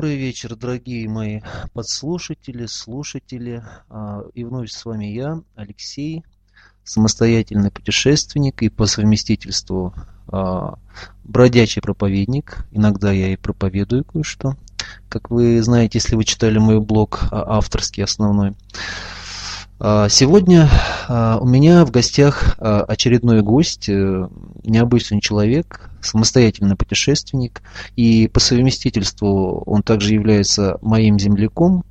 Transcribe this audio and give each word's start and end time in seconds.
Добрый 0.00 0.16
вечер, 0.16 0.54
дорогие 0.54 1.08
мои 1.08 1.40
подслушатели, 1.72 2.66
слушатели. 2.66 3.64
А, 3.90 4.22
и 4.32 4.44
вновь 4.44 4.70
с 4.70 4.84
вами 4.84 5.06
я, 5.06 5.42
Алексей, 5.56 6.22
самостоятельный 6.84 7.72
путешественник 7.72 8.62
и 8.62 8.68
по 8.68 8.86
совместительству 8.86 9.92
а, 10.28 10.78
бродячий 11.24 11.82
проповедник. 11.82 12.58
Иногда 12.70 13.10
я 13.10 13.32
и 13.32 13.36
проповедую 13.36 14.04
кое-что. 14.04 14.56
Как 15.08 15.30
вы 15.32 15.60
знаете, 15.62 15.98
если 15.98 16.14
вы 16.14 16.22
читали 16.22 16.58
мой 16.58 16.78
блог 16.78 17.24
а, 17.32 17.58
авторский 17.58 18.04
основной. 18.04 18.54
Сегодня 19.80 20.68
у 21.08 21.46
меня 21.46 21.84
в 21.84 21.92
гостях 21.92 22.56
очередной 22.58 23.42
гость, 23.42 23.88
э, 23.88 24.28
необычный 24.64 25.20
человек, 25.20 25.90
самостоятельный 26.00 26.74
путешественник, 26.74 27.62
и 27.94 28.28
по 28.28 28.40
совместительству 28.40 29.62
он 29.66 29.82
также 29.82 30.14
является 30.14 30.78
моим 30.82 31.18
земляком, 31.18 31.84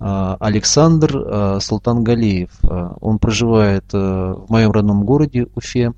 а, 0.00 0.36
Александр 0.38 1.10
а, 1.16 1.58
Султангалеев. 1.60 2.50
А, 2.62 2.96
он 3.00 3.18
проживает 3.18 3.92
в 3.92 4.46
моем 4.48 4.70
родном 4.70 5.04
городе 5.04 5.48
Уфе, 5.54 5.92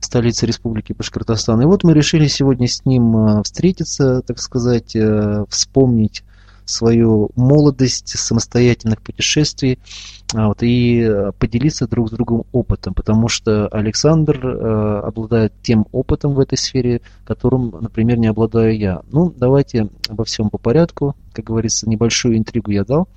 столице 0.00 0.46
Республики 0.46 0.92
Башкортостан. 0.92 1.60
И 1.60 1.66
вот 1.66 1.84
мы 1.84 1.92
решили 1.92 2.26
сегодня 2.26 2.68
с 2.68 2.84
ним 2.84 3.42
встретиться, 3.42 4.22
так 4.22 4.38
сказать, 4.38 4.96
вспомнить 5.48 6.24
свою 6.64 7.30
молодость 7.36 8.18
самостоятельных 8.18 9.02
путешествий 9.02 9.78
а, 10.34 10.48
вот, 10.48 10.62
и 10.62 11.00
э, 11.00 11.32
поделиться 11.38 11.86
друг 11.86 12.08
с 12.08 12.10
другом 12.10 12.44
опытом, 12.50 12.94
потому 12.94 13.28
что 13.28 13.68
Александр 13.68 14.44
э, 14.44 15.00
обладает 15.04 15.52
тем 15.62 15.86
опытом 15.92 16.34
в 16.34 16.40
этой 16.40 16.58
сфере, 16.58 17.02
которым, 17.24 17.70
например, 17.80 18.18
не 18.18 18.26
обладаю 18.26 18.76
я. 18.76 19.02
Ну, 19.12 19.32
давайте 19.36 19.88
обо 20.08 20.24
всем 20.24 20.50
по 20.50 20.58
порядку. 20.58 21.14
Как 21.32 21.44
говорится, 21.44 21.88
небольшую 21.88 22.36
интригу 22.36 22.72
я 22.72 22.84
дал. 22.84 23.08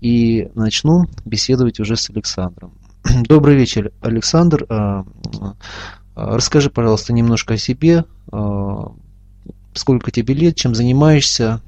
И 0.00 0.50
начну 0.54 1.04
беседовать 1.24 1.80
уже 1.80 1.96
с 1.96 2.10
Александром. 2.10 2.72
Добрый 3.28 3.56
вечер, 3.56 3.92
Александр. 4.00 4.66
А, 4.68 5.04
а, 6.14 6.36
расскажи, 6.36 6.68
пожалуйста, 6.68 7.12
немножко 7.12 7.54
о 7.54 7.58
себе. 7.58 8.04
Сколько 9.74 10.10
тебе 10.10 10.34
лет, 10.34 10.56
чем 10.56 10.74
занимаешься, 10.74 11.62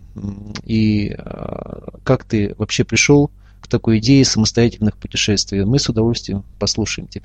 и 0.65 1.15
а, 1.19 1.99
как 2.05 2.25
ты 2.25 2.55
вообще 2.59 2.85
пришел 2.85 3.31
к 3.61 3.67
такой 3.67 3.99
идее 3.99 4.25
самостоятельных 4.25 4.97
путешествий. 4.97 5.65
Мы 5.65 5.79
с 5.79 5.89
удовольствием 5.89 6.45
послушаем 6.59 7.09
тебя. 7.09 7.25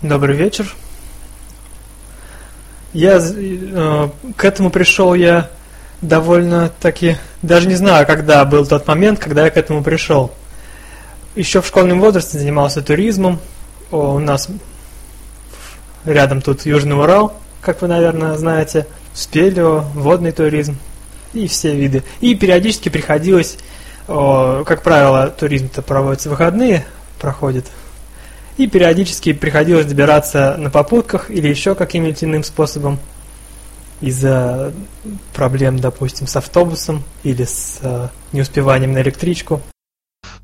Добрый 0.00 0.36
вечер. 0.36 0.74
Я 2.94 3.20
э, 3.20 4.08
к 4.36 4.44
этому 4.44 4.70
пришел 4.70 5.14
я 5.14 5.50
довольно 6.00 6.70
таки, 6.80 7.16
даже 7.42 7.68
не 7.68 7.74
знаю, 7.74 8.06
когда 8.06 8.44
был 8.44 8.66
тот 8.66 8.86
момент, 8.86 9.18
когда 9.18 9.44
я 9.44 9.50
к 9.50 9.56
этому 9.56 9.82
пришел. 9.82 10.32
Еще 11.34 11.60
в 11.60 11.66
школьном 11.66 12.00
возрасте 12.00 12.38
занимался 12.38 12.80
туризмом. 12.80 13.40
О, 13.90 14.14
у 14.14 14.18
нас 14.20 14.48
рядом 16.04 16.40
тут 16.40 16.64
Южный 16.64 16.96
Урал, 16.96 17.34
как 17.60 17.82
вы, 17.82 17.88
наверное, 17.88 18.36
знаете, 18.36 18.86
спелео, 19.12 19.80
водный 19.94 20.32
туризм 20.32 20.78
и 21.34 21.46
все 21.46 21.74
виды. 21.74 22.02
И 22.20 22.34
периодически 22.34 22.88
приходилось, 22.88 23.58
как 24.06 24.82
правило, 24.82 25.28
туризм-то 25.28 25.82
проводится 25.82 26.28
в 26.28 26.32
выходные, 26.32 26.86
проходит, 27.20 27.66
и 28.56 28.66
периодически 28.66 29.32
приходилось 29.32 29.86
добираться 29.86 30.56
на 30.58 30.70
попутках 30.70 31.30
или 31.30 31.48
еще 31.48 31.74
каким-нибудь 31.74 32.22
иным 32.22 32.44
способом 32.44 32.98
из-за 34.00 34.72
проблем, 35.32 35.78
допустим, 35.78 36.26
с 36.26 36.36
автобусом 36.36 37.02
или 37.22 37.44
с 37.44 37.78
э, 37.80 38.08
неуспеванием 38.32 38.92
на 38.92 39.00
электричку. 39.00 39.60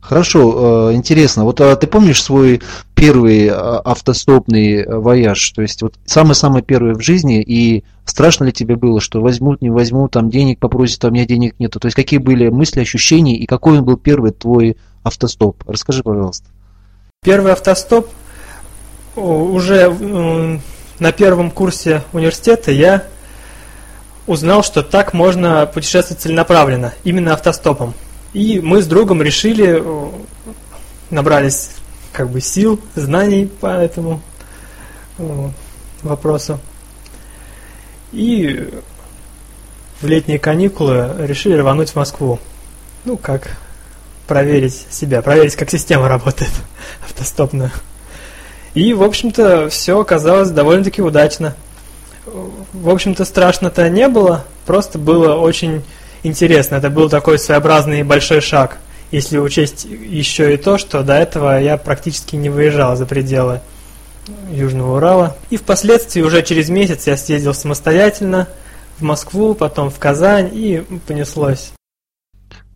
Хорошо, 0.01 0.91
э, 0.91 0.95
интересно. 0.95 1.45
Вот 1.45 1.61
а 1.61 1.77
ты 1.77 1.87
помнишь 1.87 2.23
свой 2.23 2.63
первый 2.95 3.49
а, 3.49 3.81
автостопный 3.85 4.87
вояж? 4.87 5.51
То 5.51 5.63
есть 5.63 5.83
вот 5.83 5.95
самый-самый 6.07 6.63
первый 6.63 6.95
в 6.95 7.01
жизни, 7.01 7.43
и 7.43 7.85
страшно 8.11 8.45
ли 8.45 8.53
тебе 8.53 8.77
было, 8.77 9.01
что 9.01 9.21
возьмут, 9.21 9.63
не 9.63 9.71
возьмут, 9.71 10.13
там 10.13 10.29
денег 10.29 10.59
попросят, 10.59 11.05
а 11.05 11.09
у 11.09 11.11
меня 11.11 11.25
денег 11.25 11.55
нету? 11.59 11.81
То 11.81 11.87
есть 11.87 11.97
какие 11.97 12.19
были 12.19 12.49
мысли, 12.49 12.81
ощущения, 12.81 13.37
и 13.37 13.47
какой 13.47 13.79
он 13.79 13.85
был 13.85 13.97
первый 13.97 14.33
твой 14.33 14.77
автостоп? 15.03 15.63
Расскажи, 15.67 16.03
пожалуйста. 16.03 16.47
Первый 17.23 17.53
автостоп 17.53 18.09
уже 19.17 19.91
на 20.99 21.13
первом 21.13 21.51
курсе 21.51 22.03
университета 22.13 22.71
я 22.71 23.05
узнал, 24.27 24.63
что 24.63 24.83
так 24.83 25.15
можно 25.15 25.67
путешествовать 25.67 26.23
целенаправленно, 26.23 26.93
именно 27.05 27.33
автостопом. 27.33 27.95
И 28.33 28.61
мы 28.61 28.83
с 28.83 28.87
другом 28.87 29.23
решили, 29.23 29.83
набрались 31.11 31.71
как 32.13 32.31
бы 32.31 32.41
сил, 32.41 32.81
знаний 32.95 33.47
по 33.47 33.67
этому 33.67 34.21
вопросу. 36.03 36.61
И 38.13 38.69
в 40.01 40.07
летние 40.07 40.39
каникулы 40.39 41.15
решили 41.19 41.57
рвануть 41.57 41.91
в 41.91 41.97
Москву. 41.97 42.39
Ну, 43.05 43.17
как 43.17 43.57
проверить 44.27 44.87
себя, 44.91 45.23
проверить, 45.23 45.57
как 45.57 45.71
система 45.71 46.09
работает 46.09 46.51
автостопная. 47.05 47.73
И, 48.75 48.95
в 48.95 49.03
общем-то, 49.03 49.69
все 49.69 50.01
оказалось 50.01 50.51
довольно-таки 50.51 51.03
удачно. 51.03 51.57
В 52.73 52.89
общем-то, 52.89 53.25
страшно-то 53.25 53.89
не 53.89 54.07
было, 54.09 54.45
просто 54.67 54.99
было 54.99 55.35
очень 55.35 55.83
интересно. 56.23 56.77
Это 56.77 56.91
был 56.91 57.09
такой 57.09 57.39
своеобразный 57.39 58.03
большой 58.05 58.41
шаг, 58.41 58.79
если 59.11 59.39
учесть 59.39 59.85
еще 59.85 60.55
и 60.55 60.57
то, 60.57 60.79
что 60.79 61.03
до 61.03 61.15
этого 61.15 61.61
я 61.61 61.77
практически 61.77 62.37
не 62.37 62.49
выезжал 62.49 62.97
за 62.97 63.07
пределы 63.07 63.61
Южного 64.51 64.97
Урала. 64.97 65.37
И 65.51 65.57
впоследствии 65.57 66.23
уже 66.23 66.43
через 66.43 66.69
месяц 66.69 67.07
я 67.07 67.17
съездил 67.17 67.55
самостоятельно 67.55 68.49
в 68.99 69.03
Москву, 69.03 69.55
потом 69.55 69.91
в 69.91 69.99
Казань 69.99 70.51
и 70.53 70.85
понеслось. 71.07 71.73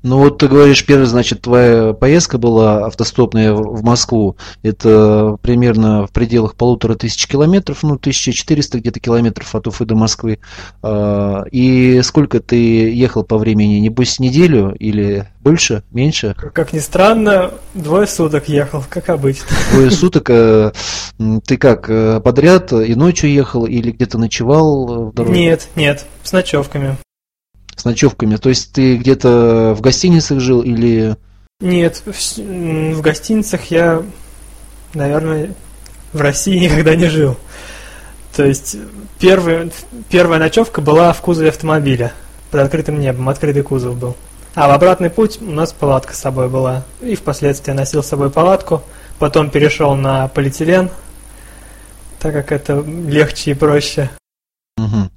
Ну 0.05 0.19
вот 0.19 0.37
ты 0.37 0.49
говоришь, 0.49 0.85
первая, 0.85 1.07
значит, 1.07 1.41
твоя 1.41 1.95
поездка 1.95 2.37
была 2.37 2.85
автостопная 2.85 3.55
в 3.55 3.83
Москву. 3.83 4.37
Это 4.63 5.39
примерно 5.41 6.07
в 6.07 6.13
пределах 6.13 6.57
полутора 6.57 6.95
тысяч 6.95 7.27
километров, 7.27 7.83
ну, 7.83 7.95
1400 7.95 8.81
где-то 8.81 9.01
километров 9.01 9.55
от 9.55 9.67
Уфы 9.67 9.87
до 9.87 9.95
Москвы. 9.95 10.41
А, 10.83 11.45
и 11.51 12.03
сколько 12.03 12.41
ты 12.41 12.93
ехал 12.93 13.25
по 13.25 13.39
времени? 13.39 13.77
Небось, 13.77 14.19
неделю 14.19 14.77
или 14.79 15.27
больше, 15.41 15.85
меньше? 15.91 16.37
Как 16.53 16.75
ни 16.75 16.81
странно, 16.81 17.55
двое 17.73 18.07
суток 18.07 18.47
ехал, 18.47 18.85
как 18.87 19.09
обычно. 19.09 19.47
Двое 19.73 19.91
суток? 19.91 20.29
Э, 20.29 20.73
ты 21.47 21.57
как, 21.57 21.89
э, 21.89 22.21
подряд 22.21 22.75
и 22.75 22.95
ночью 22.95 23.33
ехал 23.33 23.65
или 23.65 23.91
где-то 23.91 24.19
ночевал 24.19 25.07
в 25.09 25.15
дороге? 25.15 25.41
Нет, 25.41 25.69
нет, 25.77 26.05
с 26.23 26.33
ночевками 26.33 26.99
с 27.77 27.85
ночевками. 27.85 28.37
То 28.37 28.49
есть 28.49 28.73
ты 28.73 28.97
где-то 28.97 29.75
в 29.77 29.81
гостиницах 29.81 30.41
жил 30.41 30.62
или... 30.62 31.17
Нет, 31.61 32.03
в, 32.05 32.39
в 32.39 33.01
гостиницах 33.01 33.71
я, 33.71 34.03
наверное, 34.93 35.55
в 36.12 36.21
России 36.21 36.59
никогда 36.65 36.95
не 36.95 37.09
жил. 37.09 37.37
То 38.35 38.45
есть 38.45 38.77
первый, 39.19 39.71
первая 40.11 40.41
ночевка 40.41 40.81
была 40.81 41.12
в 41.12 41.21
кузове 41.21 41.51
автомобиля 41.51 42.12
под 42.51 42.61
открытым 42.61 42.99
небом, 42.99 43.29
открытый 43.29 43.62
кузов 43.62 43.97
был. 43.97 44.17
А 44.55 44.69
в 44.69 44.71
обратный 44.71 45.11
путь 45.11 45.39
у 45.41 45.51
нас 45.51 45.73
палатка 45.73 46.15
с 46.15 46.21
собой 46.21 46.49
была. 46.49 46.85
И 47.01 47.17
впоследствии 47.17 47.73
я 47.73 47.77
носил 47.77 48.03
с 48.03 48.09
собой 48.09 48.31
палатку. 48.31 48.83
Потом 49.19 49.51
перешел 49.51 49.95
на 49.95 50.29
полиэтилен, 50.29 50.91
так 52.21 52.33
как 52.33 52.53
это 52.53 52.81
легче 52.81 53.53
и 53.53 53.55
проще. 53.55 54.11
Угу. 54.77 55.11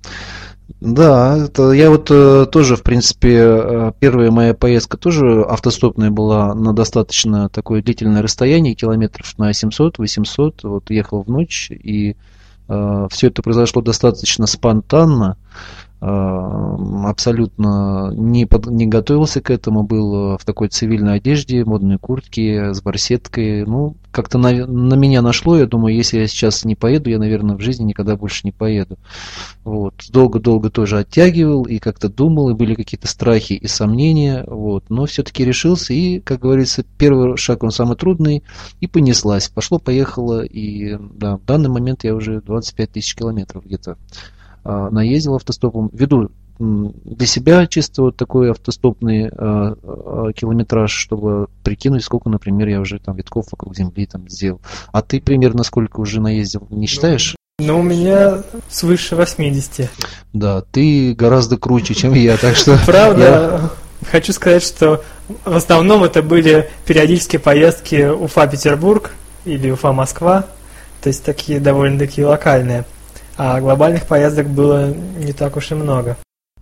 Да, 0.82 1.38
это 1.46 1.72
я 1.72 1.90
вот 1.90 2.12
э, 2.12 2.46
тоже, 2.52 2.76
в 2.76 2.84
принципе, 2.84 3.38
э, 3.38 3.92
первая 4.00 4.32
моя 4.32 4.54
поездка 4.54 4.98
тоже 4.98 5.44
автостопная 5.44 6.12
была 6.12 6.54
на 6.54 6.74
достаточно 6.74 7.48
такое 7.50 7.82
длительное 7.82 8.22
расстояние, 8.22 8.76
километров 8.76 9.38
на 9.38 9.52
700-800, 9.52 10.60
вот 10.64 10.90
ехал 10.90 11.24
в 11.24 11.30
ночь, 11.30 11.72
и 11.72 12.18
э, 12.68 13.08
все 13.10 13.28
это 13.28 13.42
произошло 13.42 13.82
достаточно 13.82 14.46
спонтанно, 14.46 15.38
абсолютно 16.00 18.12
не, 18.14 18.46
под, 18.46 18.68
не 18.68 18.86
готовился 18.86 19.42
к 19.42 19.50
этому, 19.50 19.84
был 19.84 20.38
в 20.38 20.46
такой 20.46 20.68
цивильной 20.68 21.16
одежде, 21.16 21.66
модной 21.66 21.98
куртке, 21.98 22.74
с 22.74 22.82
барсеткой. 22.82 23.66
Ну, 23.66 23.96
как-то 24.12 24.38
на, 24.38 24.66
на 24.66 24.96
меня 24.96 25.22
нашло, 25.22 25.58
я 25.58 25.66
думаю, 25.66 25.96
если 25.96 26.20
я 26.20 26.28
сейчас 26.28 26.66
не 26.66 26.76
поеду, 26.76 27.10
я, 27.10 27.20
наверное, 27.20 27.56
в 27.56 27.62
жизни 27.62 27.86
никогда 27.86 28.16
больше 28.16 28.42
не 28.44 28.52
поеду. 28.52 28.98
Вот. 29.64 29.94
Долго-долго 30.10 30.70
тоже 30.70 31.00
оттягивал 31.00 31.64
и 31.64 31.80
как-то 31.80 32.10
думал, 32.10 32.50
и 32.50 32.54
были 32.54 32.76
какие-то 32.76 33.08
страхи 33.08 33.54
и 33.54 33.68
сомнения, 33.68 34.44
вот. 34.48 34.86
но 34.90 35.06
все-таки 35.06 35.46
решился, 35.46 35.94
и, 35.94 36.20
как 36.20 36.42
говорится, 36.42 36.84
первый 36.98 37.38
шаг, 37.38 37.64
он 37.64 37.72
самый 37.72 37.96
трудный, 37.96 38.44
и 38.82 38.88
понеслась. 38.88 39.50
Пошло-поехало, 39.50 40.44
и 40.44 40.98
да, 41.16 41.38
в 41.38 41.46
данный 41.46 41.70
момент 41.70 42.04
я 42.04 42.16
уже 42.16 42.42
25 42.42 42.92
тысяч 42.92 43.16
километров 43.16 43.66
где-то 43.66 43.98
наездил 44.92 45.36
автостопом, 45.36 45.90
веду 45.94 46.30
для 46.60 47.28
себя 47.28 47.68
чисто 47.68 48.02
вот 48.02 48.18
такой 48.18 48.50
автостопный 48.50 49.30
километраж, 49.30 50.92
чтобы 50.92 51.48
прикинуть, 51.64 52.04
сколько, 52.04 52.30
например, 52.30 52.68
я 52.68 52.80
уже 52.80 53.00
там 53.00 53.16
витков 53.16 53.46
вокруг 53.52 53.76
Земли 53.76 54.08
там 54.08 54.28
сделал. 54.28 54.60
А 54.92 55.02
ты 55.02 55.22
примерно 55.22 55.64
сколько 55.64 56.00
уже 56.00 56.20
наездил, 56.20 56.68
не 56.72 56.88
считаешь? 56.88 57.36
Ну, 57.60 57.80
у 57.80 57.84
меня 57.84 58.44
свыше 58.70 59.16
80. 59.16 59.90
Да, 60.34 60.62
ты 60.62 61.14
гораздо 61.14 61.58
круче, 61.58 61.96
чем 61.96 62.14
я, 62.14 62.38
так 62.38 62.56
что... 62.56 62.78
Правда, 62.86 63.72
хочу 64.12 64.32
сказать, 64.34 64.64
что 64.64 65.04
в 65.44 65.56
основном 65.56 66.04
это 66.04 66.22
были 66.22 66.70
периодические 66.86 67.40
поездки 67.40 68.10
Уфа-Петербург 68.10 69.12
или 69.46 69.72
Уфа-Москва, 69.72 70.46
то 71.02 71.08
есть 71.10 71.24
такие 71.24 71.60
довольно-таки 71.60 72.24
локальные. 72.24 72.86
А 73.38 73.62
глобальных 73.62 74.06
поездок 74.06 74.48
было 74.48 74.94
не 75.20 75.34
так 75.34 75.56
уж 75.58 75.72
и 75.72 75.76
много. 75.76 76.18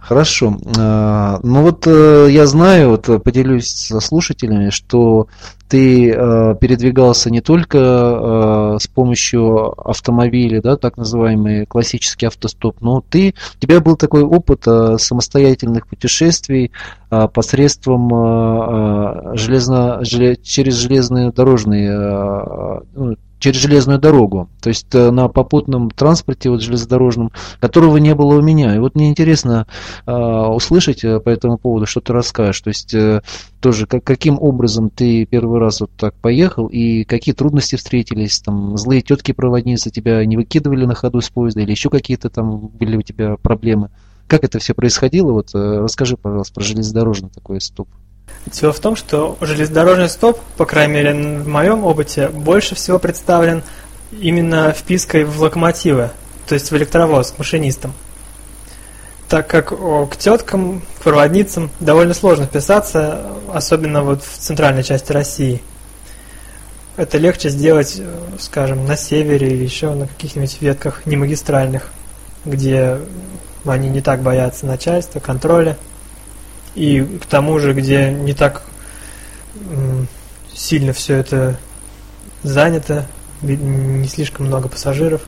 Хорошо. 0.05 0.55
А, 0.77 1.39
ну 1.41 1.63
вот 1.63 1.87
э, 1.87 2.27
я 2.29 2.45
знаю, 2.45 2.91
вот 2.91 3.23
поделюсь 3.23 3.69
со 3.69 3.99
слушателями, 3.99 4.69
что 4.69 5.27
ты 5.67 6.11
э, 6.11 6.55
передвигался 6.61 7.31
не 7.31 7.41
только 7.41 7.79
э, 7.79 8.77
с 8.79 8.85
помощью 8.85 9.71
автомобиля, 9.89 10.61
да, 10.61 10.77
так 10.77 10.97
называемый 10.97 11.65
классический 11.65 12.27
автостоп, 12.27 12.81
но 12.81 13.01
ты, 13.01 13.33
у 13.55 13.59
тебя 13.59 13.79
был 13.79 13.95
такой 13.95 14.21
опыт 14.21 14.65
самостоятельных 15.01 15.87
путешествий 15.87 16.71
посредством 17.33 18.09
железно, 19.35 20.01
через 20.03 20.75
железные 20.75 21.31
дорожные 21.31 22.81
ну, 22.93 23.15
через 23.45 23.59
железную 23.59 23.99
дорогу, 23.99 24.49
то 24.59 24.69
есть 24.69 24.87
э, 24.95 25.11
на 25.11 25.27
попутном 25.27 25.91
транспорте 25.91 26.49
вот 26.49 26.63
железнодорожном, 26.63 27.31
которого 27.59 27.97
не 27.97 28.15
было 28.15 28.39
у 28.39 28.41
меня. 28.41 28.75
И 28.75 28.79
вот 28.79 28.95
мне 28.95 29.07
интересно 29.07 29.67
э, 30.07 30.11
услышать 30.11 31.01
по 31.01 31.29
этому 31.29 31.59
поводу, 31.59 31.85
что 31.85 32.01
ты 32.01 32.11
расскажешь. 32.11 32.61
То 32.61 32.69
есть 32.69 32.95
э, 32.95 33.21
тоже 33.59 33.85
как, 33.85 34.03
каким 34.03 34.39
образом 34.41 34.89
ты 34.89 35.27
первый 35.27 35.59
раз 35.59 35.81
вот 35.81 35.91
так 35.95 36.15
поехал 36.15 36.65
и 36.65 37.03
какие 37.03 37.35
трудности 37.35 37.75
встретились, 37.75 38.39
там 38.39 38.79
злые 38.79 39.03
тетки-проводницы 39.03 39.91
тебя 39.91 40.25
не 40.25 40.37
выкидывали 40.37 40.85
на 40.85 40.95
ходу 40.95 41.21
с 41.21 41.29
поезда 41.29 41.61
или 41.61 41.69
еще 41.69 41.91
какие-то 41.91 42.31
там 42.31 42.69
были 42.69 42.97
у 42.97 43.03
тебя 43.03 43.35
проблемы. 43.35 43.91
Как 44.25 44.43
это 44.43 44.57
все 44.57 44.73
происходило? 44.73 45.33
Вот 45.33 45.53
э, 45.53 45.81
расскажи, 45.83 46.17
пожалуйста, 46.17 46.55
про 46.55 46.63
железнодорожный 46.63 47.29
такой 47.29 47.61
стоп. 47.61 47.89
Дело 48.45 48.71
в 48.71 48.79
том, 48.79 48.95
что 48.95 49.37
железнодорожный 49.41 50.07
стоп, 50.07 50.39
по 50.57 50.65
крайней 50.65 50.93
мере 50.93 51.13
в 51.13 51.47
моем 51.47 51.83
опыте, 51.83 52.29
больше 52.29 52.75
всего 52.75 52.99
представлен 52.99 53.63
именно 54.11 54.71
впиской 54.71 55.23
в 55.23 55.41
локомотивы, 55.41 56.11
то 56.47 56.53
есть 56.53 56.71
в 56.71 56.77
электровоз, 56.77 57.31
к 57.31 57.37
машинистам. 57.37 57.93
Так 59.27 59.47
как 59.47 59.69
к 60.09 60.15
теткам, 60.17 60.83
к 60.99 61.03
проводницам 61.03 61.71
довольно 61.79 62.13
сложно 62.13 62.45
вписаться, 62.45 63.25
особенно 63.51 64.03
вот 64.03 64.23
в 64.23 64.37
центральной 64.37 64.83
части 64.83 65.11
России. 65.11 65.61
Это 66.95 67.17
легче 67.17 67.49
сделать, 67.49 68.01
скажем, 68.39 68.85
на 68.85 68.95
севере 68.95 69.47
или 69.47 69.63
еще 69.63 69.93
на 69.93 70.07
каких-нибудь 70.07 70.61
ветках 70.61 71.05
немагистральных, 71.05 71.89
где 72.45 72.99
они 73.65 73.89
не 73.89 74.01
так 74.01 74.21
боятся 74.21 74.67
начальства, 74.67 75.19
контроля 75.19 75.77
и 76.75 77.01
к 77.21 77.25
тому 77.25 77.57
же, 77.59 77.73
где 77.73 78.11
не 78.11 78.33
так 78.33 78.63
сильно 80.53 80.93
все 80.93 81.15
это 81.15 81.57
занято, 82.43 83.07
не 83.41 84.07
слишком 84.07 84.47
много 84.47 84.67
пассажиров. 84.67 85.21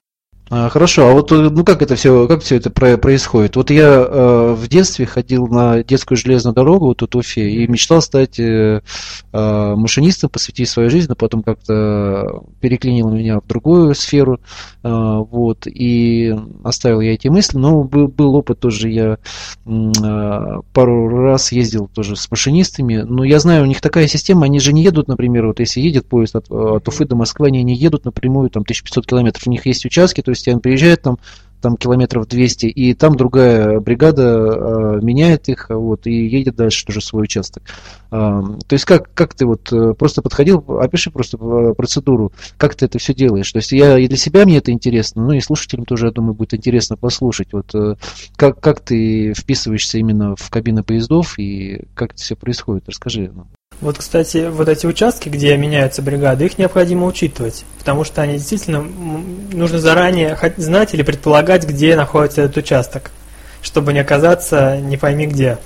А, 0.49 0.69
хорошо, 0.69 1.09
а 1.09 1.13
вот 1.13 1.29
э, 1.33 1.35
ну 1.35 1.65
как 1.65 1.81
это 1.81 1.95
все, 1.95 2.25
как 2.25 2.41
все 2.41 2.55
это 2.55 2.69
происходит? 2.69 3.57
Вот 3.57 3.69
я 3.69 3.89
э, 4.07 4.53
в 4.53 4.67
детстве 4.69 5.05
ходил 5.05 5.47
на 5.47 5.83
детскую 5.83 6.17
железную 6.17 6.55
дорогу 6.55 6.87
вот 6.87 6.97
тут 6.97 7.15
в 7.15 7.17
Уфе 7.17 7.49
и 7.49 7.67
мечтал 7.67 8.01
стать 8.01 8.39
э, 8.39 8.81
э, 9.33 9.75
машинистом, 9.75 10.29
посвятить 10.29 10.69
свою 10.69 10.89
жизнь, 10.89 11.09
но 11.09 11.15
потом 11.15 11.43
как-то 11.43 12.43
переклинил 12.61 13.09
меня 13.09 13.41
в 13.41 13.47
другую 13.47 13.93
сферу, 13.93 14.39
э, 14.83 14.89
вот 14.89 15.67
и 15.67 16.33
оставил 16.63 17.01
я 17.01 17.13
эти 17.13 17.27
мысли. 17.27 17.57
Но 17.57 17.83
был, 17.83 18.07
был 18.07 18.35
опыт 18.35 18.61
тоже, 18.61 18.89
я 18.89 19.17
э, 19.65 20.61
пару 20.71 21.09
раз 21.09 21.51
ездил 21.51 21.89
тоже 21.93 22.15
с 22.15 22.31
машинистами, 22.31 23.03
но 23.05 23.25
я 23.25 23.39
знаю, 23.39 23.63
у 23.63 23.67
них 23.67 23.81
такая 23.81 24.07
система, 24.07 24.45
они 24.45 24.61
же 24.61 24.71
не 24.71 24.81
едут, 24.81 25.09
например, 25.09 25.47
вот 25.47 25.59
если 25.59 25.81
едет 25.81 26.05
поезд 26.05 26.37
от, 26.37 26.49
от 26.49 26.87
Уфы 26.87 27.03
до 27.03 27.17
Москвы, 27.17 27.47
они 27.47 27.63
не 27.63 27.75
едут 27.75 28.05
напрямую 28.05 28.49
там 28.49 28.61
1500 28.61 29.05
километров, 29.05 29.45
у 29.45 29.49
них 29.49 29.65
есть 29.65 29.85
участки, 29.85 30.21
то 30.21 30.31
есть 30.31 30.36
есть 30.37 30.47
он 30.47 30.59
приезжает 30.59 31.01
там, 31.01 31.17
там 31.61 31.75
километров 31.75 32.27
200, 32.27 32.67
и 32.67 32.93
там 32.93 33.15
другая 33.15 33.79
бригада 33.79 34.23
э, 34.23 34.99
меняет 35.01 35.49
их, 35.49 35.67
вот, 35.69 36.05
и 36.07 36.27
едет 36.27 36.55
дальше 36.55 36.85
тоже 36.85 37.01
свой 37.01 37.23
участок. 37.23 37.63
Э, 38.11 38.41
то 38.67 38.73
есть 38.73 38.85
как, 38.85 39.13
как 39.13 39.33
ты 39.33 39.45
вот 39.45 39.71
э, 39.71 39.93
просто 39.93 40.21
подходил, 40.21 40.63
опиши 40.79 41.11
просто 41.11 41.37
э, 41.37 41.73
процедуру, 41.73 42.31
как 42.57 42.75
ты 42.75 42.85
это 42.85 42.99
все 42.99 43.13
делаешь. 43.13 43.51
То 43.51 43.57
есть 43.57 43.71
я 43.71 43.97
и 43.97 44.07
для 44.07 44.17
себя 44.17 44.45
мне 44.45 44.57
это 44.57 44.71
интересно, 44.71 45.23
ну 45.23 45.33
и 45.33 45.41
слушателям 45.41 45.85
тоже, 45.85 46.07
я 46.07 46.11
думаю, 46.11 46.35
будет 46.35 46.53
интересно 46.53 46.95
послушать, 46.95 47.53
вот 47.53 47.73
э, 47.73 47.95
как, 48.35 48.59
как 48.61 48.81
ты 48.81 49.33
вписываешься 49.33 49.97
именно 49.97 50.35
в 50.35 50.49
кабины 50.49 50.83
поездов 50.83 51.39
и 51.39 51.87
как 51.95 52.13
это 52.13 52.21
все 52.21 52.35
происходит. 52.35 52.87
Расскажи. 52.87 53.31
Вот, 53.79 53.99
кстати, 53.99 54.49
вот 54.49 54.67
эти 54.69 54.87
участки, 54.87 55.29
где 55.29 55.55
меняются 55.55 56.01
бригады, 56.01 56.45
их 56.45 56.57
необходимо 56.57 57.05
учитывать, 57.05 57.63
потому 57.77 58.03
что 58.03 58.23
они 58.23 58.33
действительно 58.33 58.81
нужно 58.81 59.77
заранее 59.77 60.37
знать 60.57 60.95
или 60.95 61.03
предполагать, 61.03 61.67
где 61.67 61.95
находится 61.95 62.41
этот 62.41 62.57
участок, 62.57 63.11
чтобы 63.61 63.93
не 63.93 63.99
оказаться 63.99 64.79
не 64.81 64.97
пойми 64.97 65.27
где. 65.27 65.59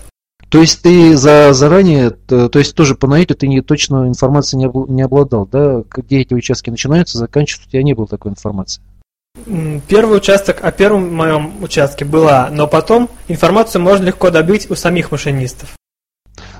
То 0.49 0.59
есть 0.59 0.81
ты 0.81 1.15
за 1.15 1.53
заранее, 1.53 2.09
то 2.09 2.51
есть 2.55 2.75
тоже 2.75 2.95
по 2.95 3.07
наитию 3.07 3.37
ты 3.37 3.47
не 3.47 3.61
точно 3.61 4.09
информации 4.09 4.57
не 4.57 5.01
обладал, 5.01 5.45
да? 5.45 5.83
Где 5.89 6.19
эти 6.19 6.33
участки 6.33 6.69
начинаются, 6.69 7.17
заканчиваются, 7.17 7.69
у 7.69 7.71
тебя 7.71 7.83
не 7.83 7.93
было 7.93 8.07
такой 8.07 8.31
информации? 8.31 8.81
Первый 9.87 10.17
участок 10.17 10.57
о 10.61 10.73
первом 10.73 11.15
моем 11.15 11.63
участке 11.63 12.03
была, 12.03 12.49
но 12.51 12.67
потом 12.67 13.09
информацию 13.29 13.81
можно 13.81 14.03
легко 14.03 14.29
добыть 14.29 14.69
у 14.69 14.75
самих 14.75 15.11
машинистов. 15.11 15.69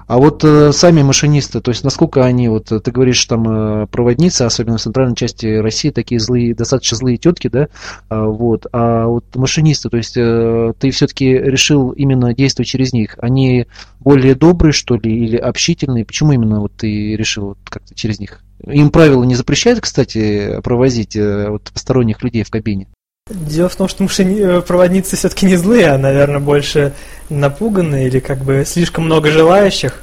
А 0.07 0.17
вот 0.17 0.43
э, 0.43 0.71
сами 0.71 1.01
машинисты, 1.01 1.61
то 1.61 1.71
есть 1.71 1.83
насколько 1.83 2.23
они, 2.23 2.49
вот 2.49 2.71
э, 2.71 2.79
ты 2.79 2.91
говоришь, 2.91 3.23
там 3.25 3.83
э, 3.83 3.87
проводницы, 3.87 4.43
особенно 4.43 4.77
в 4.77 4.81
центральной 4.81 5.15
части 5.15 5.57
России, 5.57 5.89
такие 5.89 6.19
злые, 6.19 6.55
достаточно 6.55 6.97
злые 6.97 7.17
тетки, 7.17 7.47
да, 7.47 7.67
а, 8.09 8.25
вот, 8.25 8.67
а 8.71 9.07
вот 9.07 9.25
машинисты, 9.35 9.89
то 9.89 9.97
есть 9.97 10.17
э, 10.17 10.73
ты 10.79 10.91
все-таки 10.91 11.25
решил 11.25 11.91
именно 11.91 12.33
действовать 12.33 12.69
через 12.69 12.93
них, 12.93 13.15
они 13.19 13.67
более 13.99 14.35
добрые, 14.35 14.73
что 14.73 14.95
ли, 14.95 15.25
или 15.25 15.37
общительные, 15.37 16.05
почему 16.05 16.33
именно 16.33 16.61
вот 16.61 16.73
ты 16.73 17.15
решил 17.15 17.49
вот 17.49 17.57
как-то 17.63 17.95
через 17.95 18.19
них? 18.19 18.41
Им 18.67 18.91
правила 18.91 19.23
не 19.23 19.35
запрещают, 19.35 19.81
кстати, 19.81 20.59
провозить 20.63 21.15
э, 21.15 21.49
вот, 21.49 21.71
посторонних 21.71 22.21
людей 22.21 22.43
в 22.43 22.49
кабине? 22.49 22.87
Дело 23.33 23.69
в 23.69 23.75
том, 23.75 23.87
что 23.87 24.03
машини... 24.03 24.39
Э, 24.39 24.61
проводницы 24.61 25.15
все-таки 25.15 25.45
не 25.45 25.55
злые, 25.55 25.87
а, 25.87 25.97
наверное, 25.97 26.39
больше 26.39 26.93
напуганные 27.29 28.07
или 28.07 28.19
как 28.19 28.39
бы 28.39 28.63
слишком 28.65 29.05
много 29.05 29.31
желающих. 29.31 30.01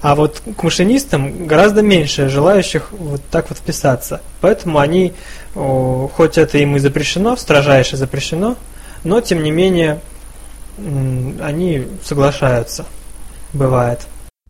А 0.00 0.14
вот 0.14 0.42
к 0.56 0.62
машинистам 0.62 1.46
гораздо 1.46 1.80
меньше 1.80 2.28
желающих 2.28 2.92
вот 2.92 3.22
так 3.30 3.48
вот 3.48 3.58
вписаться. 3.58 4.20
Поэтому 4.42 4.78
они, 4.78 5.14
хоть 5.54 6.36
это 6.36 6.58
им 6.58 6.76
и 6.76 6.78
запрещено, 6.78 7.36
строжайше 7.36 7.96
запрещено, 7.96 8.56
но 9.02 9.22
тем 9.22 9.42
не 9.42 9.50
менее 9.50 10.00
они 11.40 11.86
соглашаются. 12.04 12.84
Бывает. 13.54 14.00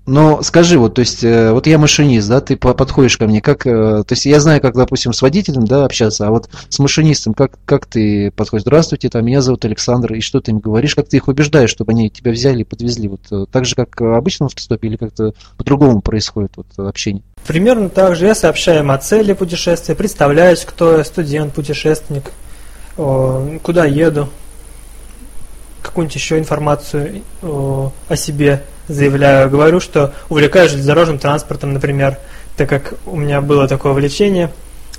Но 0.07 0.43
скажи, 0.43 0.79
вот, 0.79 0.95
то 0.95 1.01
есть, 1.01 1.25
э, 1.25 1.53
вот 1.53 1.67
я 1.67 1.79
машинист, 1.79 2.29
да, 2.29 2.43
ты 2.43 2.57
подходишь 2.57 3.17
ко 3.17 3.27
мне, 3.27 3.41
как, 3.41 3.67
э, 3.67 3.71
то 3.71 4.13
есть 4.13 4.27
я 4.27 4.39
знаю, 4.39 4.61
как, 4.61 4.75
допустим, 4.75 5.15
с 5.15 5.23
водителем, 5.23 5.65
да, 5.65 5.87
общаться, 5.87 6.27
а 6.27 6.31
вот 6.31 6.51
с 6.69 6.79
машинистом, 6.79 7.33
как, 7.33 7.53
как 7.65 7.87
ты 7.87 8.31
подходишь? 8.31 8.65
Здравствуйте, 8.65 9.09
там, 9.09 9.25
меня 9.25 9.41
зовут 9.41 9.65
Александр, 9.65 10.13
и 10.13 10.21
что 10.21 10.41
ты 10.41 10.51
им 10.51 10.59
говоришь, 10.59 10.95
как 10.95 11.09
ты 11.09 11.17
их 11.17 11.29
убеждаешь, 11.29 11.71
чтобы 11.71 11.93
они 11.93 12.11
тебя 12.11 12.33
взяли 12.33 12.61
и 12.61 12.65
подвезли, 12.65 13.09
вот, 13.09 13.21
э, 13.31 13.47
так 13.51 13.65
же, 13.65 13.75
как 13.75 13.99
в 13.99 14.15
обычном 14.15 14.47
автостопе, 14.47 14.89
или 14.89 14.97
как-то 14.97 15.33
по-другому 15.57 16.03
происходит 16.03 16.53
вот 16.57 16.67
общение? 16.87 17.23
Примерно 17.47 17.89
так 17.89 18.15
же, 18.15 18.27
я 18.27 18.35
сообщаю 18.35 18.81
им 18.81 18.91
о 18.91 18.99
цели 18.99 19.33
путешествия, 19.33 19.95
представляюсь, 19.95 20.67
кто 20.67 20.99
я, 20.99 21.05
студент, 21.05 21.55
путешественник, 21.55 22.31
куда 22.97 23.87
еду, 23.87 24.29
какую-нибудь 25.83 26.15
еще 26.15 26.39
информацию 26.39 27.23
о 27.43 28.17
себе 28.17 28.63
заявляю, 28.89 29.51
говорю, 29.51 29.81
что 29.81 30.13
увлекаюсь 30.29 30.71
железнодорожным 30.71 31.19
транспортом, 31.19 31.73
например, 31.73 32.19
так 32.57 32.69
как 32.69 32.95
у 33.07 33.17
меня 33.17 33.41
было 33.41 33.67
такое 33.67 33.93
увлечение, 33.93 34.51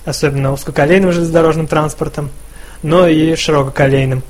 особенно 0.05 0.51
узкоколейным 0.53 1.11
железнодорожным 1.11 1.67
транспортом, 1.67 2.31
но 2.83 3.07
и 3.07 3.35
ширококолейным. 3.35 4.23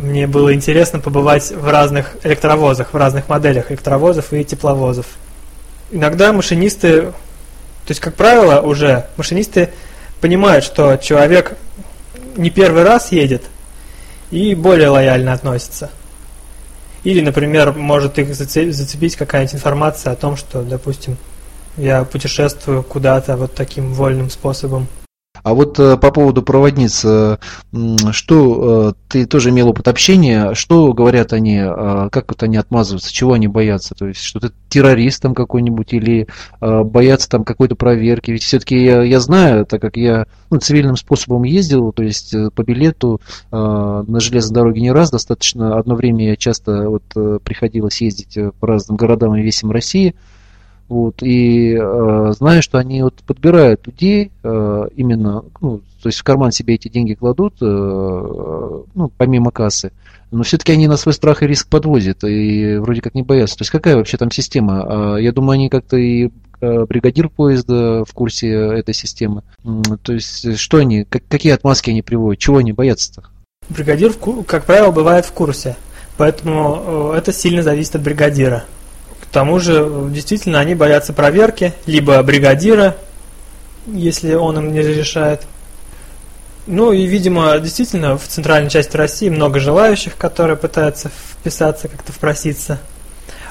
Мне 0.00 0.26
было 0.26 0.54
интересно 0.54 1.00
побывать 1.00 1.50
в 1.50 1.68
разных 1.68 2.16
электровозах, 2.22 2.92
в 2.92 2.96
разных 2.96 3.28
моделях 3.28 3.70
электровозов 3.70 4.32
и 4.32 4.44
тепловозов. 4.44 5.06
Иногда 5.90 6.32
машинисты, 6.32 7.02
то 7.02 7.88
есть, 7.88 8.00
как 8.00 8.14
правило, 8.14 8.60
уже 8.60 9.06
машинисты 9.16 9.70
понимают, 10.20 10.64
что 10.64 10.96
человек 10.96 11.56
не 12.36 12.50
первый 12.50 12.82
раз 12.82 13.12
едет 13.12 13.44
и 14.30 14.54
более 14.54 14.88
лояльно 14.88 15.32
относится. 15.32 15.90
Или, 17.06 17.20
например, 17.20 17.72
может 17.72 18.18
их 18.18 18.34
зацепить 18.34 19.14
какая-нибудь 19.14 19.54
информация 19.54 20.12
о 20.12 20.16
том, 20.16 20.36
что, 20.36 20.62
допустим, 20.62 21.16
я 21.76 22.02
путешествую 22.02 22.82
куда-то 22.82 23.36
вот 23.36 23.54
таким 23.54 23.94
вольным 23.94 24.28
способом. 24.28 24.88
А 25.46 25.54
вот 25.54 25.78
э, 25.78 25.96
по 25.96 26.10
поводу 26.10 26.42
проводниц, 26.42 27.04
э, 27.04 27.36
что 28.10 28.90
э, 28.90 28.92
ты 29.06 29.26
тоже 29.26 29.50
имел 29.50 29.68
опыт 29.68 29.86
общения, 29.86 30.54
что 30.54 30.92
говорят 30.92 31.32
они, 31.32 31.60
как 32.10 32.24
вот 32.30 32.42
они 32.42 32.56
отмазываются, 32.56 33.14
чего 33.14 33.34
они 33.34 33.46
боятся? 33.46 33.94
То 33.94 34.08
есть, 34.08 34.22
что 34.22 34.40
ты 34.40 34.50
террорист 34.68 35.22
там 35.22 35.36
какой-нибудь 35.36 35.92
или 35.92 36.26
боятся 36.60 37.28
там 37.28 37.44
какой-то 37.44 37.76
проверки? 37.76 38.32
Ведь 38.32 38.42
все-таки 38.42 38.76
я, 38.82 39.04
я 39.04 39.20
знаю, 39.20 39.66
так 39.66 39.80
как 39.80 39.96
я 39.96 40.26
ну, 40.50 40.58
цивильным 40.58 40.96
способом 40.96 41.44
ездил, 41.44 41.92
то 41.92 42.02
есть 42.02 42.34
по 42.56 42.62
билету 42.64 43.20
на 43.52 44.18
железной 44.18 44.54
дороге 44.54 44.80
не 44.80 44.90
раз, 44.90 45.12
достаточно 45.12 45.78
одно 45.78 45.94
время 45.94 46.30
я 46.30 46.36
часто 46.36 46.90
вот 46.90 47.04
приходилось 47.44 48.00
ездить 48.00 48.36
по 48.58 48.66
разным 48.66 48.96
городам 48.96 49.36
и 49.36 49.42
весям 49.42 49.70
России, 49.70 50.16
вот, 50.88 51.22
и 51.22 51.76
э, 51.78 52.32
знаю, 52.36 52.62
что 52.62 52.78
они 52.78 53.02
вот 53.02 53.14
подбирают 53.26 53.86
людей 53.86 54.30
э, 54.42 54.88
именно, 54.94 55.44
ну, 55.60 55.80
то 56.00 56.08
есть 56.08 56.20
в 56.20 56.24
карман 56.24 56.52
себе 56.52 56.74
эти 56.74 56.88
деньги 56.88 57.14
кладут, 57.14 57.54
э, 57.60 57.64
ну, 57.64 59.12
помимо 59.16 59.50
кассы, 59.50 59.90
но 60.30 60.44
все-таки 60.44 60.72
они 60.72 60.86
на 60.86 60.96
свой 60.96 61.12
страх 61.12 61.42
и 61.42 61.46
риск 61.46 61.68
подвозят, 61.68 62.22
и 62.22 62.76
вроде 62.76 63.00
как 63.00 63.14
не 63.14 63.22
боятся. 63.22 63.56
То 63.56 63.62
есть 63.62 63.72
какая 63.72 63.96
вообще 63.96 64.16
там 64.16 64.30
система? 64.30 65.16
Э, 65.16 65.22
я 65.22 65.32
думаю, 65.32 65.54
они 65.54 65.68
как-то 65.68 65.96
и 65.96 66.30
э, 66.60 66.84
бригадир 66.84 67.30
поезда 67.30 68.04
в 68.04 68.12
курсе 68.12 68.50
этой 68.50 68.94
системы. 68.94 69.42
То 70.02 70.12
есть 70.12 70.56
что 70.56 70.78
они, 70.78 71.02
как, 71.04 71.22
какие 71.28 71.52
отмазки 71.52 71.90
они 71.90 72.02
приводят, 72.02 72.40
чего 72.40 72.58
они 72.58 72.72
боятся-то? 72.72 73.24
Бригадир, 73.68 74.12
как 74.46 74.64
правило, 74.64 74.92
бывает 74.92 75.26
в 75.26 75.32
курсе, 75.32 75.76
поэтому 76.16 77.12
э, 77.12 77.18
это 77.18 77.32
сильно 77.32 77.64
зависит 77.64 77.96
от 77.96 78.02
бригадира. 78.02 78.64
Тому 79.36 79.58
же, 79.58 79.86
действительно, 80.12 80.60
они 80.60 80.74
боятся 80.74 81.12
проверки, 81.12 81.74
либо 81.84 82.22
бригадира, 82.22 82.96
если 83.86 84.32
он 84.32 84.56
им 84.56 84.72
не 84.72 84.80
разрешает. 84.80 85.42
Ну 86.66 86.90
и, 86.90 87.04
видимо, 87.04 87.58
действительно, 87.58 88.16
в 88.16 88.26
центральной 88.26 88.70
части 88.70 88.96
России 88.96 89.28
много 89.28 89.60
желающих, 89.60 90.16
которые 90.16 90.56
пытаются 90.56 91.10
вписаться, 91.10 91.88
как-то 91.88 92.12
впроситься. 92.12 92.78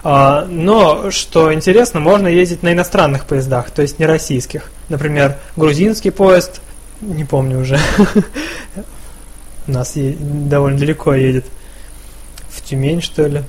А, 0.03 0.47
но, 0.49 1.11
что 1.11 1.53
интересно, 1.53 1.99
можно 1.99 2.27
ездить 2.29 2.63
на 2.63 2.73
иностранных 2.73 3.25
поездах, 3.25 3.69
то 3.69 3.83
есть 3.83 3.99
не 3.99 4.07
российских. 4.07 4.71
Например, 4.89 5.37
грузинский 5.55 6.09
поезд, 6.09 6.61
не 6.99 7.25
помню 7.25 7.59
уже, 7.59 7.77
у 9.67 9.71
нас 9.71 9.93
довольно 9.93 10.79
далеко 10.79 11.13
едет, 11.13 11.45
в 12.49 12.63
Тюмень, 12.63 13.03
что 13.03 13.27
ли. 13.27 13.43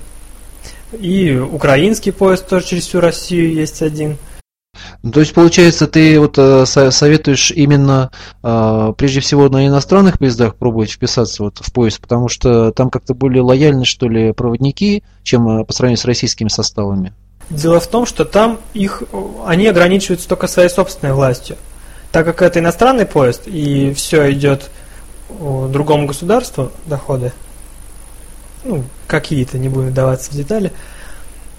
И 0.93 1.37
украинский 1.37 2.13
поезд 2.13 2.49
тоже 2.49 2.67
через 2.67 2.87
всю 2.87 3.01
Россию 3.01 3.53
есть 3.53 3.83
один. 3.83 4.17
То 5.13 5.21
есть, 5.21 5.35
получается, 5.35 5.87
ты 5.87 6.19
вот 6.19 6.37
э, 6.39 6.67
советуешь 6.67 7.51
именно 7.51 8.11
э, 8.43 8.93
прежде 8.97 9.21
всего 9.21 9.49
на 9.49 9.67
иностранных 9.67 10.19
поездах 10.19 10.57
пробовать 10.57 10.91
вписаться 10.91 11.45
вот 11.45 11.59
в 11.59 11.73
поезд, 11.73 12.01
потому 12.01 12.29
что 12.29 12.73
там 12.73 12.91
как-то 12.91 13.15
более 13.15 13.43
лояльны, 13.43 13.85
что 13.85 14.09
ли, 14.09 14.33
проводники, 14.33 15.03
чем 15.23 15.49
э, 15.49 15.65
по 15.65 15.73
сравнению 15.73 16.01
с 16.01 16.05
российскими 16.05 16.49
составами? 16.49 17.13
Дело 17.49 17.79
в 17.79 17.87
том, 17.87 18.07
что 18.07 18.25
там 18.25 18.59
их, 18.75 19.05
они 19.45 19.67
ограничиваются 19.69 20.29
только 20.29 20.49
своей 20.49 20.69
собственной 20.69 21.13
властью. 21.13 21.57
Так 22.11 22.27
как 22.27 22.43
это 22.43 22.59
иностранный 22.59 23.07
поезд, 23.07 23.43
и 23.47 23.95
все 23.95 24.33
идет 24.33 24.71
другому 25.29 26.07
государству, 26.07 26.73
доходы, 26.87 27.33
ну, 28.67 28.85
какие-то, 29.07 29.59
не 29.59 29.69
будем 29.69 29.89
вдаваться 29.89 30.31
в 30.31 30.35
детали. 30.35 30.73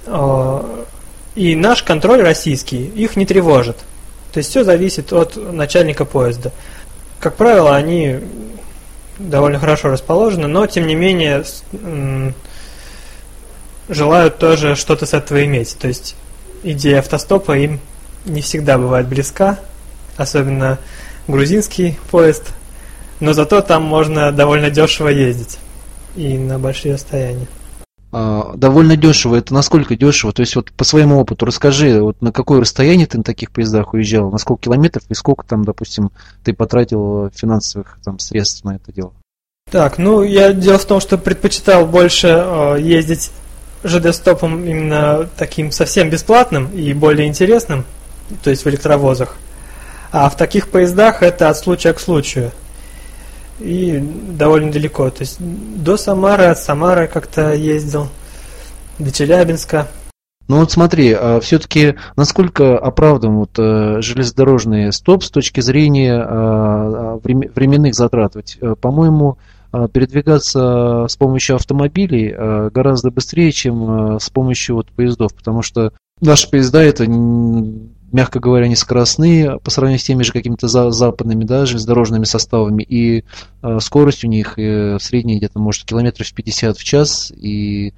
А, 0.05 0.85
и 1.35 1.55
наш 1.55 1.83
контроль 1.83 2.21
российский 2.21 2.85
их 2.85 3.15
не 3.15 3.25
тревожит. 3.25 3.77
То 4.33 4.39
есть 4.39 4.49
все 4.49 4.63
зависит 4.63 5.13
от 5.13 5.35
начальника 5.35 6.05
поезда. 6.05 6.51
Как 7.19 7.35
правило, 7.35 7.75
они 7.75 8.19
довольно 9.17 9.59
хорошо 9.59 9.89
расположены, 9.89 10.47
но 10.47 10.67
тем 10.67 10.85
не 10.85 10.95
менее 10.95 11.43
желают 13.89 14.37
тоже 14.37 14.75
что-то 14.75 15.05
с 15.05 15.13
этого 15.13 15.43
иметь. 15.45 15.77
То 15.79 15.87
есть 15.87 16.15
идея 16.63 16.99
автостопа 16.99 17.57
им 17.57 17.79
не 18.25 18.41
всегда 18.41 18.77
бывает 18.77 19.07
близка, 19.07 19.59
особенно 20.17 20.77
грузинский 21.27 21.97
поезд, 22.11 22.43
но 23.19 23.33
зато 23.33 23.61
там 23.61 23.83
можно 23.83 24.31
довольно 24.31 24.69
дешево 24.69 25.07
ездить 25.07 25.57
и 26.17 26.37
на 26.37 26.59
большие 26.59 26.95
расстояния. 26.95 27.47
А, 28.11 28.53
довольно 28.55 28.95
дешево. 28.95 29.35
Это 29.35 29.53
насколько 29.53 29.95
дешево? 29.95 30.33
То 30.33 30.41
есть 30.41 30.55
вот 30.55 30.71
по 30.71 30.83
своему 30.83 31.19
опыту 31.19 31.45
расскажи, 31.45 32.01
вот 32.01 32.21
на 32.21 32.31
какое 32.31 32.61
расстояние 32.61 33.05
ты 33.05 33.17
на 33.17 33.23
таких 33.23 33.51
поездах 33.51 33.93
уезжал, 33.93 34.31
на 34.31 34.37
сколько 34.37 34.63
километров 34.63 35.03
и 35.09 35.13
сколько 35.13 35.45
там, 35.45 35.63
допустим, 35.65 36.11
ты 36.43 36.53
потратил 36.53 37.29
финансовых 37.35 37.99
там 38.03 38.19
средств 38.19 38.63
на 38.63 38.75
это 38.75 38.91
дело? 38.91 39.13
Так, 39.69 39.97
ну 39.97 40.23
я 40.23 40.53
дело 40.53 40.77
в 40.77 40.85
том, 40.85 41.01
что 41.01 41.17
предпочитал 41.17 41.85
больше 41.85 42.27
э, 42.27 42.77
ездить 42.79 43.31
ЖД-стопом 43.83 44.63
именно 44.65 45.29
таким 45.37 45.71
совсем 45.71 46.09
бесплатным 46.09 46.67
и 46.67 46.93
более 46.93 47.27
интересным, 47.27 47.83
то 48.43 48.49
есть 48.49 48.63
в 48.63 48.69
электровозах. 48.69 49.35
А 50.11 50.29
в 50.29 50.37
таких 50.37 50.69
поездах 50.69 51.21
это 51.21 51.49
от 51.49 51.57
случая 51.57 51.91
к 51.91 51.99
случаю 51.99 52.51
и 53.59 53.99
довольно 54.29 54.71
далеко. 54.71 55.09
То 55.09 55.21
есть 55.21 55.37
до 55.39 55.97
Самары, 55.97 56.45
от 56.45 56.59
Самары 56.59 57.07
как-то 57.07 57.53
ездил, 57.53 58.07
до 58.99 59.11
Челябинска. 59.11 59.87
Ну 60.47 60.59
вот 60.59 60.71
смотри, 60.71 61.11
а 61.11 61.39
все-таки 61.41 61.95
насколько 62.15 62.77
оправдан 62.77 63.35
вот 63.35 63.51
э, 63.57 64.01
железнодорожный 64.01 64.93
стоп 64.93 65.23
с 65.23 65.29
точки 65.29 65.59
зрения 65.59 66.23
а, 66.25 67.19
временных 67.23 67.95
затрат? 67.95 68.35
Ведь, 68.35 68.57
э, 68.61 68.75
по-моему, 68.79 69.37
а, 69.73 69.89
передвигаться 69.89 71.05
с 71.09 71.17
помощью 71.17 71.57
автомобилей 71.57 72.33
гораздо 72.71 73.11
быстрее, 73.11 73.51
чем 73.51 74.19
с 74.21 74.29
помощью 74.29 74.75
вот 74.75 74.87
поездов, 74.87 75.33
потому 75.33 75.61
что 75.61 75.91
наши 76.21 76.49
поезда 76.49 76.81
это 76.81 77.05
мягко 78.11 78.39
говоря, 78.39 78.67
не 78.67 78.75
скоростные 78.75 79.59
по 79.59 79.69
сравнению 79.71 79.99
с 79.99 80.03
теми 80.03 80.23
же 80.23 80.31
какими-то 80.31 80.67
за, 80.67 80.91
западными 80.91 81.43
да, 81.43 81.65
железнодорожными 81.65 82.25
составами, 82.25 82.83
и 82.83 83.23
э, 83.61 83.79
скорость 83.81 84.23
у 84.23 84.27
них 84.27 84.57
э, 84.57 84.97
средняя 84.99 85.37
где-то 85.37 85.59
может 85.59 85.83
километров 85.83 86.31
50 86.33 86.77
в 86.77 86.83
час, 86.83 87.31
и 87.31 87.93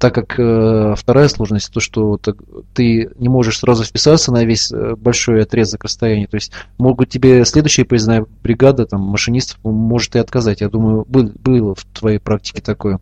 так 0.00 0.14
как 0.14 0.34
э, 0.38 0.94
вторая 0.96 1.28
сложность, 1.28 1.70
то, 1.70 1.78
что 1.78 2.16
ты, 2.16 2.34
ты 2.72 3.10
не 3.18 3.28
можешь 3.28 3.58
сразу 3.58 3.84
вписаться 3.84 4.32
на 4.32 4.44
весь 4.44 4.72
э, 4.72 4.96
большой 4.96 5.42
отрезок 5.42 5.84
расстояния, 5.84 6.26
то 6.26 6.36
есть 6.36 6.52
могут 6.78 7.10
тебе 7.10 7.44
следующая 7.44 7.84
поездная 7.84 8.24
бригада, 8.42 8.86
там, 8.86 9.02
машинистов 9.02 9.58
может 9.62 10.16
и 10.16 10.18
отказать, 10.18 10.62
я 10.62 10.70
думаю, 10.70 11.04
был, 11.06 11.30
было 11.34 11.74
в 11.74 11.84
твоей 11.84 12.18
практике 12.18 12.62
такое, 12.62 12.98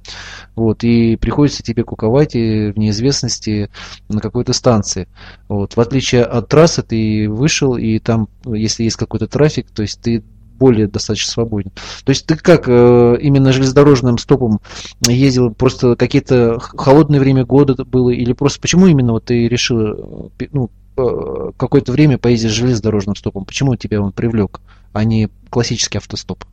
вот, 0.57 0.83
и 0.83 1.15
приходится 1.15 1.63
тебе 1.63 1.85
куковать 1.85 2.35
и 2.35 2.73
в 2.73 2.79
неизвестности 2.79 3.71
на 4.09 4.19
какой-то 4.19 4.53
станции, 4.53 5.07
вот, 5.49 5.77
в 5.77 5.81
отличие 5.81 6.25
от 6.25 6.49
трассы 6.49 6.83
ты 6.83 7.29
вышел, 7.31 7.77
и 7.77 8.01
там, 8.01 8.29
если 8.45 8.83
есть 8.83 8.97
какой-то 8.97 9.29
трафик, 9.29 9.71
то 9.71 9.83
есть 9.83 10.01
ты 10.01 10.25
более 10.59 10.87
достаточно 10.89 11.31
свободен. 11.31 11.71
То 12.05 12.11
есть 12.11 12.27
ты 12.27 12.37
как 12.37 12.69
э, 12.69 13.17
именно 13.21 13.53
железнодорожным 13.53 14.19
стопом 14.19 14.61
ездил, 15.07 15.51
просто 15.51 15.97
какие-то 15.97 16.59
холодное 16.59 17.21
время 17.21 17.45
года 17.45 17.85
было, 17.85 18.11
или 18.11 18.33
просто 18.33 18.61
почему 18.61 18.87
именно 18.87 19.13
вот 19.13 19.27
ты 19.27 19.49
решил 19.49 20.31
э, 20.39 20.47
ну, 20.53 20.71
э, 20.97 21.51
какое-то 21.57 21.93
время 21.93 22.19
поездить 22.19 22.51
железнодорожным 22.51 23.17
стопом? 23.17 23.45
Почему 23.45 23.77
тебя 23.77 24.01
он 24.01 24.13
привлек, 24.13 24.61
а 24.93 25.05
не 25.05 25.29
классический 25.51 25.99
автостоп? 25.99 26.45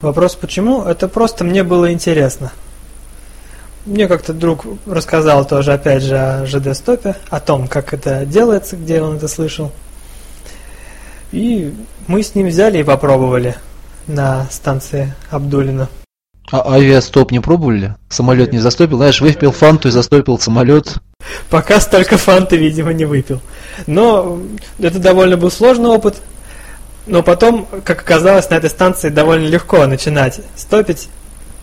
Вопрос 0.00 0.34
почему? 0.34 0.82
Это 0.82 1.06
просто 1.06 1.44
мне 1.44 1.62
было 1.62 1.92
интересно. 1.92 2.52
Мне 3.86 4.06
как-то 4.06 4.32
друг 4.32 4.64
рассказал 4.86 5.44
тоже, 5.44 5.72
опять 5.72 6.02
же, 6.02 6.16
о 6.16 6.46
ЖД-стопе, 6.46 7.16
о 7.30 7.40
том, 7.40 7.66
как 7.66 7.92
это 7.94 8.24
делается, 8.24 8.76
где 8.76 9.00
он 9.02 9.16
это 9.16 9.26
слышал. 9.26 9.72
И 11.32 11.74
мы 12.06 12.22
с 12.22 12.34
ним 12.34 12.48
взяли 12.48 12.78
и 12.78 12.82
попробовали 12.82 13.56
на 14.06 14.46
станции 14.50 15.14
Абдулина. 15.30 15.88
А 16.50 16.74
авиастоп 16.74 17.30
не 17.30 17.40
пробовали? 17.40 17.96
Самолет 18.10 18.52
не 18.52 18.58
застопил? 18.58 18.98
Знаешь, 18.98 19.20
выпил 19.20 19.52
фанту 19.52 19.88
и 19.88 19.90
застопил 19.90 20.38
самолет. 20.38 20.96
Пока 21.48 21.80
столько 21.80 22.18
фанты, 22.18 22.56
видимо, 22.56 22.92
не 22.92 23.06
выпил. 23.06 23.40
Но 23.86 24.40
это 24.78 24.98
довольно 24.98 25.38
был 25.38 25.50
сложный 25.50 25.88
опыт. 25.88 26.16
Но 27.06 27.22
потом, 27.22 27.66
как 27.84 28.00
оказалось, 28.00 28.50
на 28.50 28.56
этой 28.56 28.68
станции 28.68 29.08
довольно 29.08 29.46
легко 29.46 29.86
начинать 29.86 30.40
стопить. 30.54 31.08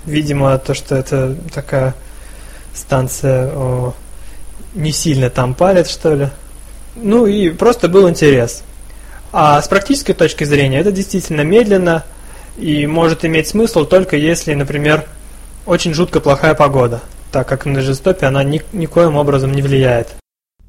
Видимо, 0.05 0.57
то, 0.57 0.73
что 0.73 0.95
это 0.95 1.35
такая 1.53 1.93
станция 2.73 3.51
о, 3.53 3.93
не 4.73 4.91
сильно 4.91 5.29
там 5.29 5.53
палит, 5.53 5.87
что 5.87 6.15
ли. 6.15 6.29
Ну 6.95 7.27
и 7.27 7.49
просто 7.49 7.87
был 7.87 8.09
интерес. 8.09 8.63
А 9.31 9.61
с 9.61 9.67
практической 9.67 10.13
точки 10.13 10.43
зрения 10.43 10.79
это 10.79 10.91
действительно 10.91 11.41
медленно 11.41 12.03
и 12.57 12.87
может 12.87 13.25
иметь 13.25 13.47
смысл 13.47 13.85
только 13.85 14.17
если, 14.17 14.53
например, 14.53 15.05
очень 15.65 15.93
жутко 15.93 16.19
плохая 16.19 16.55
погода. 16.55 17.01
так 17.31 17.47
как 17.47 17.65
на 17.65 17.81
железостопе 17.81 18.25
она 18.25 18.43
ни, 18.43 18.61
никоим 18.73 19.15
образом 19.15 19.51
не 19.51 19.61
влияет. 19.61 20.15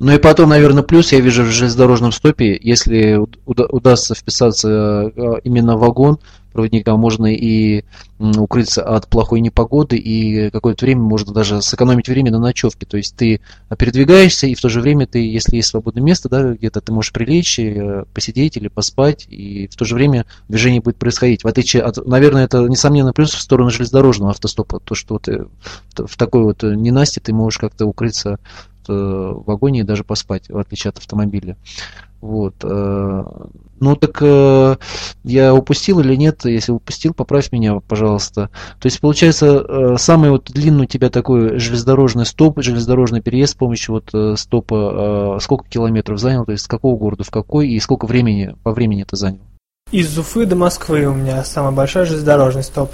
Ну 0.01 0.13
и 0.13 0.19
потом, 0.19 0.49
наверное, 0.49 0.83
плюс 0.83 1.13
я 1.13 1.21
вижу 1.21 1.43
в 1.43 1.49
железнодорожном 1.49 2.11
стопе, 2.11 2.59
если 2.59 3.21
удастся 3.45 4.15
вписаться 4.15 5.13
э, 5.15 5.41
именно 5.45 5.77
в 5.77 5.81
вагон 5.81 6.19
проводника, 6.55 6.97
можно 6.97 7.27
и 7.33 7.85
укрыться 8.19 8.83
от 8.83 9.09
плохой 9.09 9.41
непогоды, 9.41 9.97
и 9.97 10.51
какое-то 10.51 10.85
время 10.85 11.03
можно 11.03 11.33
даже 11.33 11.63
сэкономить 11.63 12.09
время 12.09 12.31
на 12.31 12.39
ночевке. 12.39 12.87
То 12.87 12.97
есть 12.97 13.15
ты 13.15 13.41
передвигаешься, 13.79 14.47
и 14.47 14.55
в 14.55 14.61
то 14.61 14.71
же 14.71 14.81
время 14.81 15.07
ты, 15.07 15.19
если 15.19 15.57
есть 15.57 15.69
свободное 15.69 16.03
место, 16.03 16.31
да, 16.31 16.55
где-то 16.55 16.81
ты 16.81 16.93
можешь 16.93 17.13
прилечь, 17.13 17.59
э, 17.59 18.05
посидеть 18.15 18.57
или 18.57 18.69
поспать, 18.69 19.27
и 19.29 19.69
в 19.69 19.77
то 19.77 19.85
же 19.85 19.95
время 19.95 20.25
движение 20.49 20.81
будет 20.81 20.97
происходить. 20.97 21.45
В 21.45 21.47
отличие 21.47 21.83
от, 21.83 22.05
наверное, 22.07 22.45
это 22.45 22.67
несомненно 22.67 23.13
плюс 23.13 23.33
в 23.33 23.41
сторону 23.41 23.69
железнодорожного 23.69 24.31
автостопа, 24.31 24.81
то, 24.81 24.95
что 24.95 25.19
ты 25.19 25.45
в 25.95 26.17
такой 26.17 26.43
вот 26.43 26.63
ненасти 26.63 27.19
ты 27.21 27.35
можешь 27.35 27.59
как-то 27.59 27.85
укрыться 27.85 28.39
в 28.91 29.45
вагоне 29.47 29.81
и 29.81 29.85
даже 29.85 30.05
поспать, 30.05 30.49
в 30.49 30.59
отличие 30.59 30.91
от 30.91 30.99
автомобиля. 30.99 31.57
Вот. 32.21 32.55
Э, 32.65 33.25
ну 33.81 33.97
так 33.97 34.19
э, 34.21 34.77
я 35.25 35.55
упустил 35.55 36.01
или 36.01 36.15
нет? 36.17 36.45
Если 36.45 36.71
упустил, 36.71 37.15
поправь 37.15 37.51
меня, 37.51 37.81
пожалуйста. 37.81 38.51
То 38.79 38.87
есть 38.87 39.01
получается 39.01 39.65
э, 39.67 39.97
самый 39.99 40.31
вот 40.31 40.51
длинный 40.51 40.85
у 40.85 40.87
тебя 40.87 41.09
такой 41.09 41.59
железнодорожный 41.59 42.27
стоп, 42.27 42.61
железнодорожный 42.61 43.23
переезд 43.23 43.53
с 43.53 43.57
помощью 43.57 43.95
вот 43.95 44.39
стопа, 44.39 45.39
сколько 45.41 45.69
километров 45.69 46.19
занял? 46.19 46.45
То 46.45 46.53
есть 46.53 46.65
с 46.65 46.69
какого 46.69 46.97
города 46.97 47.25
в 47.25 47.31
какой 47.31 47.71
и 47.71 47.81
сколько 47.81 48.07
времени 48.07 48.55
по 48.63 48.73
времени 48.73 49.03
это 49.03 49.17
занял? 49.17 49.41
Из 49.91 50.17
Уфы 50.19 50.45
до 50.47 50.57
Москвы 50.57 51.07
у 51.07 51.15
меня 51.15 51.43
самый 51.45 51.73
большой 51.73 52.05
железнодорожный 52.05 52.63
стоп. 52.63 52.91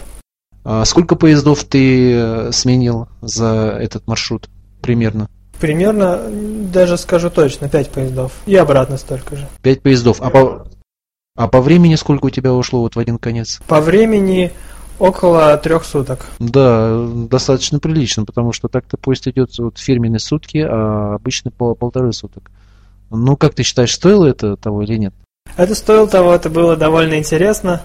А 0.64 0.84
сколько 0.84 1.16
поездов 1.16 1.64
ты 1.64 2.50
сменил 2.52 3.08
за 3.22 3.76
этот 3.80 4.06
маршрут 4.06 4.48
примерно? 4.80 5.28
Примерно, 5.60 6.20
даже 6.72 6.98
скажу 6.98 7.30
точно, 7.30 7.68
5 7.68 7.90
поездов. 7.90 8.32
И 8.46 8.54
обратно 8.56 8.98
столько 8.98 9.36
же. 9.36 9.46
5 9.62 9.82
поездов. 9.82 10.20
А 10.20 10.30
по, 10.30 10.66
а 11.36 11.48
по 11.48 11.60
времени 11.60 11.94
сколько 11.94 12.26
у 12.26 12.30
тебя 12.30 12.52
ушло 12.52 12.80
вот 12.80 12.96
в 12.96 12.98
один 12.98 13.18
конец? 13.18 13.60
По 13.66 13.80
времени 13.80 14.52
около 14.98 15.56
трех 15.58 15.84
суток. 15.84 16.26
Да, 16.38 17.06
достаточно 17.28 17.78
прилично, 17.78 18.24
потому 18.24 18.52
что 18.52 18.68
так-то 18.68 18.96
поезд 18.96 19.26
идет 19.28 19.56
вот 19.58 19.78
фирменные 19.78 20.20
сутки, 20.20 20.58
а 20.58 21.14
обычно 21.14 21.50
по 21.50 21.74
полторы 21.74 22.12
суток. 22.12 22.50
Ну, 23.10 23.36
как 23.36 23.54
ты 23.54 23.62
считаешь, 23.62 23.94
стоило 23.94 24.26
это 24.26 24.56
того 24.56 24.82
или 24.82 24.96
нет? 24.96 25.14
Это 25.56 25.74
стоило 25.74 26.08
того, 26.08 26.34
это 26.34 26.50
было 26.50 26.76
довольно 26.76 27.18
интересно. 27.18 27.82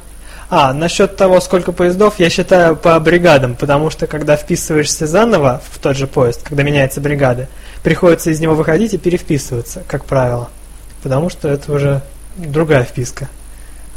А, 0.54 0.74
насчет 0.74 1.16
того, 1.16 1.40
сколько 1.40 1.72
поездов, 1.72 2.16
я 2.20 2.30
считаю 2.30 2.76
по 2.76 3.00
бригадам, 3.00 3.56
потому 3.56 3.90
что 3.90 4.06
когда 4.06 4.36
вписываешься 4.36 5.08
заново 5.08 5.62
в 5.72 5.80
тот 5.80 5.96
же 5.96 6.08
поезд, 6.08 6.44
когда 6.44 6.64
меняется 6.64 7.00
бригада, 7.00 7.48
приходится 7.84 8.32
из 8.32 8.42
него 8.42 8.54
выходить 8.54 8.94
и 8.94 8.98
перевписываться, 8.98 9.82
как 9.88 10.04
правило. 10.04 10.50
Потому 11.04 11.30
что 11.30 11.48
это 11.48 11.72
уже 11.72 12.02
другая 12.36 12.84
вписка. 12.84 13.30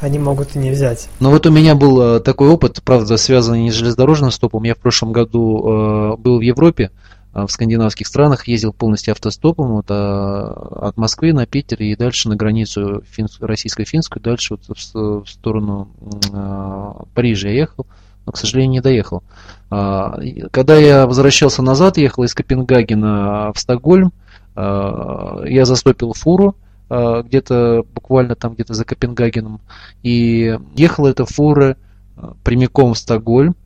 Они 0.01 0.21
могут 0.21 0.55
и 0.55 0.61
не 0.61 0.71
взять. 0.71 1.09
Ну 1.19 1.31
вот 1.31 1.45
у 1.45 1.51
меня 1.51 1.75
был 1.75 2.01
э, 2.01 2.21
такой 2.21 2.49
опыт, 2.51 2.83
правда, 2.85 3.17
связанный 3.17 3.63
не 3.63 3.73
с 3.73 3.75
железнодорожным 3.75 4.31
стопом. 4.31 4.63
Я 4.63 4.77
в 4.77 4.79
прошлом 4.79 5.11
году 5.11 5.59
э, 5.59 6.17
был 6.19 6.39
в 6.39 6.43
Европе, 6.43 6.93
а, 6.93 7.14
в 7.35 7.49
скандинавских 7.49 8.07
странах, 8.07 8.47
ездил 8.47 8.73
полностью 8.73 9.13
автостопом 9.13 9.73
вот, 9.73 9.87
а, 9.89 10.89
от 10.89 10.97
Москвы 10.97 11.33
на 11.33 11.47
Питер 11.47 11.83
и 11.83 11.97
дальше 11.97 12.29
на 12.29 12.37
границу 12.37 13.03
российско-финскую, 13.41 14.23
дальше 14.23 14.55
вот 14.55 14.79
в, 14.79 15.25
в 15.25 15.29
сторону 15.29 15.89
а, 16.33 17.05
Парижа 17.13 17.49
я 17.49 17.55
ехал, 17.55 17.87
но, 18.25 18.33
к 18.33 18.37
сожалению, 18.37 18.73
не 18.73 18.81
доехал. 18.81 19.25
А, 19.69 20.21
когда 20.53 20.77
я 20.77 21.07
возвращался 21.07 21.61
назад, 21.61 21.99
ехал 21.99 22.23
из 22.23 22.35
Копенгагена 22.35 23.53
в 23.53 23.59
Стокгольм, 23.59 24.13
а, 24.55 25.43
я 25.45 25.65
застопил 25.65 26.13
фуру, 26.13 26.57
а, 26.89 27.23
где-то 27.23 27.85
буквально 27.95 28.37
там 28.37 28.55
где-то 28.55 28.75
за 28.75 28.85
Копенгагеном, 28.85 29.61
и 30.05 30.57
ехала 30.77 31.09
эта 31.09 31.27
фура 31.27 31.77
а, 32.17 32.35
прямиком 32.45 32.95
в 32.95 32.99
Стокгольм, 32.99 33.57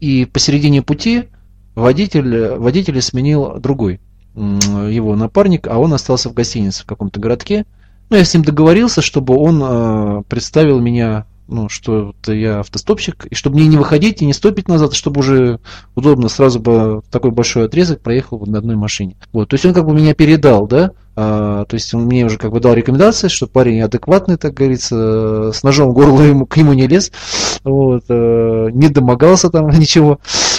и 0.00 0.26
посередине 0.26 0.82
пути 0.82 1.30
водитель, 1.74 2.56
водителя 2.56 3.00
сменил 3.00 3.58
другой 3.58 4.00
его 4.34 5.14
напарник, 5.14 5.68
а 5.68 5.78
он 5.78 5.92
остался 5.94 6.28
в 6.28 6.34
гостинице 6.34 6.82
в 6.82 6.86
каком-то 6.86 7.20
городке. 7.20 7.66
Ну, 8.10 8.16
я 8.16 8.24
с 8.24 8.34
ним 8.34 8.44
договорился, 8.44 9.00
чтобы 9.00 9.36
он 9.36 9.62
э, 9.62 10.22
представил 10.28 10.80
меня, 10.80 11.26
ну, 11.48 11.68
что 11.68 12.14
я 12.26 12.60
автостопщик, 12.60 13.26
и 13.26 13.34
чтобы 13.34 13.56
мне 13.56 13.66
не 13.68 13.76
выходить 13.76 14.20
и 14.20 14.26
не 14.26 14.32
стопить 14.32 14.68
назад, 14.68 14.94
чтобы 14.94 15.20
уже 15.20 15.60
удобно 15.94 16.28
сразу 16.28 16.60
бы 16.60 17.02
такой 17.10 17.30
большой 17.30 17.66
отрезок 17.66 18.00
проехал 18.00 18.44
на 18.46 18.58
одной 18.58 18.76
машине. 18.76 19.16
Вот, 19.32 19.48
то 19.48 19.54
есть 19.54 19.64
он 19.64 19.72
как 19.72 19.86
бы 19.86 19.94
меня 19.94 20.14
передал, 20.14 20.66
да, 20.66 20.92
а, 21.16 21.64
то 21.64 21.74
есть 21.74 21.94
он 21.94 22.04
мне 22.06 22.24
уже 22.24 22.38
как 22.38 22.50
бы 22.50 22.60
дал 22.60 22.74
рекомендации, 22.74 23.28
что 23.28 23.46
парень 23.46 23.80
адекватный, 23.82 24.36
так 24.36 24.54
говорится, 24.54 25.52
с 25.52 25.62
ножом 25.62 25.90
в 25.90 25.94
горло 25.94 26.22
ему, 26.22 26.44
к 26.44 26.56
нему 26.56 26.72
не 26.72 26.86
лез, 26.86 27.12
вот, 27.62 28.04
э, 28.08 28.68
не 28.72 28.88
домогался 28.88 29.48
там 29.50 29.68
ничего. 29.78 30.18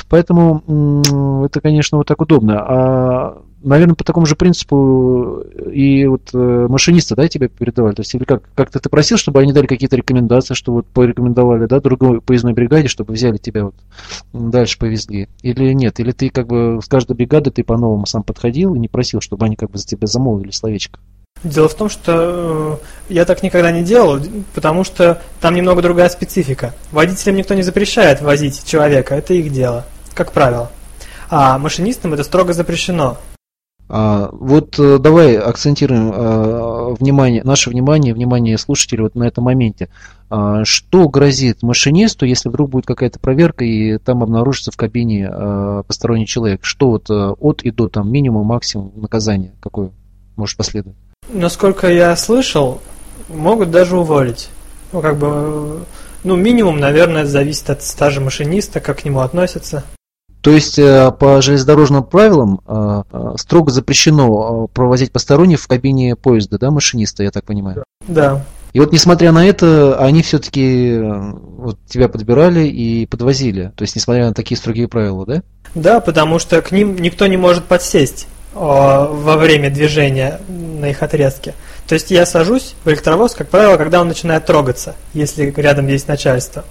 Поэтому 0.10 1.46
это, 1.46 1.62
конечно, 1.62 1.98
вот 1.98 2.08
так 2.08 2.22
удобно. 2.22 2.60
А, 2.60 3.42
наверное, 3.66 3.96
по 3.96 4.04
такому 4.04 4.26
же 4.26 4.36
принципу 4.36 5.44
и 5.72 6.06
вот 6.06 6.30
э, 6.34 6.68
машинисты, 6.70 7.16
да, 7.16 7.28
тебе 7.28 7.50
передавали? 7.50 7.96
То 7.96 8.02
есть, 8.02 8.14
или 8.14 8.24
как, 8.24 8.44
как-то 8.54 8.80
ты 8.80 8.90
просил, 8.90 9.18
чтобы 9.18 9.42
они 9.42 9.52
дали 9.52 9.66
какие-то 9.66 9.96
рекомендации, 9.96 10.54
что 10.54 10.72
вот 10.72 10.86
порекомендовали, 10.88 11.66
да, 11.66 11.80
другой 11.80 12.22
поездной 12.22 12.54
бригаде, 12.54 12.88
чтобы 12.88 13.14
взяли 13.14 13.38
тебя 13.38 13.66
вот 13.66 13.76
дальше 14.32 14.78
повезли? 14.78 15.28
Или 15.42 15.74
нет? 15.74 16.00
Или 16.00 16.12
ты 16.12 16.30
как 16.30 16.48
бы 16.48 16.80
с 16.84 16.88
каждой 16.88 17.16
бригады 17.16 17.50
ты 17.50 17.64
по-новому 17.64 18.06
сам 18.06 18.24
подходил 18.24 18.76
и 18.76 18.80
не 18.80 18.88
просил, 18.88 19.22
чтобы 19.22 19.46
они 19.46 19.56
как 19.56 19.72
бы 19.72 19.80
за 19.80 19.88
тебя 19.88 20.06
замолвили 20.06 20.52
словечко? 20.52 21.00
Дело 21.44 21.68
в 21.68 21.76
том, 21.76 21.90
что 21.90 22.80
э, 23.10 23.14
я 23.14 23.26
так 23.26 23.44
никогда 23.44 23.72
не 23.72 23.84
делал, 23.84 24.20
потому 24.54 24.84
что 24.84 25.22
там 25.42 25.56
немного 25.56 25.82
другая 25.82 26.10
специфика. 26.10 26.74
Водителям 26.92 27.36
никто 27.36 27.56
не 27.56 27.64
запрещает 27.64 28.22
возить 28.22 28.64
человека, 28.66 29.16
это 29.16 29.34
их 29.34 29.52
дело 29.52 29.86
как 30.16 30.32
правило. 30.32 30.72
А 31.30 31.58
машинистам 31.60 32.14
это 32.14 32.24
строго 32.24 32.54
запрещено. 32.54 33.18
А, 33.88 34.30
вот 34.32 34.80
э, 34.80 34.98
давай 34.98 35.38
акцентируем 35.38 36.12
а, 36.14 36.96
внимание, 37.00 37.44
наше 37.44 37.70
внимание, 37.70 38.16
внимание 38.16 38.58
слушателей 38.58 39.04
вот 39.04 39.14
на 39.14 39.26
этом 39.26 39.44
моменте. 39.44 39.90
А, 40.30 40.66
что 40.66 41.08
грозит 41.08 41.62
машинисту, 41.62 42.26
если 42.26 42.50
вдруг 42.50 42.72
будет 42.72 42.88
какая-то 42.88 43.20
проверка 43.20 43.64
и 43.64 44.00
там 44.00 44.24
обнаружится 44.24 44.72
в 44.72 44.78
кабине 44.78 45.30
а, 45.32 45.84
посторонний 45.84 46.26
человек? 46.26 46.62
Что 46.64 46.90
вот 46.90 47.10
а, 47.12 47.34
от 47.34 47.62
и 47.62 47.70
до 47.70 47.88
там 47.88 48.12
минимум, 48.12 48.48
максимум 48.48 48.92
наказания 48.96 49.52
какое 49.62 49.92
может 50.36 50.58
последовать? 50.58 50.98
Насколько 51.32 51.92
я 51.92 52.16
слышал, 52.16 52.82
могут 53.30 53.70
даже 53.70 53.98
уволить. 53.98 54.50
Ну, 54.94 55.02
как 55.02 55.18
бы, 55.18 55.86
ну, 56.24 56.36
минимум, 56.36 56.80
наверное, 56.80 57.26
зависит 57.26 57.70
от 57.70 57.84
стажа 57.84 58.22
машиниста, 58.22 58.80
как 58.80 59.02
к 59.02 59.06
нему 59.06 59.20
относятся. 59.20 59.84
То 60.46 60.52
есть 60.52 60.78
э, 60.78 61.12
по 61.12 61.42
железнодорожным 61.42 62.04
правилам 62.04 62.62
э, 62.68 63.02
э, 63.12 63.34
строго 63.40 63.72
запрещено 63.72 64.68
провозить 64.68 65.12
посторонних 65.12 65.60
в 65.60 65.68
кабине 65.68 66.16
поезда, 66.16 66.60
да, 66.60 66.70
машиниста, 66.70 67.24
я 67.24 67.32
так 67.32 67.46
понимаю? 67.46 67.84
Да. 68.08 68.46
И 68.74 68.80
вот 68.80 68.92
несмотря 68.92 69.32
на 69.32 69.44
это, 69.44 69.98
они 69.98 70.22
все-таки 70.22 71.00
вот, 71.02 71.80
тебя 71.88 72.10
подбирали 72.10 72.68
и 72.68 73.08
подвозили. 73.08 73.72
То 73.76 73.82
есть 73.82 73.96
несмотря 73.96 74.28
на 74.28 74.36
такие 74.36 74.56
строгие 74.56 74.88
правила, 74.88 75.26
да? 75.26 75.42
Да, 75.74 76.00
потому 76.00 76.38
что 76.38 76.62
к 76.62 76.72
ним 76.72 76.96
никто 76.98 77.26
не 77.26 77.38
может 77.38 77.64
подсесть 77.64 78.28
во 78.54 79.38
время 79.38 79.72
движения 79.72 80.40
на 80.48 80.92
их 80.92 81.02
отрезке. 81.02 81.56
То 81.88 81.96
есть 81.96 82.12
я 82.12 82.24
сажусь 82.28 82.76
в 82.84 82.90
электровоз, 82.90 83.34
как 83.34 83.50
правило, 83.50 83.78
когда 83.78 84.00
он 84.00 84.10
начинает 84.10 84.46
трогаться, 84.46 84.96
если 85.16 85.52
рядом 85.58 85.88
есть 85.88 86.08
начальство. 86.08 86.66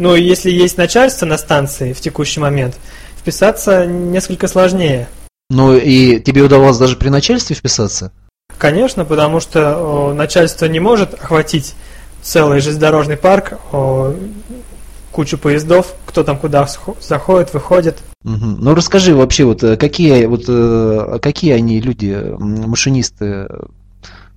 Ну, 0.00 0.14
если 0.14 0.50
есть 0.50 0.78
начальство 0.78 1.26
на 1.26 1.36
станции 1.36 1.92
в 1.92 2.00
текущий 2.00 2.40
момент, 2.40 2.74
вписаться 3.18 3.84
несколько 3.84 4.48
сложнее. 4.48 5.08
Ну, 5.50 5.76
и 5.76 6.20
тебе 6.20 6.40
удавалось 6.40 6.78
даже 6.78 6.96
при 6.96 7.10
начальстве 7.10 7.54
вписаться? 7.54 8.10
Конечно, 8.56 9.04
потому 9.04 9.40
что 9.40 9.76
о, 9.76 10.14
начальство 10.14 10.64
не 10.64 10.80
может 10.80 11.12
охватить 11.12 11.74
целый 12.22 12.60
железнодорожный 12.60 13.18
парк, 13.18 13.58
о, 13.72 14.14
кучу 15.12 15.36
поездов, 15.36 15.92
кто 16.06 16.24
там 16.24 16.38
куда 16.38 16.66
заходит, 17.00 17.52
выходит. 17.52 17.98
Угу. 18.24 18.56
Ну 18.58 18.74
расскажи 18.74 19.14
вообще, 19.14 19.44
вот 19.44 19.62
э, 19.62 19.76
какие 19.76 20.24
вот 20.24 20.44
э, 20.48 21.18
какие 21.20 21.52
они 21.52 21.78
люди, 21.78 22.16
машинисты, 22.38 23.48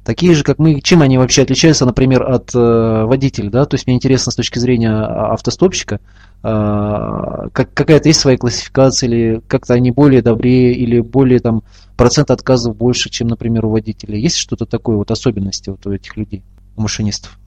такие 0.04 0.34
же, 0.34 0.44
как 0.44 0.60
мы, 0.60 0.82
чем 0.82 1.02
они 1.02 1.18
вообще 1.18 1.44
отличаются, 1.44 1.86
например, 1.86 2.24
от 2.24 2.54
э, 2.54 3.04
водителя, 3.06 3.50
да, 3.50 3.66
то 3.66 3.76
есть 3.76 3.88
мне 3.88 3.96
интересно 3.96 4.32
с 4.32 4.36
точки 4.36 4.60
зрения 4.60 4.92
а, 4.92 5.34
автостопщика, 5.34 6.00
э, 6.44 6.48
как, 7.52 7.74
какая-то 7.74 8.10
есть 8.10 8.20
своя 8.20 8.38
классификация, 8.38 9.10
или 9.10 9.42
как-то 9.48 9.74
они 9.74 9.92
более 9.92 10.22
добрее, 10.22 10.74
или 10.74 11.00
более 11.00 11.40
там 11.40 11.64
процент 11.96 12.32
отказов 12.32 12.76
больше, 12.76 13.10
чем, 13.10 13.28
например, 13.28 13.66
у 13.66 13.70
водителя. 13.70 14.18
Есть 14.18 14.38
что-то 14.38 14.66
такое, 14.66 14.98
вот 14.98 15.12
особенности 15.12 15.70
вот 15.70 15.86
у 15.86 15.94
этих 15.94 16.18
людей, 16.18 16.44
у 16.76 16.82
машинистов? 16.82 17.38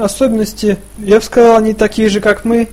Особенности, 0.00 0.78
я 0.98 1.16
бы 1.16 1.24
сказал, 1.24 1.58
они 1.58 1.74
такие 1.74 2.08
же, 2.08 2.20
как 2.20 2.44
мы, 2.44 2.68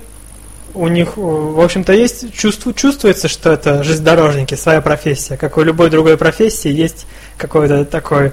у 0.74 0.88
них, 0.88 1.16
в 1.16 1.62
общем-то, 1.62 1.92
есть 1.92 2.32
чувство, 2.34 2.74
чувствуется, 2.74 3.28
что 3.28 3.52
это 3.52 3.84
железнодорожники, 3.84 4.56
своя 4.56 4.80
профессия. 4.80 5.36
Как 5.36 5.56
у 5.56 5.62
любой 5.62 5.88
другой 5.88 6.16
профессии 6.16 6.72
есть 6.72 7.06
какой-то 7.36 7.84
такой 7.84 8.32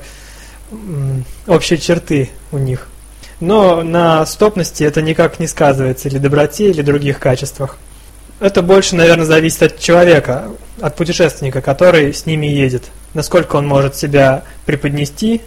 общие 1.48 1.80
черты 1.80 2.30
у 2.52 2.58
них. 2.58 2.88
Но 3.40 3.82
на 3.82 4.26
стопности 4.26 4.84
это 4.84 5.02
никак 5.02 5.40
не 5.40 5.48
сказывается, 5.48 6.08
или 6.08 6.18
доброте, 6.18 6.70
или 6.70 6.82
других 6.82 7.20
качествах. 7.20 7.78
Это 8.40 8.62
больше, 8.62 8.96
наверное, 8.96 9.26
зависит 9.26 9.64
от 9.64 9.80
человека, 9.80 10.50
от 10.80 10.96
путешественника, 10.96 11.62
который 11.62 12.14
с 12.14 12.26
ними 12.26 12.48
едет. 12.48 12.86
Насколько 13.14 13.58
он 13.58 13.68
может 13.68 13.96
себя 13.96 14.44
преподнести, 14.66 15.42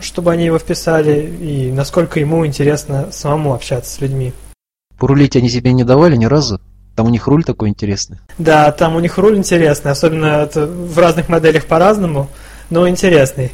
чтобы 0.00 0.32
они 0.32 0.46
его 0.46 0.58
вписали, 0.58 1.20
и 1.40 1.70
насколько 1.72 2.20
ему 2.20 2.46
интересно 2.46 3.08
самому 3.12 3.54
общаться 3.54 3.94
с 3.94 4.00
людьми. 4.00 4.32
Порулить 4.98 5.36
они 5.36 5.48
тебе 5.48 5.72
не 5.72 5.84
давали 5.84 6.16
ни 6.16 6.26
разу? 6.26 6.60
Там 6.94 7.06
у 7.06 7.10
них 7.10 7.26
руль 7.26 7.44
такой 7.44 7.70
интересный. 7.70 8.18
Да, 8.36 8.70
там 8.72 8.96
у 8.96 9.00
них 9.00 9.16
руль 9.16 9.36
интересный, 9.36 9.92
особенно 9.92 10.42
это 10.42 10.66
в 10.66 10.98
разных 10.98 11.28
моделях 11.28 11.64
по-разному, 11.64 12.28
но 12.68 12.88
интересный. 12.88 13.52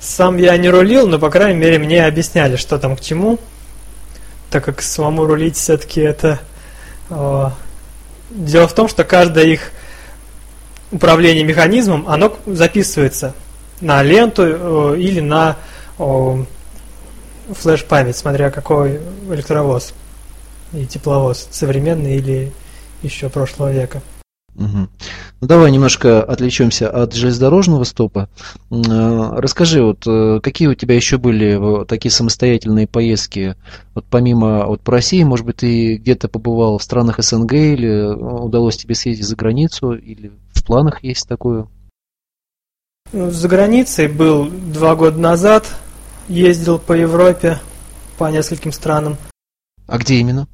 Сам 0.00 0.36
я 0.36 0.56
не 0.56 0.68
рулил, 0.68 1.06
но, 1.08 1.18
по 1.18 1.30
крайней 1.30 1.58
мере, 1.58 1.78
мне 1.78 2.04
объясняли, 2.04 2.56
что 2.56 2.78
там 2.78 2.96
к 2.96 3.00
чему, 3.00 3.38
так 4.50 4.64
как 4.64 4.82
самому 4.82 5.24
рулить 5.26 5.56
все-таки 5.56 6.00
это... 6.00 6.40
О, 7.08 7.52
дело 8.30 8.68
в 8.68 8.74
том, 8.74 8.88
что 8.88 9.04
каждое 9.04 9.44
их 9.44 9.72
управление 10.90 11.44
механизмом, 11.44 12.08
оно 12.08 12.36
записывается 12.46 13.34
на 13.80 14.02
ленту 14.02 14.42
о, 14.42 14.94
или 14.94 15.20
на 15.20 15.56
флеш-память, 17.54 18.16
смотря 18.16 18.50
какой 18.50 19.00
электровоз 19.30 19.94
и 20.72 20.84
тепловоз, 20.86 21.48
современный 21.50 22.16
или 22.16 22.52
еще 23.02 23.28
прошлого 23.28 23.72
века. 23.72 24.02
Угу. 24.56 24.88
Ну 25.40 25.48
давай 25.48 25.70
немножко 25.70 26.22
отвлечемся 26.22 26.88
от 26.88 27.12
железнодорожного 27.12 27.84
стопа. 27.84 28.30
Э, 28.70 29.30
расскажи, 29.36 29.82
вот 29.82 30.06
э, 30.06 30.40
какие 30.42 30.68
у 30.68 30.74
тебя 30.74 30.94
еще 30.94 31.18
были 31.18 31.84
такие 31.84 32.10
самостоятельные 32.10 32.86
поездки, 32.86 33.54
вот 33.94 34.06
помимо 34.08 34.64
вот 34.66 34.80
по 34.80 34.92
России, 34.92 35.22
может 35.24 35.44
быть, 35.44 35.56
ты 35.56 35.96
где-то 35.96 36.28
побывал 36.28 36.78
в 36.78 36.82
странах 36.82 37.22
СНГ 37.22 37.52
или 37.52 37.88
э, 37.88 38.14
удалось 38.14 38.78
тебе 38.78 38.94
съездить 38.94 39.26
за 39.26 39.36
границу, 39.36 39.92
или 39.92 40.32
в 40.54 40.64
планах 40.64 41.04
есть 41.04 41.28
такое? 41.28 41.68
Ну, 43.12 43.30
за 43.30 43.46
границей 43.46 44.08
был 44.08 44.48
два 44.48 44.96
года 44.96 45.18
назад, 45.18 45.66
ездил 46.28 46.78
по 46.78 46.94
Европе, 46.94 47.58
по 48.16 48.30
нескольким 48.30 48.72
странам. 48.72 49.18
А 49.86 49.98
где 49.98 50.14
именно? 50.14 50.48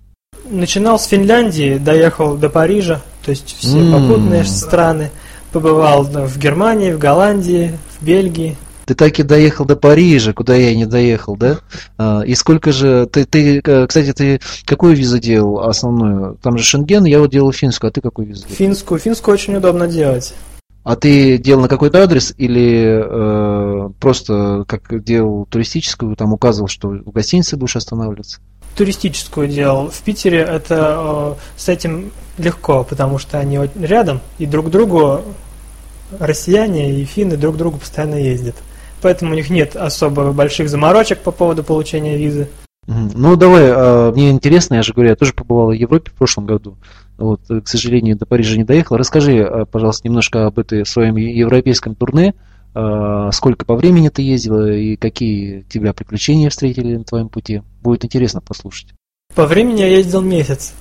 Начинал 0.45 0.99
с 0.99 1.07
Финляндии, 1.07 1.79
доехал 1.79 2.37
до 2.37 2.51
Парижа, 2.51 3.01
то 3.25 3.31
есть 3.31 3.57
все 3.59 3.79
mm. 3.79 3.93
попутные 3.93 4.45
страны. 4.45 5.11
Побывал 5.53 6.05
в 6.05 6.39
Германии, 6.39 6.93
в 6.93 6.99
Голландии, 6.99 7.79
в 7.99 8.05
Бельгии. 8.05 8.57
Ты 8.87 8.95
так 8.95 9.19
и 9.19 9.23
доехал 9.23 9.65
до 9.65 9.77
Парижа, 9.77 10.33
куда 10.33 10.55
я 10.55 10.75
не 10.75 10.87
доехал, 10.87 11.37
да? 11.37 11.59
А, 11.99 12.23
и 12.23 12.35
сколько 12.35 12.73
же... 12.73 13.07
Ты, 13.07 13.25
ты, 13.25 13.61
э, 13.65 13.87
кстати, 13.87 14.13
ты 14.13 14.41
какую 14.65 14.97
визу 14.97 15.19
делал 15.19 15.61
основную? 15.61 16.37
Там 16.43 16.59
же 16.59 16.65
Шенген, 16.65 17.05
я 17.05 17.21
вот 17.21 17.31
делал 17.31 17.53
финскую, 17.53 17.91
а 17.91 17.93
ты 17.93 18.01
какую 18.01 18.29
визу 18.29 18.43
делал? 18.43 18.57
Финскую. 18.57 18.99
Финскую 18.99 19.35
очень 19.35 19.55
удобно 19.57 19.87
делать. 19.87 20.35
А 20.85 20.97
ты 20.97 21.39
делал 21.39 21.63
на 21.63 21.69
какой-то 21.69 22.03
адрес 22.03 22.35
или 22.37 23.01
э, 23.05 23.91
просто 24.01 24.65
как 24.67 25.05
делал 25.05 25.47
туристическую, 25.49 26.17
там 26.17 26.33
указывал, 26.33 26.67
что 26.67 26.89
в 26.89 27.13
гостинице 27.13 27.57
будешь 27.57 27.77
останавливаться? 27.77 28.41
Туристическую 28.75 29.49
делал. 29.49 29.91
В 29.91 30.01
Питере 30.03 30.39
это 30.41 30.97
э, 30.99 31.35
с 31.57 31.69
этим 31.69 32.13
легко, 32.39 32.85
потому 32.85 33.19
что 33.19 33.39
они 33.39 33.59
рядом, 33.81 34.21
и 34.39 34.47
друг 34.47 34.71
другу 34.71 35.23
россияне 36.19 36.93
и 36.93 37.05
финны 37.05 37.37
друг 37.37 37.57
другу 37.57 37.79
постоянно 37.79 38.17
ездят. 38.17 38.57
Поэтому 39.01 39.33
у 39.33 39.35
них 39.35 39.51
нет 39.51 39.77
особо 39.77 40.33
больших 40.33 40.69
заморочек 40.69 41.19
по 41.21 41.33
поводу 41.33 41.65
получения 41.65 42.17
визы. 42.17 42.49
Ну, 42.87 43.37
давай, 43.37 43.71
а, 43.71 44.13
мне 44.13 44.31
интересно, 44.31 44.75
я 44.75 44.83
же 44.83 44.93
говорю, 44.93 45.11
я 45.11 45.17
тоже 45.17 45.33
побывал 45.33 45.69
в 45.69 45.73
Европе 45.73 46.11
в 46.11 46.15
прошлом 46.15 46.47
году. 46.47 46.77
Вот, 47.17 47.41
к 47.47 47.69
сожалению, 47.69 48.17
до 48.17 48.27
Парижа 48.27 48.57
не 48.57 48.65
доехал. 48.65 48.97
Расскажи, 48.97 49.43
а, 49.43 49.65
пожалуйста, 49.65 50.07
немножко 50.07 50.47
об 50.47 50.59
этой 50.59 50.85
своем 50.85 51.17
европейском 51.17 51.95
турне. 51.95 52.35
А, 52.75 53.31
сколько 53.33 53.65
по 53.65 53.77
времени 53.77 54.09
ты 54.09 54.23
ездила 54.23 54.71
и 54.71 54.97
какие 54.97 55.63
тебя 55.63 55.93
приключения 55.93 56.51
встретили 56.51 56.97
на 56.97 57.05
твоем 57.05 57.29
пути? 57.29 57.63
Будет 57.83 58.05
интересно 58.05 58.41
послушать. 58.41 58.89
По 59.35 59.47
времени 59.47 59.81
я 59.81 59.89
ездил 59.89 60.21
месяц, 60.21 60.75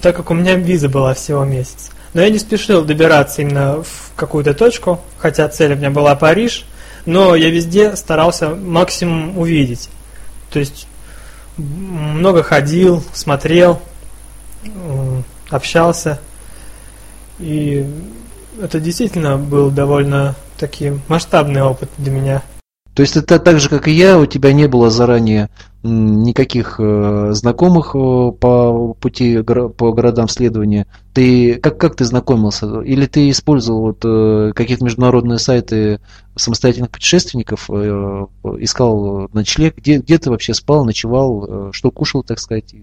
так 0.00 0.16
как 0.16 0.30
у 0.30 0.34
меня 0.34 0.54
виза 0.56 0.88
была 0.88 1.14
всего 1.14 1.44
месяц. 1.44 1.90
Но 2.12 2.22
я 2.22 2.30
не 2.30 2.38
спешил 2.38 2.84
добираться 2.84 3.42
именно 3.42 3.82
в 3.82 4.12
какую-то 4.16 4.52
точку, 4.52 5.00
хотя 5.18 5.48
цель 5.48 5.74
у 5.74 5.76
меня 5.76 5.90
была 5.90 6.14
Париж, 6.16 6.66
но 7.06 7.34
я 7.34 7.50
везде 7.50 7.94
старался 7.96 8.50
максимум 8.50 9.38
увидеть. 9.38 9.88
То 10.50 10.58
есть 10.58 10.88
много 11.56 12.42
ходил, 12.42 13.04
смотрел, 13.12 13.80
общался. 15.50 16.20
И 17.38 17.86
это 18.60 18.80
действительно 18.80 19.38
был 19.38 19.70
довольно 19.70 20.34
таки 20.60 20.92
масштабный 21.08 21.62
опыт 21.62 21.88
для 21.98 22.12
меня. 22.12 22.42
То 22.94 23.02
есть 23.02 23.16
это 23.16 23.38
так 23.38 23.60
же, 23.60 23.68
как 23.68 23.88
и 23.88 23.92
я, 23.92 24.18
у 24.18 24.26
тебя 24.26 24.52
не 24.52 24.66
было 24.66 24.90
заранее 24.90 25.48
никаких 25.82 26.76
э, 26.78 27.30
знакомых 27.32 27.94
э, 27.94 28.32
по 28.32 28.94
пути 29.00 29.42
по 29.42 29.92
городам 29.92 30.28
следования. 30.28 30.86
Ты 31.14 31.54
как 31.54 31.78
как 31.78 31.96
ты 31.96 32.04
знакомился? 32.04 32.80
Или 32.82 33.06
ты 33.06 33.30
использовал 33.30 33.82
вот 33.82 34.00
э, 34.04 34.52
какие-то 34.54 34.84
международные 34.84 35.38
сайты 35.38 36.00
самостоятельных 36.36 36.90
путешественников, 36.90 37.70
искал 37.70 39.30
ночлег? 39.32 39.78
Где 39.78 39.98
где 39.98 40.18
ты 40.18 40.30
вообще 40.30 40.52
спал, 40.52 40.84
ночевал, 40.84 41.70
что 41.72 41.90
кушал, 41.90 42.22
так 42.22 42.38
сказать? 42.38 42.74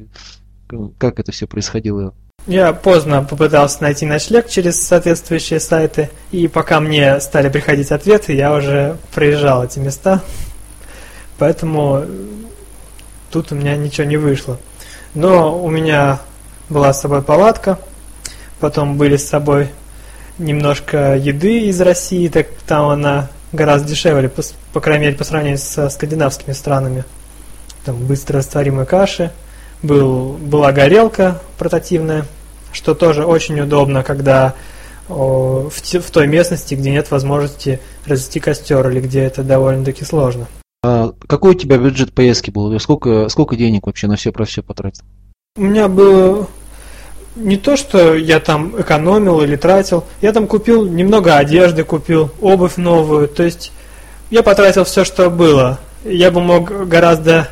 Как 0.98 1.20
это 1.20 1.32
все 1.32 1.48
происходило? 1.48 2.14
Я 2.46 2.72
поздно 2.72 3.24
попытался 3.24 3.84
найти 3.84 4.06
ночлег 4.06 4.48
через 4.48 4.82
соответствующие 4.82 5.60
сайты, 5.60 6.10
и 6.32 6.48
пока 6.48 6.80
мне 6.80 7.20
стали 7.20 7.50
приходить 7.50 7.92
ответы, 7.92 8.34
я 8.34 8.54
уже 8.54 8.98
проезжал 9.14 9.66
эти 9.66 9.80
места, 9.80 10.22
поэтому 11.38 12.04
тут 13.32 13.52
у 13.52 13.56
меня 13.56 13.76
ничего 13.76 14.08
не 14.08 14.16
вышло. 14.16 14.58
Но 15.14 15.62
у 15.62 15.70
меня 15.70 16.20
была 16.70 16.94
с 16.94 17.02
собой 17.02 17.22
палатка, 17.22 17.80
потом 18.62 18.98
были 18.98 19.18
с 19.18 19.28
собой 19.28 19.70
немножко 20.38 21.18
еды 21.18 21.68
из 21.68 21.82
России, 21.82 22.30
так 22.30 22.48
там 22.66 22.88
она 22.88 23.30
гораздо 23.52 23.90
дешевле, 23.90 24.30
по, 24.30 24.42
по 24.72 24.80
крайней 24.80 25.08
мере, 25.08 25.18
по 25.18 25.24
сравнению 25.24 25.58
со 25.58 25.90
скандинавскими 25.90 26.54
странами. 26.54 27.04
Там 27.84 27.98
быстро 28.06 28.40
растворимые 28.40 28.86
каши, 28.86 29.32
был, 29.84 30.34
была 30.34 30.72
горелка 30.72 31.42
портативная, 31.58 32.26
что 32.72 32.96
тоже 32.96 33.26
очень 33.26 33.60
удобно, 33.60 34.04
когда 34.04 34.56
о, 35.10 35.70
в, 35.70 35.82
в 35.82 36.12
той 36.12 36.28
местности, 36.28 36.76
где 36.76 36.92
нет 36.92 37.12
возможности 37.12 37.80
развести 38.06 38.40
костер 38.40 38.90
или 38.90 39.00
где 39.00 39.22
это 39.22 39.44
довольно-таки 39.44 40.04
сложно. 40.04 40.48
А 40.84 41.12
какой 41.28 41.52
у 41.52 41.58
тебя 41.58 41.78
бюджет 41.78 42.14
поездки 42.14 42.52
был? 42.52 42.78
Сколько, 42.80 43.30
сколько 43.30 43.56
денег 43.56 43.88
вообще 43.88 44.08
на 44.08 44.16
все 44.16 44.32
про 44.32 44.46
все 44.46 44.62
потратил? 44.62 45.04
У 45.56 45.62
меня 45.62 45.88
было 45.88 46.48
не 47.36 47.58
то, 47.58 47.78
что 47.78 48.16
я 48.16 48.40
там 48.40 48.80
экономил 48.80 49.42
или 49.42 49.56
тратил, 49.56 50.04
я 50.22 50.34
там 50.34 50.48
купил 50.48 50.86
немного 50.86 51.38
одежды, 51.38 51.84
купил 51.84 52.32
обувь 52.42 52.78
новую, 52.78 53.28
то 53.28 53.44
есть 53.44 53.72
я 54.30 54.44
потратил 54.44 54.84
все, 54.84 55.04
что 55.04 55.30
было. 55.30 55.80
Я 56.04 56.32
бы 56.32 56.42
мог 56.42 56.88
гораздо 56.88 57.50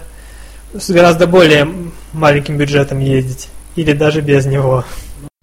с 0.77 0.89
гораздо 0.89 1.25
более 1.27 1.67
маленьким 2.15 2.57
бюджетом 2.57 2.99
ездить 2.99 3.49
или 3.75 3.93
даже 3.93 4.21
без 4.21 4.45
него. 4.45 4.83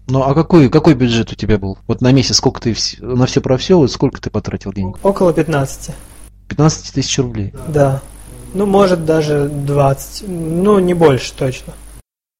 Ну 0.07 0.21
а 0.21 0.33
какой, 0.33 0.69
какой 0.69 0.95
бюджет 0.95 1.31
у 1.31 1.35
тебя 1.35 1.57
был? 1.57 1.77
Вот 1.87 2.01
на 2.01 2.11
месяц 2.11 2.37
сколько 2.37 2.59
ты 2.59 2.75
на 2.99 3.25
все 3.25 3.41
про 3.41 3.57
все, 3.57 3.77
вот 3.77 3.91
сколько 3.91 4.19
ты 4.21 4.29
потратил 4.29 4.73
денег? 4.73 4.97
Около 5.03 5.33
15. 5.33 5.91
15 6.49 6.93
тысяч 6.93 7.17
рублей? 7.19 7.53
Да. 7.67 8.01
Ну, 8.53 8.65
может, 8.65 9.05
даже 9.05 9.49
20. 9.49 10.25
Ну, 10.27 10.79
не 10.79 10.93
больше 10.93 11.33
точно. 11.33 11.73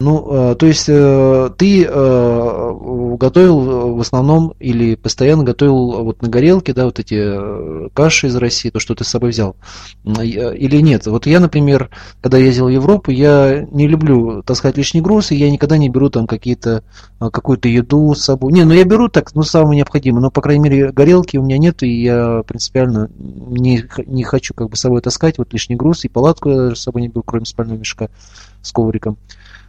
Ну, 0.03 0.51
э, 0.51 0.55
то 0.55 0.65
есть 0.65 0.89
э, 0.89 1.49
ты 1.57 1.85
э, 1.85 2.71
готовил 3.17 3.95
в 3.95 4.01
основном 4.01 4.53
или 4.59 4.95
постоянно 4.95 5.45
готовил 5.45 6.03
вот 6.03 6.21
на 6.21 6.27
горелке, 6.27 6.73
да, 6.73 6.83
вот 6.83 6.99
эти 6.99 7.89
каши 7.93 8.27
из 8.27 8.35
России, 8.35 8.69
то, 8.69 8.79
что 8.79 8.95
ты 8.95 9.05
с 9.05 9.07
собой 9.07 9.29
взял, 9.29 9.55
или 10.03 10.81
нет? 10.81 11.07
Вот 11.07 11.25
я, 11.25 11.39
например, 11.39 11.89
когда 12.21 12.37
ездил 12.37 12.65
в 12.65 12.69
Европу, 12.69 13.11
я 13.11 13.65
не 13.71 13.87
люблю 13.87 14.43
таскать 14.43 14.75
лишний 14.75 14.99
груз, 14.99 15.31
и 15.31 15.37
я 15.37 15.49
никогда 15.49 15.77
не 15.77 15.87
беру 15.87 16.09
там 16.09 16.27
какие-то, 16.27 16.83
какую-то 17.19 17.69
еду 17.69 18.13
с 18.13 18.25
собой. 18.25 18.51
Не, 18.51 18.65
ну 18.65 18.73
я 18.73 18.83
беру 18.83 19.07
так, 19.07 19.33
ну, 19.35 19.43
самое 19.43 19.77
необходимое, 19.77 20.21
но, 20.21 20.31
по 20.31 20.41
крайней 20.41 20.63
мере, 20.63 20.91
горелки 20.91 21.37
у 21.37 21.43
меня 21.43 21.57
нет, 21.57 21.81
и 21.81 22.03
я 22.03 22.43
принципиально 22.45 23.09
не, 23.17 23.85
не 24.05 24.23
хочу 24.25 24.53
как 24.53 24.69
бы 24.69 24.75
с 24.75 24.81
собой 24.81 24.99
таскать 24.99 25.37
вот 25.37 25.53
лишний 25.53 25.77
груз, 25.77 26.03
и 26.03 26.09
палатку 26.09 26.49
я 26.49 26.57
даже 26.57 26.75
с 26.75 26.81
собой 26.83 27.03
не 27.03 27.07
беру, 27.07 27.23
кроме 27.23 27.45
спального 27.45 27.77
мешка 27.77 28.09
с 28.61 28.73
ковриком. 28.73 29.17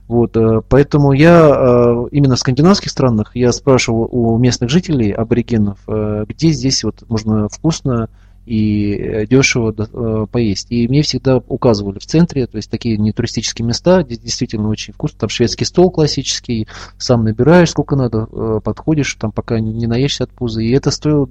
Вот, 0.07 0.37
э, 0.37 0.61
поэтому 0.69 1.13
я 1.13 1.49
э, 1.49 2.09
именно 2.11 2.37
в 2.37 2.39
скандинавских 2.39 2.91
странах 2.91 3.35
я 3.35 3.53
спрашивал 3.53 4.09
у 4.13 4.37
местных 4.37 4.69
жителей, 4.69 5.11
аборигенов, 5.11 5.79
э, 5.87 6.25
где 6.29 6.51
здесь 6.51 6.85
вот 6.85 7.05
можно 7.09 7.49
вкусно 7.49 8.11
и 8.47 8.95
э, 8.95 9.27
дешево 9.27 9.75
э, 9.77 10.27
поесть. 10.31 10.67
И 10.71 10.87
мне 10.89 11.03
всегда 11.03 11.39
указывали 11.39 11.99
в 11.99 12.07
центре, 12.07 12.47
то 12.47 12.57
есть 12.57 12.71
такие 12.71 12.97
не 12.97 13.13
туристические 13.13 13.67
места, 13.67 14.03
где 14.03 14.17
действительно 14.17 14.69
очень 14.69 14.93
вкусно. 14.93 15.21
Там 15.21 15.29
шведский 15.29 15.65
стол 15.65 15.91
классический, 15.91 16.69
сам 16.99 17.25
набираешь 17.25 17.71
сколько 17.71 17.97
надо, 17.97 18.29
э, 18.31 18.61
подходишь, 18.63 19.15
там 19.15 19.33
пока 19.33 19.61
не 19.61 19.87
наешься 19.87 20.25
от 20.25 20.31
пуза. 20.31 20.61
И 20.61 20.71
это 20.71 20.91
стоило, 20.91 21.29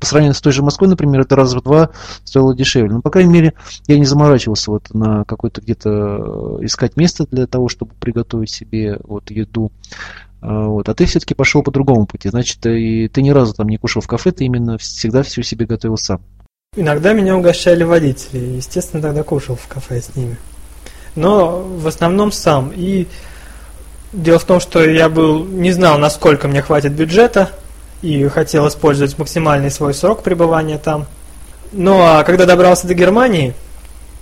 по 0.00 0.06
сравнению 0.06 0.34
с 0.34 0.40
той 0.40 0.52
же 0.52 0.62
Москвой, 0.62 0.88
например, 0.88 1.20
это 1.20 1.36
раз 1.36 1.54
в 1.54 1.62
два 1.62 1.90
стоило 2.24 2.54
дешевле. 2.54 2.94
Но, 2.94 3.02
по 3.02 3.10
крайней 3.10 3.32
мере, 3.32 3.54
я 3.86 3.98
не 3.98 4.06
заморачивался 4.06 4.70
вот 4.70 4.92
на 4.94 5.24
какой-то 5.24 5.60
где-то 5.60 6.58
искать 6.62 6.96
место 6.96 7.26
для 7.30 7.46
того, 7.46 7.68
чтобы 7.68 7.92
приготовить 8.00 8.50
себе 8.50 8.98
вот 9.04 9.30
еду. 9.30 9.70
А, 10.44 10.66
вот. 10.66 10.88
А 10.88 10.94
ты 10.94 11.06
все-таки 11.06 11.34
пошел 11.34 11.62
по 11.62 11.70
другому 11.70 12.06
пути. 12.06 12.28
Значит, 12.28 12.64
и 12.66 13.08
ты 13.08 13.22
ни 13.22 13.30
разу 13.30 13.54
там 13.54 13.68
не 13.68 13.78
кушал 13.78 14.02
в 14.02 14.06
кафе, 14.06 14.30
ты 14.30 14.44
именно 14.44 14.76
всегда 14.76 15.22
все 15.22 15.42
себе 15.42 15.64
готовил 15.64 15.96
сам. 15.96 16.20
Иногда 16.76 17.12
меня 17.12 17.36
угощали 17.36 17.84
водители, 17.84 18.38
естественно, 18.38 19.02
тогда 19.02 19.22
кушал 19.22 19.56
в 19.56 19.66
кафе 19.68 20.00
с 20.00 20.16
ними. 20.16 20.36
Но 21.14 21.60
в 21.60 21.86
основном 21.86 22.32
сам. 22.32 22.72
И 22.74 23.06
дело 24.12 24.38
в 24.38 24.44
том, 24.44 24.58
что 24.60 24.84
я 24.84 25.08
был, 25.08 25.44
не 25.44 25.70
знал, 25.70 25.98
насколько 25.98 26.48
мне 26.48 26.62
хватит 26.62 26.92
бюджета, 26.92 27.50
и 28.02 28.26
хотел 28.28 28.68
использовать 28.68 29.16
максимальный 29.18 29.70
свой 29.70 29.94
срок 29.94 30.22
пребывания 30.22 30.78
там. 30.78 31.06
Ну 31.72 32.00
а 32.02 32.22
когда 32.22 32.44
добрался 32.44 32.86
до 32.86 32.94
Германии, 32.94 33.54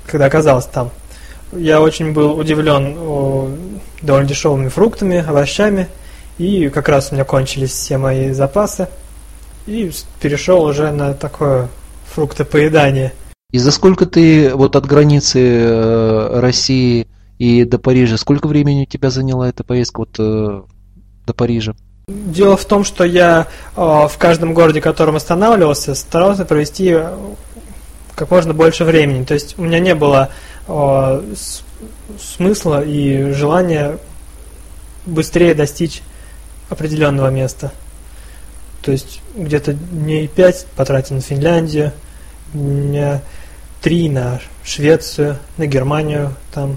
когда 0.07 0.27
оказался 0.27 0.69
там, 0.69 0.91
я 1.53 1.81
очень 1.81 2.13
был 2.13 2.39
удивлен 2.39 2.97
о, 2.99 3.51
довольно 4.01 4.29
дешевыми 4.29 4.69
фруктами, 4.69 5.25
овощами, 5.27 5.89
и 6.39 6.69
как 6.69 6.89
раз 6.89 7.11
у 7.11 7.15
меня 7.15 7.25
кончились 7.25 7.73
все 7.73 7.99
мои 7.99 8.31
запасы, 8.33 8.89
и 9.67 9.91
перешел 10.21 10.63
уже 10.63 10.93
на 10.93 11.15
такое 11.15 11.69
фруктопоедания. 12.13 13.13
И 13.53 13.59
за 13.59 13.71
сколько 13.71 14.07
ты 14.07 14.55
вот 14.55 14.77
от 14.77 14.87
границы 14.87 15.41
э, 15.41 16.41
России 16.41 17.07
и 17.39 17.65
до 17.65 17.79
Парижа, 17.79 18.17
сколько 18.17 18.47
времени 18.47 18.83
у 18.83 18.87
тебя 18.87 19.11
заняла 19.11 19.49
эта 19.49 19.63
поездка 19.63 20.01
вот 20.01 20.17
э, 20.19 20.63
до 21.27 21.35
Парижа? 21.35 21.75
Дело 22.09 22.57
в 22.57 22.65
том, 22.65 22.85
что 22.85 23.05
я 23.05 23.49
э, 23.77 23.81
в 23.81 24.15
каждом 24.19 24.55
городе, 24.55 24.81
в 24.81 24.85
котором 24.85 25.17
останавливался, 25.17 25.95
старался 25.95 26.47
провести 26.47 26.97
как 28.15 28.31
можно 28.31 28.55
больше 28.55 28.85
времени. 28.85 29.25
То 29.25 29.35
есть 29.35 29.59
у 29.59 29.63
меня 29.63 29.81
не 29.81 29.95
было 29.95 30.31
смысла 32.21 32.85
и 32.85 33.33
желания 33.33 33.99
быстрее 35.07 35.55
достичь 35.55 36.03
определенного 36.69 37.29
места. 37.29 37.73
То 38.83 38.93
есть 38.93 39.21
где-то 39.37 39.75
дней 39.75 40.29
пять 40.29 40.67
потратил 40.77 41.17
на 41.17 41.23
Финляндию, 41.23 41.93
дня 42.53 43.23
три 43.81 44.09
на 44.09 44.41
Швецию, 44.65 45.39
на 45.57 45.67
Германию, 45.67 46.35
там 46.53 46.77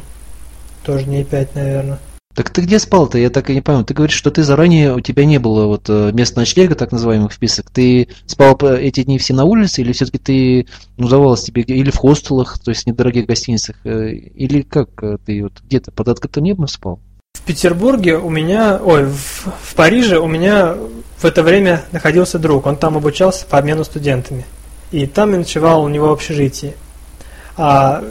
тоже 0.84 1.06
дней 1.06 1.24
пять, 1.24 1.56
наверное. 1.56 2.00
Так 2.36 2.50
ты 2.50 2.62
где 2.62 2.80
спал-то? 2.80 3.18
Я 3.18 3.30
так 3.30 3.50
и 3.50 3.54
не 3.54 3.62
понял. 3.62 3.86
Ты 3.86 3.94
говоришь, 3.94 4.18
что 4.18 4.30
ты 4.30 4.44
заранее, 4.44 4.94
у 4.94 5.00
тебя 5.00 5.24
не 5.24 5.39
было 5.39 5.68
вот 5.68 5.86
э, 5.88 6.12
мест 6.12 6.36
ночлега, 6.36 6.76
так 6.76 6.91
называемых, 6.91 7.32
в 7.32 7.36
список. 7.36 7.72
Ты 7.72 8.10
спал 8.26 8.58
эти 8.62 9.04
дни 9.04 9.18
все 9.18 9.34
на 9.34 9.46
улице, 9.46 9.82
или 9.82 9.94
все-таки 9.94 10.18
ты, 10.18 10.68
ну, 10.98 11.08
давалось 11.08 11.44
тебе, 11.44 11.62
или 11.62 11.89
в 11.91 11.96
хостелах, 11.96 12.60
то 12.60 12.72
есть 12.72 12.84
в 12.84 12.88
недорогих 12.88 13.26
гостиницах, 13.26 13.78
э, 13.86 14.12
или 14.12 14.63
как 14.63 14.89
э, 15.02 15.18
ты 15.26 15.44
вот 15.44 15.62
где-то 15.63 15.94
под 15.94 16.10
открытым 16.10 16.44
небом 16.44 16.68
спал? 16.68 17.00
В 17.36 17.41
Петербурге 17.41 18.15
у 18.15 18.30
меня, 18.30 18.80
ой, 18.82 19.06
в, 19.06 19.45
в 19.62 19.76
Париже 19.76 20.17
у 20.19 20.26
меня 20.26 20.76
в 21.17 21.26
это 21.26 21.43
время 21.43 21.84
находился 21.91 22.39
друг. 22.39 22.65
Он 22.65 22.78
там 22.78 22.95
обучался 22.95 23.45
по 23.45 23.58
обмену 23.58 23.84
студентами. 23.84 24.45
И 24.91 25.06
там 25.06 25.34
я 25.34 25.39
ночевал 25.39 25.84
у 25.84 25.89
него 25.89 26.08
в 26.08 26.13
общежитии. 26.13 26.74
А 27.58 28.04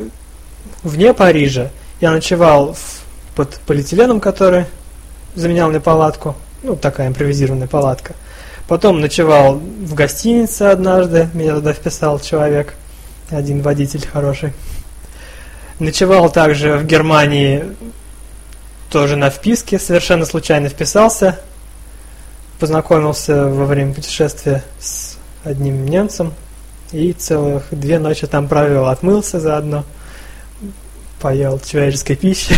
вне 0.83 1.15
Парижа 1.15 1.71
я 2.01 2.11
ночевал 2.11 2.75
в, 2.75 3.35
под 3.35 3.59
полиэтиленом, 3.67 4.21
который 4.21 4.67
заменял 5.35 5.71
мне 5.71 5.81
палатку. 5.81 6.37
Ну, 6.63 6.77
такая 6.77 7.09
импровизированная 7.09 7.67
палатка. 7.67 8.15
Потом 8.69 9.01
ночевал 9.01 9.55
в 9.55 9.95
гостинице 9.95 10.63
однажды, 10.65 11.29
меня 11.33 11.55
туда 11.55 11.73
вписал 11.73 12.21
человек, 12.21 12.75
один 13.31 13.63
водитель 13.63 14.07
хороший. 14.07 14.53
Ночевал 15.79 16.31
также 16.31 16.77
в 16.77 16.85
Германии 16.85 17.65
тоже 18.95 19.17
на 19.17 19.29
вписке, 19.29 19.81
совершенно 19.81 20.25
случайно 20.25 20.69
вписался. 20.69 21.41
Познакомился 22.61 23.49
во 23.49 23.65
время 23.67 23.93
путешествия 23.93 24.63
с 24.79 25.19
одним 25.43 25.85
немцем 25.85 26.33
и 26.93 27.13
целых 27.13 27.65
две 27.73 27.99
ночи 27.99 28.29
там 28.29 28.47
провел. 28.47 28.87
Отмылся 28.87 29.41
заодно, 29.41 29.85
поел 31.21 31.59
человеческой 31.59 32.15
пищи. 32.15 32.55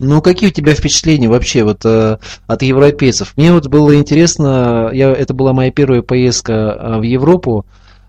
Ну, 0.00 0.20
какие 0.20 0.50
у 0.50 0.52
тебя 0.52 0.74
впечатления 0.74 1.28
вообще 1.28 1.62
вот 1.62 1.82
э, 1.84 2.18
от 2.48 2.62
европейцев? 2.62 3.34
Мне 3.36 3.52
вот 3.52 3.68
было 3.68 3.94
интересно, 3.94 4.90
я, 4.92 5.12
это 5.12 5.32
была 5.32 5.52
моя 5.52 5.70
первая 5.70 6.02
поездка 6.02 6.52
э, 6.52 6.98
в 6.98 7.02
Европу, 7.02 7.64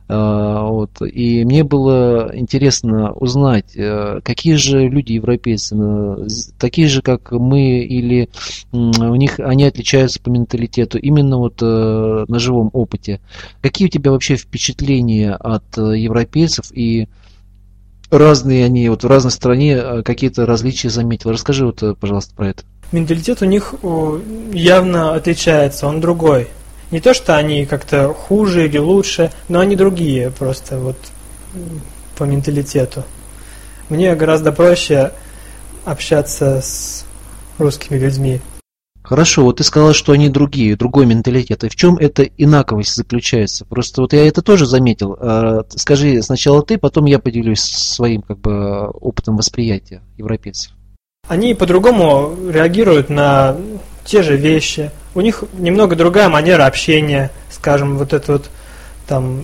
вот. 0.08 1.02
И 1.02 1.44
мне 1.46 1.64
было 1.64 2.30
интересно 2.34 3.12
узнать, 3.14 3.76
э, 3.76 4.20
какие 4.24 4.56
же 4.56 4.88
люди 4.88 5.14
европейцы, 5.14 5.76
э, 5.76 6.28
такие 6.60 6.88
же, 6.88 7.02
как 7.02 7.32
мы, 7.32 7.80
или 7.80 8.30
у 8.72 9.16
них 9.16 9.40
они 9.40 9.64
отличаются 9.64 10.22
по 10.22 10.30
менталитету, 10.30 11.00
именно 11.00 11.38
вот 11.38 11.60
э, 11.62 12.26
на 12.28 12.40
живом 12.40 12.70
опыте. 12.74 13.20
Какие 13.62 13.88
у 13.88 13.92
тебя 13.92 14.12
вообще 14.12 14.36
впечатления 14.36 15.34
от 15.34 15.78
европейцев 15.78 16.66
и 16.72 17.08
разные 18.12 18.66
они, 18.66 18.88
вот 18.90 19.04
в 19.04 19.08
разной 19.08 19.32
стране 19.32 20.04
какие-то 20.04 20.46
различия 20.46 20.90
заметил? 20.90 21.32
Расскажи 21.32 21.66
вот, 21.66 21.82
пожалуйста, 22.00 22.36
про 22.36 22.50
это. 22.50 22.64
Менталитет 22.92 23.42
у 23.42 23.46
них 23.46 23.74
явно 24.54 25.16
отличается, 25.16 25.88
он 25.88 26.00
другой. 26.00 26.48
Не 26.96 27.02
то, 27.02 27.14
что 27.14 27.36
они 27.36 27.66
как-то 27.66 28.14
хуже 28.14 28.68
или 28.68 28.78
лучше, 28.78 29.30
но 29.50 29.60
они 29.60 29.76
другие 29.76 30.32
просто 30.32 30.80
вот 30.80 30.96
по 32.18 32.24
менталитету. 32.24 33.04
Мне 33.90 34.16
гораздо 34.16 34.54
проще 34.54 35.12
общаться 35.84 36.62
с 36.62 37.06
русскими 37.58 37.98
людьми. 37.98 38.40
Хорошо, 39.04 39.44
вот 39.44 39.58
ты 39.58 39.66
сказал, 39.66 39.92
что 39.92 40.14
они 40.14 40.30
другие, 40.30 40.78
другой 40.78 41.06
менталитет. 41.06 41.66
И 41.66 41.68
в 41.68 41.76
чем 41.76 41.98
эта 41.98 42.24
инаковость 42.24 42.96
заключается? 42.96 43.66
Просто 43.66 44.00
вот 44.00 44.14
я 44.14 44.26
это 44.26 44.42
тоже 44.42 44.66
заметил. 44.66 45.18
А, 45.20 45.66
скажи 45.72 46.22
сначала 46.22 46.64
ты, 46.64 46.78
потом 46.78 47.04
я 47.08 47.20
поделюсь 47.20 47.60
своим 47.60 48.22
как 48.22 48.40
бы 48.40 48.88
опытом 48.88 49.36
восприятия 49.36 50.02
европейцев. 50.18 50.72
Они 51.28 51.56
по-другому 51.56 52.38
реагируют 52.50 53.10
на 53.10 53.58
те 54.06 54.24
же 54.24 54.38
вещи. 54.38 54.92
У 55.16 55.22
них 55.22 55.46
немного 55.54 55.96
другая 55.96 56.28
манера 56.28 56.66
общения, 56.66 57.32
скажем, 57.50 57.98
вот 57.98 58.12
это 58.12 58.34
вот 58.34 58.50
там 59.08 59.44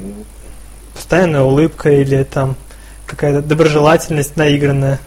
постоянная 0.93 1.43
улыбка 1.43 1.89
или 1.89 2.23
там 2.23 2.57
какая-то 3.05 3.41
доброжелательность 3.41 4.35
наигранная. 4.35 4.99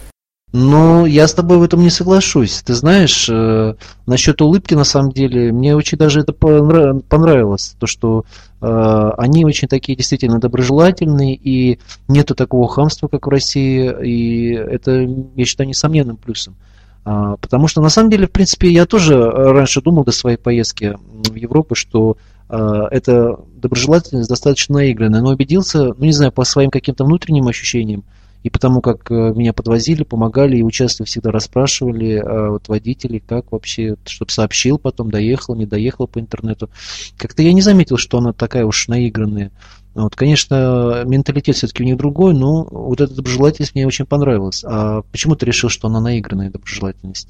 Ну, 0.53 1.05
я 1.05 1.27
с 1.27 1.33
тобой 1.33 1.57
в 1.57 1.63
этом 1.63 1.81
не 1.81 1.89
соглашусь. 1.89 2.63
Ты 2.65 2.73
знаешь, 2.73 3.29
э, 3.29 3.75
насчет 4.07 4.41
улыбки, 4.41 4.73
на 4.73 4.85
самом 4.85 5.11
деле, 5.11 5.51
мне 5.51 5.75
очень 5.75 5.97
даже 5.97 6.21
это 6.21 6.33
понравилось. 6.33 7.75
То, 7.77 7.87
что 7.87 8.23
э, 8.61 9.11
они 9.17 9.43
очень 9.43 9.67
такие 9.67 9.97
действительно 9.97 10.39
доброжелательные, 10.39 11.35
и 11.35 11.79
нету 12.07 12.35
такого 12.35 12.69
хамства, 12.69 13.07
как 13.07 13.27
в 13.27 13.29
России, 13.29 13.93
и 14.01 14.53
это, 14.53 15.07
я 15.35 15.45
считаю, 15.45 15.67
несомненным 15.67 16.15
плюсом. 16.15 16.55
А, 16.55 16.65
потому 17.05 17.67
что 17.67 17.81
на 17.81 17.89
самом 17.89 18.09
деле, 18.09 18.27
в 18.27 18.31
принципе, 18.31 18.69
я 18.69 18.85
тоже 18.85 19.29
раньше 19.29 19.81
думал 19.81 20.03
до 20.03 20.11
своей 20.11 20.37
поездки 20.37 20.97
в 21.29 21.35
Европу, 21.35 21.75
что 21.75 22.17
а, 22.47 22.87
эта 22.91 23.39
доброжелательность 23.55 24.29
достаточно 24.29 24.75
наигранная, 24.75 25.21
но 25.21 25.29
убедился, 25.29 25.93
ну 25.97 26.05
не 26.05 26.11
знаю, 26.11 26.31
по 26.31 26.43
своим 26.43 26.69
каким-то 26.69 27.03
внутренним 27.03 27.47
ощущениям, 27.47 28.03
и 28.43 28.49
потому 28.51 28.81
как 28.81 29.09
э, 29.09 29.33
меня 29.35 29.53
подвозили, 29.53 30.03
помогали 30.03 30.57
и 30.57 30.63
участвовали, 30.63 31.09
всегда 31.09 31.31
расспрашивали 31.31 32.21
а, 32.23 32.51
вот, 32.51 32.67
водителей, 32.67 33.19
как 33.19 33.51
вообще, 33.51 33.95
чтобы 34.05 34.31
сообщил 34.31 34.77
потом, 34.77 35.09
доехал, 35.09 35.55
не 35.55 35.65
доехал 35.65 36.07
по 36.07 36.19
интернету. 36.19 36.69
Как-то 37.17 37.41
я 37.41 37.53
не 37.53 37.61
заметил, 37.61 37.97
что 37.97 38.19
она 38.19 38.33
такая 38.33 38.65
уж 38.65 38.87
наигранная. 38.87 39.51
Вот, 39.95 40.15
конечно, 40.15 41.03
менталитет 41.05 41.55
все-таки 41.55 41.81
у 41.81 41.85
них 41.85 41.95
другой, 41.97 42.33
но 42.33 42.65
вот 42.69 42.99
эта 42.99 43.13
доброжелательность 43.13 43.75
мне 43.75 43.87
очень 43.87 44.05
понравилась. 44.05 44.63
А 44.65 45.03
почему 45.11 45.35
ты 45.35 45.45
решил, 45.45 45.69
что 45.69 45.87
она 45.87 46.01
наигранная 46.01 46.51
доброжелательность? 46.51 47.29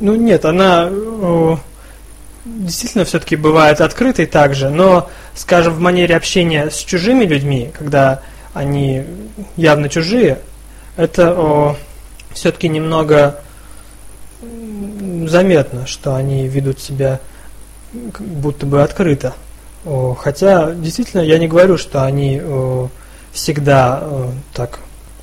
Ну 0.00 0.14
нет, 0.14 0.46
она 0.46 0.90
действительно 2.46 3.04
все-таки 3.04 3.36
бывает 3.36 3.82
открытой 3.82 4.24
также, 4.24 4.70
но, 4.70 5.10
скажем, 5.34 5.74
в 5.74 5.80
манере 5.80 6.16
общения 6.16 6.70
с 6.70 6.78
чужими 6.78 7.26
людьми, 7.26 7.70
когда 7.76 8.22
они 8.54 9.04
явно 9.56 9.90
чужие, 9.90 10.38
это 10.96 11.76
все-таки 12.32 12.68
немного 12.68 13.42
заметно, 15.26 15.86
что 15.86 16.14
они 16.14 16.48
ведут 16.48 16.80
себя 16.80 17.20
будто 17.92 18.64
бы 18.64 18.82
открыто. 18.82 19.34
Хотя, 20.18 20.72
действительно, 20.72 21.20
я 21.20 21.38
не 21.38 21.48
говорю, 21.48 21.78
что 21.78 22.04
они 22.04 22.42
всегда 23.32 24.02
так 24.54 24.80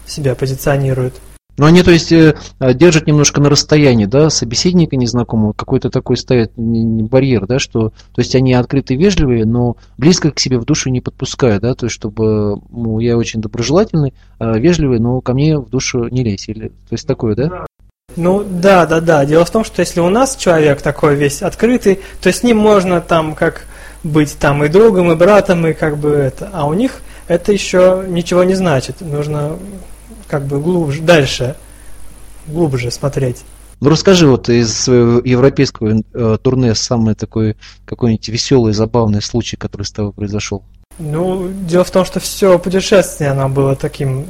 себя 0.07 0.35
позиционируют. 0.35 1.15
Но 1.57 1.67
они, 1.67 1.83
то 1.83 1.91
есть, 1.91 2.11
э, 2.11 2.35
держат 2.59 3.07
немножко 3.07 3.39
на 3.39 3.49
расстоянии, 3.49 4.05
да, 4.05 4.29
собеседника 4.29 4.97
незнакомого, 4.97 5.53
какой-то 5.53 5.89
такой 5.89 6.17
ставят 6.17 6.51
барьер, 6.55 7.47
да, 7.47 7.59
что, 7.59 7.89
то 7.89 8.21
есть, 8.21 8.35
они 8.35 8.53
открытые, 8.53 8.97
вежливые, 8.97 9.45
но 9.45 9.77
близко 9.97 10.31
к 10.31 10.39
себе 10.39 10.57
в 10.57 10.65
душу 10.65 10.89
не 10.89 10.99
подпускают, 10.99 11.61
да, 11.61 11.73
то 11.73 11.85
есть, 11.85 11.95
чтобы, 11.95 12.59
ну, 12.69 12.99
я 12.99 13.15
очень 13.17 13.41
доброжелательный, 13.41 14.13
а 14.37 14.57
вежливый, 14.57 14.99
но 14.99 15.21
ко 15.21 15.33
мне 15.33 15.57
в 15.57 15.69
душу 15.69 16.09
не 16.09 16.23
лезь, 16.23 16.49
или, 16.49 16.69
то 16.69 16.91
есть, 16.91 17.07
такое, 17.07 17.35
да? 17.35 17.65
Ну, 18.17 18.43
да, 18.43 18.85
да, 18.85 19.01
да. 19.01 19.25
Дело 19.25 19.45
в 19.45 19.49
том, 19.49 19.63
что 19.63 19.81
если 19.81 19.99
у 19.99 20.09
нас 20.09 20.35
человек 20.35 20.81
такой 20.81 21.15
весь 21.15 21.41
открытый, 21.41 21.99
то 22.21 22.31
с 22.31 22.43
ним 22.43 22.57
можно 22.57 23.01
там 23.01 23.33
как 23.35 23.65
быть 24.05 24.37
там 24.37 24.63
и 24.63 24.69
другом, 24.69 25.11
и 25.11 25.15
братом, 25.15 25.65
и 25.65 25.73
как 25.73 25.97
бы 25.97 26.09
это, 26.09 26.49
а 26.53 26.65
у 26.65 26.73
них 26.73 27.01
это 27.27 27.51
еще 27.51 28.05
ничего 28.07 28.43
не 28.43 28.53
значит. 28.53 29.01
Нужно 29.01 29.57
как 30.27 30.45
бы 30.45 30.59
глубже, 30.59 31.01
дальше, 31.01 31.55
глубже 32.47 32.91
смотреть. 32.91 33.43
Ну 33.81 33.89
расскажи 33.89 34.27
вот 34.27 34.47
из 34.47 34.73
своего 34.77 35.19
европейского 35.25 36.01
э, 36.13 36.37
турне 36.41 36.75
самый 36.75 37.15
такой 37.15 37.57
какой-нибудь 37.85 38.29
веселый, 38.29 38.73
забавный 38.73 39.21
случай, 39.21 39.57
который 39.57 39.83
с 39.83 39.91
тобой 39.91 40.13
произошел. 40.13 40.63
Ну, 40.97 41.49
дело 41.49 41.83
в 41.83 41.91
том, 41.91 42.05
что 42.05 42.21
все 42.21 42.57
путешествие 42.57 43.31
оно 43.31 43.49
было 43.49 43.75
таким 43.75 44.27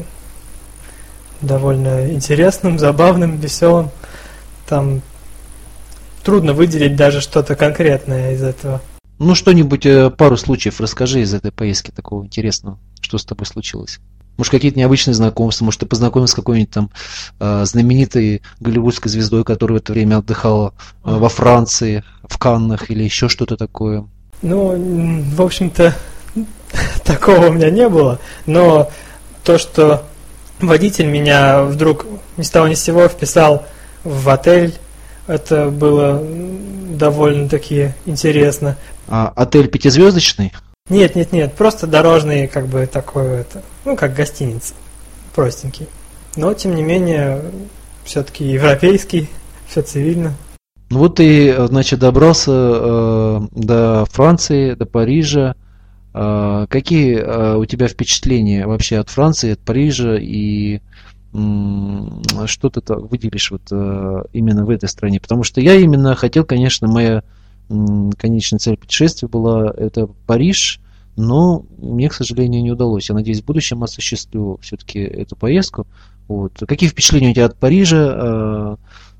довольно 1.41 2.09
интересным, 2.11 2.79
забавным, 2.79 3.37
веселым. 3.37 3.91
Там 4.67 5.01
трудно 6.23 6.53
выделить 6.53 6.95
даже 6.95 7.21
что-то 7.21 7.55
конкретное 7.55 8.33
из 8.33 8.41
этого. 8.41 8.81
Ну, 9.17 9.35
что-нибудь, 9.35 9.85
э, 9.85 10.09
пару 10.09 10.37
случаев 10.37 10.81
расскажи 10.81 11.21
из 11.21 11.33
этой 11.33 11.51
поездки 11.51 11.91
такого 11.91 12.25
интересного, 12.25 12.77
что 12.99 13.17
с 13.17 13.25
тобой 13.25 13.45
случилось. 13.45 13.99
Может, 14.37 14.51
какие-то 14.51 14.77
необычные 14.77 15.13
знакомства, 15.13 15.63
может, 15.63 15.79
ты 15.79 15.85
познакомился 15.85 16.33
с 16.33 16.35
какой-нибудь 16.35 16.71
там 16.71 16.89
э, 17.39 17.63
знаменитой 17.65 18.41
голливудской 18.59 19.09
звездой, 19.09 19.45
которая 19.45 19.79
в 19.79 19.81
это 19.81 19.93
время 19.93 20.17
отдыхала 20.17 20.73
э, 21.05 21.15
во 21.15 21.29
Франции, 21.29 22.03
в 22.23 22.37
Каннах 22.37 22.91
или 22.91 23.03
еще 23.03 23.29
что-то 23.29 23.55
такое. 23.55 24.05
Ну, 24.41 25.23
в 25.33 25.41
общем-то, 25.41 25.95
такого 27.05 27.47
у 27.47 27.53
меня 27.53 27.69
не 27.69 27.87
было, 27.87 28.19
но 28.45 28.91
то, 29.45 29.57
что 29.57 30.03
водитель 30.59 31.07
меня 31.07 31.63
вдруг 31.63 32.05
ни 32.35 32.43
с 32.43 32.49
того 32.49 32.67
ни 32.67 32.73
с 32.73 32.83
сего 32.83 33.07
вписал 33.07 33.65
в 34.03 34.29
отель, 34.29 34.75
это 35.27 35.69
было 35.69 36.21
довольно-таки 36.97 37.93
интересно. 38.05 38.77
А 39.07 39.31
отель 39.35 39.67
пятизвездочный? 39.67 40.53
Нет, 40.89 41.15
нет, 41.15 41.31
нет, 41.31 41.53
просто 41.55 41.87
дорожный, 41.87 42.47
как 42.47 42.67
бы 42.67 42.85
такой, 42.85 43.39
это, 43.39 43.63
ну, 43.85 43.95
как 43.95 44.13
гостиница, 44.13 44.73
простенький. 45.33 45.87
Но, 46.35 46.53
тем 46.53 46.75
не 46.75 46.83
менее, 46.83 47.41
все-таки 48.03 48.45
европейский, 48.45 49.29
все 49.67 49.81
цивильно. 49.81 50.33
Ну 50.91 50.99
вот 50.99 51.15
ты, 51.15 51.67
значит, 51.67 51.99
добрался 51.99 52.51
э, 52.51 53.41
до 53.51 54.05
Франции, 54.11 54.75
до 54.75 54.85
Парижа. 54.85 55.55
Э, 56.13 56.67
какие 56.69 57.17
э, 57.17 57.55
у 57.55 57.65
тебя 57.65 57.87
впечатления 57.87 58.67
вообще 58.67 58.97
от 58.99 59.09
Франции, 59.09 59.53
от 59.53 59.59
Парижа 59.59 60.15
и 60.15 60.81
что 62.45 62.69
ты 62.69 62.81
выделишь 62.93 63.51
вот 63.51 63.63
э, 63.71 64.23
именно 64.31 64.65
в 64.65 64.69
этой 64.69 64.87
стране? 64.87 65.19
Потому 65.19 65.43
что 65.43 65.59
я 65.59 65.75
именно 65.75 66.15
хотел, 66.15 66.45
конечно, 66.45 66.87
моя 66.87 67.23
конечная 67.67 68.59
цель 68.59 68.77
путешествия 68.77 69.27
была 69.27 69.73
это 69.75 70.07
Париж, 70.27 70.79
но 71.15 71.65
мне, 71.77 72.09
к 72.09 72.13
сожалению, 72.13 72.61
не 72.61 72.71
удалось. 72.71 73.09
Я 73.09 73.15
надеюсь, 73.15 73.41
в 73.41 73.45
будущем 73.45 73.83
осуществлю 73.83 74.59
все-таки 74.61 74.99
эту 74.99 75.35
поездку. 75.35 75.87
Вот. 76.27 76.53
Какие 76.67 76.89
впечатления 76.89 77.31
у 77.31 77.33
тебя 77.33 77.45
от 77.45 77.57
Парижа? 77.57 77.97
А, 77.97 78.77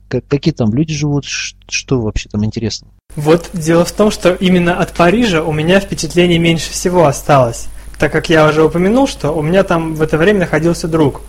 какие 0.07 0.53
там 0.53 0.73
люди 0.73 0.93
живут? 0.93 1.25
Что 1.25 2.01
вообще 2.01 2.29
там 2.29 2.43
интересно? 2.43 2.87
Вот 3.15 3.49
дело 3.53 3.85
в 3.85 3.91
том, 3.91 4.11
что 4.11 4.33
именно 4.33 4.77
от 4.77 4.93
Парижа 4.93 5.43
у 5.43 5.51
меня 5.51 5.79
впечатлений 5.79 6.37
меньше 6.37 6.71
всего 6.71 7.05
осталось. 7.05 7.67
Так 7.97 8.11
как 8.11 8.29
я 8.29 8.47
уже 8.47 8.63
упомянул, 8.63 9.07
что 9.07 9.31
у 9.31 9.41
меня 9.41 9.63
там 9.63 9.95
в 9.95 10.01
это 10.01 10.17
время 10.17 10.39
находился 10.39 10.87
друг. 10.87 11.21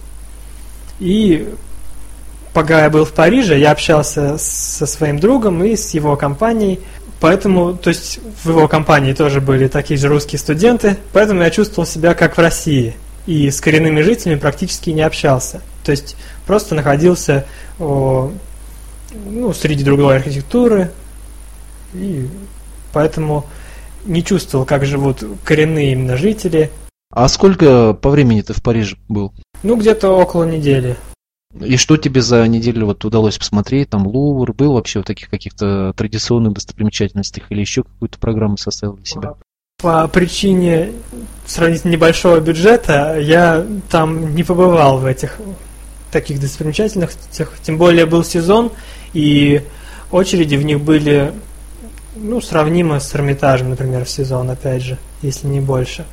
И 0.98 1.52
пока 2.52 2.84
я 2.84 2.90
был 2.90 3.04
в 3.04 3.12
Париже, 3.12 3.58
я 3.58 3.72
общался 3.72 4.38
со 4.38 4.86
своим 4.86 5.18
другом 5.18 5.62
и 5.62 5.76
с 5.76 5.90
его 5.94 6.16
компанией. 6.16 6.80
Поэтому, 7.20 7.74
то 7.74 7.88
есть 7.88 8.20
в 8.42 8.50
его 8.50 8.68
компании 8.68 9.12
тоже 9.12 9.40
были 9.40 9.68
такие 9.68 9.98
же 9.98 10.08
русские 10.08 10.38
студенты, 10.38 10.96
поэтому 11.12 11.42
я 11.42 11.50
чувствовал 11.50 11.86
себя 11.86 12.14
как 12.14 12.36
в 12.36 12.40
России. 12.40 12.94
И 13.26 13.50
с 13.50 13.60
коренными 13.60 14.02
жителями 14.02 14.38
практически 14.38 14.90
не 14.90 15.02
общался. 15.02 15.60
То 15.84 15.90
есть 15.90 16.16
просто 16.46 16.74
находился 16.74 17.46
о, 17.78 18.32
ну, 19.24 19.52
среди 19.52 19.82
другой 19.82 20.16
архитектуры. 20.16 20.90
И 21.94 22.28
поэтому 22.92 23.46
не 24.04 24.22
чувствовал, 24.24 24.64
как 24.64 24.84
живут 24.84 25.24
коренные 25.44 25.92
именно 25.92 26.16
жители. 26.16 26.70
А 27.10 27.28
сколько 27.28 27.94
по 27.94 28.10
времени 28.10 28.42
ты 28.42 28.52
в 28.52 28.62
Париже 28.62 28.96
был? 29.08 29.32
Ну, 29.66 29.74
где-то 29.74 30.10
около 30.10 30.44
недели. 30.44 30.96
И 31.60 31.76
что 31.76 31.96
тебе 31.96 32.22
за 32.22 32.46
неделю 32.46 32.86
вот 32.86 33.04
удалось 33.04 33.36
посмотреть? 33.36 33.90
Там 33.90 34.06
Лувр 34.06 34.52
был 34.52 34.74
вообще 34.74 35.00
в 35.00 35.02
таких 35.02 35.28
каких-то 35.28 35.92
традиционных 35.96 36.52
достопримечательностях 36.52 37.50
или 37.50 37.62
еще 37.62 37.82
какую-то 37.82 38.16
программу 38.20 38.58
составил 38.58 38.94
для 38.94 39.04
себя? 39.04 39.34
По 39.82 40.06
причине 40.06 40.92
сравнительно 41.46 41.90
небольшого 41.90 42.38
бюджета 42.38 43.18
я 43.18 43.66
там 43.90 44.36
не 44.36 44.44
побывал 44.44 44.98
в 44.98 45.04
этих 45.04 45.40
таких 46.12 46.40
достопримечательных, 46.40 47.10
тем 47.64 47.76
более 47.76 48.06
был 48.06 48.22
сезон, 48.22 48.70
и 49.14 49.62
очереди 50.12 50.54
в 50.54 50.64
них 50.64 50.80
были 50.80 51.32
ну, 52.14 52.40
сравнимы 52.40 53.00
с 53.00 53.12
Эрмитажем, 53.16 53.70
например, 53.70 54.04
в 54.04 54.10
сезон, 54.10 54.48
опять 54.48 54.82
же, 54.82 54.96
если 55.22 55.48
не 55.48 55.60
больше. 55.60 56.06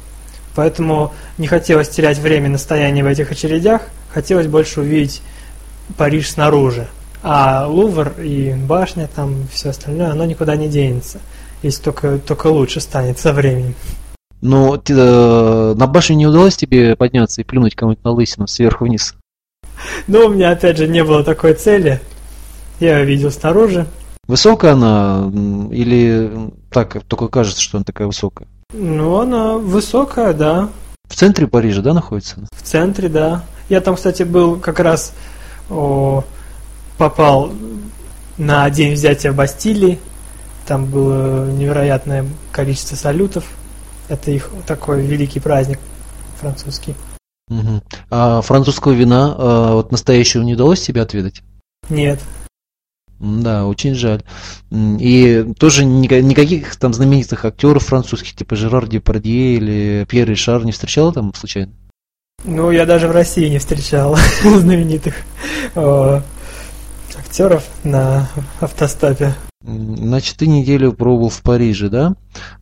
Поэтому 0.55 1.13
не 1.37 1.47
хотелось 1.47 1.89
терять 1.89 2.19
время 2.19 2.49
на 2.49 2.57
стояние 2.57 3.03
в 3.03 3.07
этих 3.07 3.31
очередях, 3.31 3.81
хотелось 4.13 4.47
больше 4.47 4.81
увидеть 4.81 5.21
Париж 5.97 6.31
снаружи. 6.31 6.87
А 7.23 7.67
Лувр 7.67 8.13
и 8.19 8.53
башня, 8.53 9.09
там 9.13 9.47
все 9.51 9.69
остальное, 9.69 10.11
оно 10.11 10.25
никуда 10.25 10.55
не 10.55 10.67
денется. 10.67 11.19
Если 11.61 11.81
только, 11.81 12.19
только 12.19 12.47
лучше 12.47 12.81
станет 12.81 13.17
со 13.17 13.31
временем. 13.31 13.75
Но 14.41 14.75
э, 14.75 15.73
на 15.77 15.87
башню 15.87 16.17
не 16.17 16.27
удалось 16.27 16.57
тебе 16.57 16.97
подняться 16.97 17.39
и 17.39 17.45
плюнуть 17.45 17.75
кому-нибудь 17.75 18.03
на 18.03 18.11
лысину 18.11 18.45
сверху 18.45 18.83
вниз? 18.83 19.15
Ну, 20.07 20.25
у 20.25 20.29
меня, 20.29 20.51
опять 20.51 20.77
же, 20.77 20.87
не 20.87 21.01
было 21.01 21.23
такой 21.23 21.53
цели. 21.53 22.01
Я 22.81 22.99
ее 22.99 23.05
видел 23.05 23.31
снаружи. 23.31 23.87
Высокая 24.27 24.73
она 24.73 25.31
или 25.71 26.29
так 26.69 27.03
только 27.07 27.29
кажется, 27.29 27.61
что 27.61 27.77
она 27.77 27.85
такая 27.85 28.07
высокая? 28.07 28.47
Ну, 28.73 29.19
она 29.19 29.57
высокая, 29.57 30.33
да. 30.33 30.69
В 31.07 31.15
центре 31.15 31.47
Парижа, 31.47 31.81
да, 31.81 31.93
находится? 31.93 32.47
В 32.51 32.63
центре, 32.63 33.07
да. 33.07 33.45
Я 33.69 33.81
там, 33.81 33.95
кстати, 33.95 34.23
был 34.23 34.59
как 34.59 34.79
раз 34.79 35.13
о, 35.69 36.23
попал 36.97 37.51
на 38.37 38.69
день 38.69 38.93
взятия 38.93 39.31
Бастилии. 39.31 39.99
Там 40.65 40.85
было 40.85 41.49
невероятное 41.51 42.25
количество 42.51 42.95
салютов. 42.95 43.45
Это 44.09 44.31
их 44.31 44.49
такой 44.65 45.01
великий 45.05 45.39
праздник 45.39 45.79
французский. 46.39 46.95
Угу. 47.49 47.81
А 48.09 48.41
французского 48.41 48.93
вина 48.93 49.35
а, 49.37 49.73
вот 49.75 49.91
настоящего 49.91 50.41
не 50.41 50.53
удалось 50.53 50.81
себе 50.81 51.01
отведать? 51.01 51.41
Нет. 51.89 52.19
Да, 53.23 53.65
очень 53.65 53.95
жаль. 53.95 54.21
И 54.69 55.53
тоже 55.57 55.85
никаких 55.85 56.75
там 56.75 56.93
знаменитых 56.93 57.45
актеров 57.45 57.85
французских, 57.85 58.35
типа 58.35 58.57
Жерар 58.57 58.85
Депардье 58.85 59.55
или 59.55 60.05
Пьер 60.09 60.27
Ришар 60.27 60.65
не 60.65 60.73
встречала 60.73 61.13
там 61.13 61.33
случайно? 61.33 61.71
Ну, 62.43 62.69
я 62.71 62.85
даже 62.85 63.07
в 63.07 63.11
России 63.11 63.47
не 63.47 63.59
встречал 63.59 64.17
знаменитых 64.43 65.15
о, 65.75 66.21
актеров 67.17 67.63
на 67.85 68.27
автостопе. 68.59 69.33
Значит, 69.65 70.35
ты 70.35 70.47
неделю 70.47 70.91
пробовал 70.91 71.29
в 71.29 71.41
Париже, 71.41 71.87
да? 71.87 72.15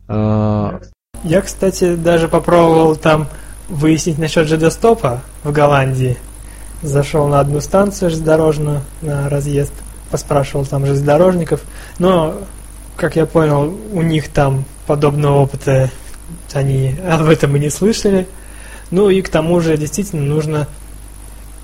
А... 0.06 0.80
Я, 1.24 1.40
кстати, 1.40 1.96
даже 1.96 2.28
попробовал 2.28 2.94
там 2.94 3.26
выяснить 3.68 4.18
насчет 4.18 4.46
ЖД-стопа 4.46 5.22
в 5.42 5.50
Голландии. 5.50 6.16
Зашел 6.82 7.26
на 7.26 7.40
одну 7.40 7.60
станцию 7.60 8.10
железнодорожную 8.10 8.82
на 9.00 9.28
разъезд, 9.28 9.72
поспрашивал 10.12 10.64
там 10.64 10.86
железнодорожников, 10.86 11.62
но, 11.98 12.36
как 12.96 13.16
я 13.16 13.26
понял, 13.26 13.76
у 13.92 14.02
них 14.02 14.28
там 14.28 14.64
подобного 14.86 15.40
опыта 15.40 15.90
они 16.52 16.94
об 17.08 17.28
этом 17.28 17.56
и 17.56 17.58
не 17.58 17.70
слышали. 17.70 18.28
Ну 18.92 19.10
и 19.10 19.22
к 19.22 19.28
тому 19.28 19.60
же 19.60 19.76
действительно 19.76 20.22
нужно 20.22 20.68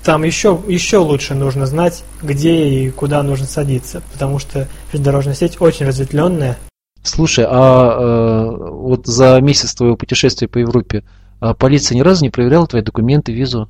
там 0.03 0.23
еще, 0.23 0.59
еще 0.67 0.97
лучше 0.97 1.35
нужно 1.35 1.65
знать, 1.65 2.03
где 2.21 2.67
и 2.67 2.89
куда 2.89 3.23
нужно 3.23 3.45
садиться, 3.45 4.01
потому 4.11 4.39
что 4.39 4.67
железнодорожная 4.91 5.35
сеть 5.35 5.61
очень 5.61 5.85
разветвленная. 5.85 6.57
Слушай, 7.03 7.45
а 7.47 7.97
э, 7.97 8.71
вот 8.71 9.07
за 9.07 9.39
месяц 9.39 9.73
твоего 9.73 9.95
путешествия 9.95 10.47
по 10.47 10.57
Европе 10.57 11.03
а 11.39 11.53
полиция 11.53 11.95
ни 11.95 12.01
разу 12.01 12.23
не 12.23 12.29
проверяла 12.29 12.67
твои 12.67 12.81
документы, 12.81 13.31
визу? 13.31 13.69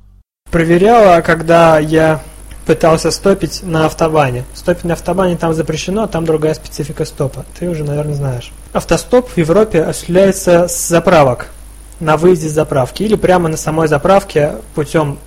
Проверяла, 0.50 1.20
когда 1.20 1.78
я 1.78 2.20
пытался 2.66 3.10
стопить 3.10 3.62
на 3.62 3.86
автобане. 3.86 4.44
Стопить 4.54 4.84
на 4.84 4.94
автобане 4.94 5.36
там 5.36 5.54
запрещено, 5.54 6.06
там 6.06 6.24
другая 6.24 6.54
специфика 6.54 7.04
стопа. 7.04 7.44
Ты 7.58 7.68
уже, 7.68 7.84
наверное, 7.84 8.14
знаешь. 8.14 8.52
Автостоп 8.72 9.28
в 9.28 9.36
Европе 9.36 9.82
осуществляется 9.82 10.68
с 10.68 10.88
заправок, 10.88 11.48
на 11.98 12.16
выезде 12.16 12.48
с 12.48 12.52
заправки, 12.52 13.02
или 13.02 13.16
прямо 13.16 13.48
на 13.48 13.56
самой 13.56 13.88
заправке 13.88 14.56
путем 14.74 15.18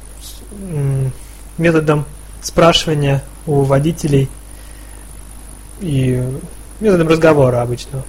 методом 1.58 2.06
спрашивания 2.42 3.24
у 3.46 3.62
водителей 3.62 4.30
и 5.82 6.24
методом 6.80 7.08
разговора 7.08 7.62
обычного. 7.62 8.04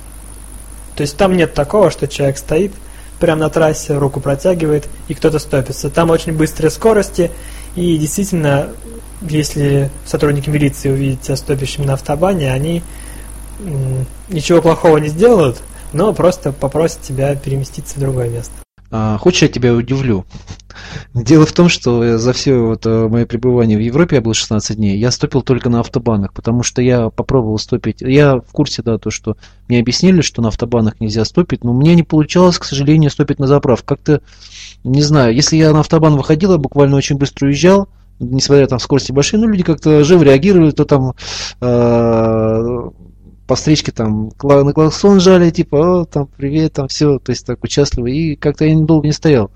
То 0.97 1.03
есть 1.03 1.17
там 1.17 1.37
нет 1.37 1.55
такого, 1.55 1.91
что 1.91 2.07
человек 2.07 2.39
стоит 2.39 2.73
прямо 3.19 3.43
на 3.43 3.51
трассе, 3.51 3.97
руку 3.97 4.21
протягивает, 4.21 4.89
и 5.09 5.15
кто-то 5.15 5.39
стопится. 5.39 5.91
Там 5.91 6.11
очень 6.11 6.33
быстрые 6.33 6.71
скорости, 6.71 7.31
и 7.75 7.97
действительно, 7.97 8.69
если 9.29 9.91
сотрудники 10.05 10.51
милиции 10.51 10.91
увидят 10.91 11.23
тебя 11.23 11.37
стопящим 11.37 11.87
на 11.87 11.95
автобане, 11.95 12.53
они 12.53 12.83
ничего 14.29 14.61
плохого 14.61 14.99
не 14.99 15.09
сделают, 15.09 15.63
но 15.93 16.13
просто 16.13 16.53
попросят 16.53 17.03
тебя 17.03 17.35
переместиться 17.35 17.97
в 17.97 18.01
другое 18.01 18.29
место. 18.29 18.53
А, 18.91 19.19
хочешь, 19.19 19.43
я 19.43 19.49
тебя 19.49 19.75
удивлю? 19.75 20.25
Дело 21.15 21.47
в 21.47 21.53
том, 21.53 21.69
что 21.69 22.19
за 22.19 22.33
все 22.33 22.57
вот 22.57 22.85
э, 22.87 23.09
мое 23.09 23.27
пребывание 23.27 23.79
в 23.79 23.81
Европе, 23.81 24.17
я 24.17 24.23
был 24.23 24.35
16 24.35 24.77
дней, 24.77 24.99
я 24.99 25.11
стопил 25.11 25.43
только 25.43 25.69
на 25.69 25.81
автобанах, 25.81 26.33
потому 26.33 26.63
что 26.63 26.83
я 26.83 27.11
попробовал 27.11 27.59
стопить. 27.59 28.01
Я 28.01 28.37
в 28.37 28.53
курсе, 28.53 28.83
да, 28.83 28.99
то, 28.99 29.11
что 29.11 29.37
мне 29.69 29.81
объяснили, 29.81 30.21
что 30.21 30.43
на 30.43 30.49
автобанах 30.49 31.01
нельзя 31.01 31.25
стопить, 31.25 31.65
но 31.65 31.73
мне 31.73 31.95
не 31.95 32.03
получалось, 32.03 32.59
к 32.59 32.65
сожалению, 32.65 33.11
стопить 33.11 33.39
на 33.39 33.47
заправку. 33.47 33.87
Как-то, 33.87 34.21
не 34.83 35.03
знаю, 35.03 35.35
если 35.35 35.57
я 35.57 35.73
на 35.73 35.81
автобан 35.81 36.17
выходил, 36.17 36.53
я 36.53 36.59
буквально 36.59 36.97
очень 36.97 37.17
быстро 37.17 37.47
уезжал, 37.47 37.89
несмотря 38.19 38.67
там 38.67 38.79
скорости 38.79 39.13
большие, 39.13 39.41
ну 39.41 39.49
люди 39.49 39.63
как-то 39.63 40.05
живо 40.05 40.23
реагировали, 40.23 40.71
то 40.71 40.85
там 40.85 41.15
э, 41.61 42.91
по 43.47 43.55
встречке 43.55 43.93
там 43.93 44.31
на 44.43 44.73
клаксон 44.73 45.21
жали, 45.21 45.51
типа, 45.51 46.03
о, 46.03 46.05
там, 46.05 46.29
привет, 46.37 46.73
там, 46.75 46.89
все, 46.89 47.19
то 47.19 47.31
есть 47.31 47.47
так 47.47 47.63
участвовали, 47.63 48.13
и 48.13 48.37
как-то 48.37 48.65
я 48.65 48.75
недолго 48.75 49.07
не 49.07 49.13
стоял, 49.13 49.51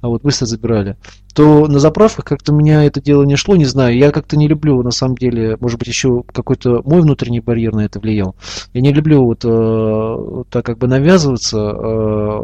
а 0.00 0.08
вот 0.08 0.22
быстро 0.22 0.46
забирали 0.46 0.96
то 1.34 1.66
на 1.66 1.80
заправках 1.80 2.24
как-то 2.24 2.52
меня 2.52 2.84
это 2.84 3.02
дело 3.02 3.24
не 3.24 3.34
шло, 3.34 3.56
не 3.56 3.64
знаю. 3.64 3.96
Я 3.96 4.12
как-то 4.12 4.36
не 4.36 4.46
люблю, 4.46 4.82
на 4.82 4.92
самом 4.92 5.16
деле, 5.16 5.56
может 5.60 5.78
быть, 5.80 5.88
еще 5.88 6.22
какой-то 6.32 6.80
мой 6.84 7.00
внутренний 7.00 7.40
барьер 7.40 7.74
на 7.74 7.84
это 7.84 7.98
влиял. 7.98 8.36
Я 8.72 8.80
не 8.80 8.92
люблю 8.92 9.24
вот 9.24 9.44
э, 9.44 10.44
так 10.50 10.64
как 10.64 10.78
бы 10.78 10.86
навязываться 10.86 11.58
э, 11.58 12.38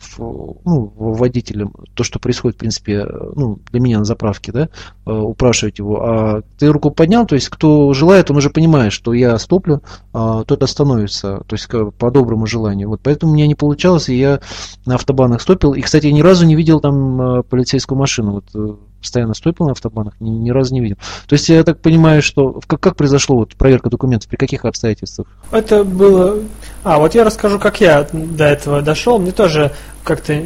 в, 0.00 0.18
ну, 0.64 0.92
водителям, 0.96 1.74
то, 1.94 2.02
что 2.02 2.18
происходит, 2.18 2.56
в 2.56 2.60
принципе, 2.60 3.06
ну, 3.36 3.58
для 3.70 3.80
меня 3.80 3.98
на 3.98 4.04
заправке, 4.04 4.52
да, 4.52 4.68
э, 5.06 5.12
упрашивать 5.12 5.78
его. 5.78 6.02
А 6.02 6.42
ты 6.58 6.68
руку 6.68 6.90
поднял, 6.90 7.26
то 7.26 7.34
есть 7.34 7.50
кто 7.50 7.92
желает, 7.92 8.30
он 8.30 8.38
уже 8.38 8.48
понимает, 8.48 8.94
что 8.94 9.12
я 9.12 9.38
стоплю, 9.38 9.82
а 10.14 10.44
тот 10.44 10.62
остановится, 10.62 11.42
то 11.46 11.54
есть 11.54 11.68
по 11.98 12.10
доброму 12.10 12.46
желанию. 12.46 12.88
Вот 12.88 13.00
поэтому 13.02 13.32
у 13.32 13.34
меня 13.34 13.46
не 13.46 13.54
получалось, 13.54 14.08
и 14.08 14.16
я 14.16 14.40
на 14.86 14.94
автобанах 14.94 15.42
стопил. 15.42 15.74
И, 15.74 15.82
кстати, 15.82 16.06
я 16.06 16.12
ни 16.12 16.22
разу 16.22 16.46
не 16.46 16.56
видел 16.56 16.80
там 16.80 17.20
э, 17.20 17.42
полицейскую 17.42 17.98
машину 17.98 18.29
вот 18.32 18.44
э, 18.54 18.74
постоянно 19.00 19.34
стопил 19.34 19.66
на 19.66 19.72
автобанах, 19.72 20.14
ни, 20.20 20.30
ни 20.30 20.50
разу 20.50 20.74
не 20.74 20.80
видел. 20.80 20.96
То 21.26 21.34
есть 21.34 21.48
я 21.48 21.64
так 21.64 21.80
понимаю, 21.80 22.22
что 22.22 22.60
как, 22.66 22.80
как 22.80 22.96
произошло 22.96 23.36
вот 23.36 23.56
проверка 23.56 23.90
документов, 23.90 24.28
при 24.28 24.36
каких 24.36 24.64
обстоятельствах? 24.64 25.26
Это 25.50 25.84
было... 25.84 26.38
А, 26.84 26.98
вот 26.98 27.14
я 27.14 27.24
расскажу, 27.24 27.58
как 27.58 27.80
я 27.80 28.06
до 28.12 28.44
этого 28.44 28.82
дошел. 28.82 29.18
Мне 29.18 29.32
тоже 29.32 29.72
как-то 30.04 30.42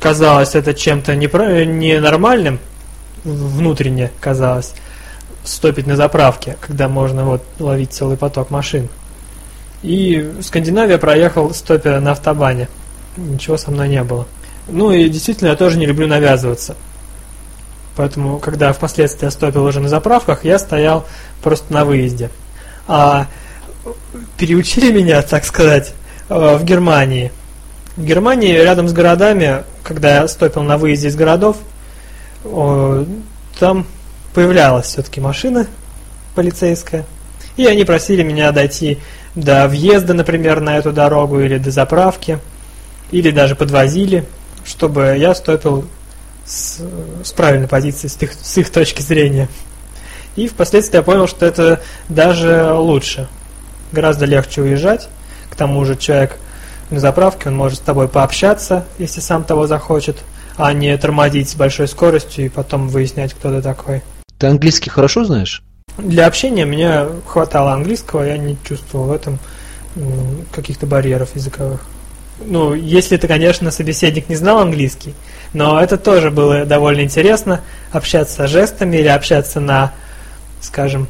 казалось 0.00 0.54
это 0.54 0.74
чем-то 0.74 1.14
ненормальным, 1.14 2.58
внутренне 3.24 4.10
казалось, 4.20 4.74
стопить 5.44 5.86
на 5.86 5.96
заправке, 5.96 6.56
когда 6.60 6.88
можно 6.88 7.24
вот 7.24 7.42
ловить 7.58 7.92
целый 7.92 8.16
поток 8.16 8.50
машин. 8.50 8.88
И 9.82 10.34
Скандинавия 10.42 10.98
проехал 10.98 11.54
стопя 11.54 12.00
на 12.00 12.12
автобане. 12.12 12.68
Ничего 13.16 13.56
со 13.56 13.70
мной 13.70 13.88
не 13.88 14.02
было. 14.02 14.26
Ну 14.70 14.92
и 14.92 15.08
действительно, 15.08 15.48
я 15.48 15.56
тоже 15.56 15.78
не 15.78 15.86
люблю 15.86 16.06
навязываться. 16.06 16.76
Поэтому, 17.96 18.38
когда 18.38 18.72
впоследствии 18.72 19.26
я 19.26 19.30
стопил 19.30 19.64
уже 19.64 19.80
на 19.80 19.88
заправках, 19.88 20.44
я 20.44 20.58
стоял 20.58 21.06
просто 21.42 21.72
на 21.72 21.84
выезде. 21.84 22.30
А 22.86 23.26
переучили 24.38 24.92
меня, 24.96 25.22
так 25.22 25.44
сказать, 25.44 25.92
э, 26.28 26.56
в 26.56 26.64
Германии. 26.64 27.32
В 27.96 28.04
Германии 28.04 28.52
рядом 28.52 28.88
с 28.88 28.92
городами, 28.92 29.64
когда 29.82 30.20
я 30.20 30.28
стопил 30.28 30.62
на 30.62 30.78
выезде 30.78 31.08
из 31.08 31.16
городов, 31.16 31.56
там 33.58 33.86
появлялась 34.32 34.86
все-таки 34.86 35.20
машина 35.20 35.66
полицейская. 36.34 37.04
И 37.56 37.66
они 37.66 37.84
просили 37.84 38.22
меня 38.22 38.52
дойти 38.52 38.98
до 39.34 39.68
въезда, 39.68 40.14
например, 40.14 40.60
на 40.60 40.78
эту 40.78 40.92
дорогу 40.92 41.40
или 41.40 41.58
до 41.58 41.70
заправки, 41.70 42.38
или 43.10 43.30
даже 43.30 43.54
подвозили 43.56 44.24
чтобы 44.70 45.16
я 45.18 45.34
стопил 45.34 45.86
с, 46.46 46.80
с 47.24 47.32
правильной 47.32 47.68
позиции, 47.68 48.08
с 48.08 48.16
их, 48.22 48.32
с 48.32 48.58
их 48.58 48.70
точки 48.70 49.02
зрения. 49.02 49.48
И 50.36 50.48
впоследствии 50.48 50.96
я 50.96 51.02
понял, 51.02 51.26
что 51.26 51.44
это 51.44 51.80
даже 52.08 52.72
лучше. 52.72 53.28
Гораздо 53.92 54.24
легче 54.24 54.62
уезжать. 54.62 55.08
К 55.50 55.56
тому 55.56 55.84
же 55.84 55.96
человек 55.96 56.38
на 56.90 57.00
заправке, 57.00 57.48
он 57.48 57.56
может 57.56 57.78
с 57.78 57.82
тобой 57.82 58.08
пообщаться, 58.08 58.84
если 58.98 59.20
сам 59.20 59.44
того 59.44 59.66
захочет, 59.66 60.18
а 60.56 60.72
не 60.72 60.96
тормозить 60.96 61.50
с 61.50 61.54
большой 61.54 61.88
скоростью 61.88 62.46
и 62.46 62.48
потом 62.48 62.88
выяснять, 62.88 63.34
кто 63.34 63.50
ты 63.50 63.62
такой. 63.62 64.02
Ты 64.38 64.46
английский 64.46 64.90
хорошо 64.90 65.24
знаешь? 65.24 65.62
Для 65.98 66.26
общения 66.26 66.64
мне 66.64 67.06
хватало 67.26 67.72
английского, 67.72 68.22
я 68.22 68.38
не 68.38 68.56
чувствовал 68.64 69.06
в 69.06 69.12
этом 69.12 69.38
каких-то 70.52 70.86
барьеров 70.86 71.34
языковых 71.34 71.80
ну, 72.44 72.74
если 72.74 73.16
ты, 73.16 73.28
конечно, 73.28 73.70
собеседник 73.70 74.28
не 74.28 74.36
знал 74.36 74.58
английский, 74.58 75.14
но 75.52 75.80
это 75.80 75.96
тоже 75.96 76.30
было 76.30 76.64
довольно 76.64 77.02
интересно, 77.02 77.60
общаться 77.92 78.46
жестами 78.46 78.98
или 78.98 79.08
общаться 79.08 79.60
на, 79.60 79.92
скажем, 80.60 81.08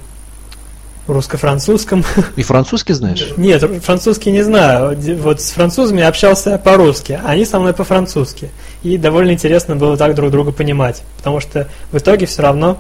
русско-французском. 1.07 2.05
И 2.37 2.43
французский 2.43 2.93
знаешь? 2.93 3.28
Нет, 3.37 3.62
французский 3.83 4.31
не 4.31 4.43
знаю. 4.43 4.97
Вот 5.18 5.41
с 5.41 5.51
французами 5.51 6.03
общался 6.03 6.59
по-русски, 6.59 7.20
а 7.22 7.31
они 7.31 7.45
со 7.45 7.59
мной 7.59 7.72
по-французски. 7.72 8.51
И 8.83 8.97
довольно 8.97 9.33
интересно 9.33 9.76
было 9.76 9.97
так 9.97 10.14
друг 10.14 10.31
друга 10.31 10.53
понимать, 10.53 11.03
потому 11.16 11.41
что 11.41 11.68
в 11.93 11.99
итоге 11.99 12.26
все 12.26 12.43
равно 12.43 12.78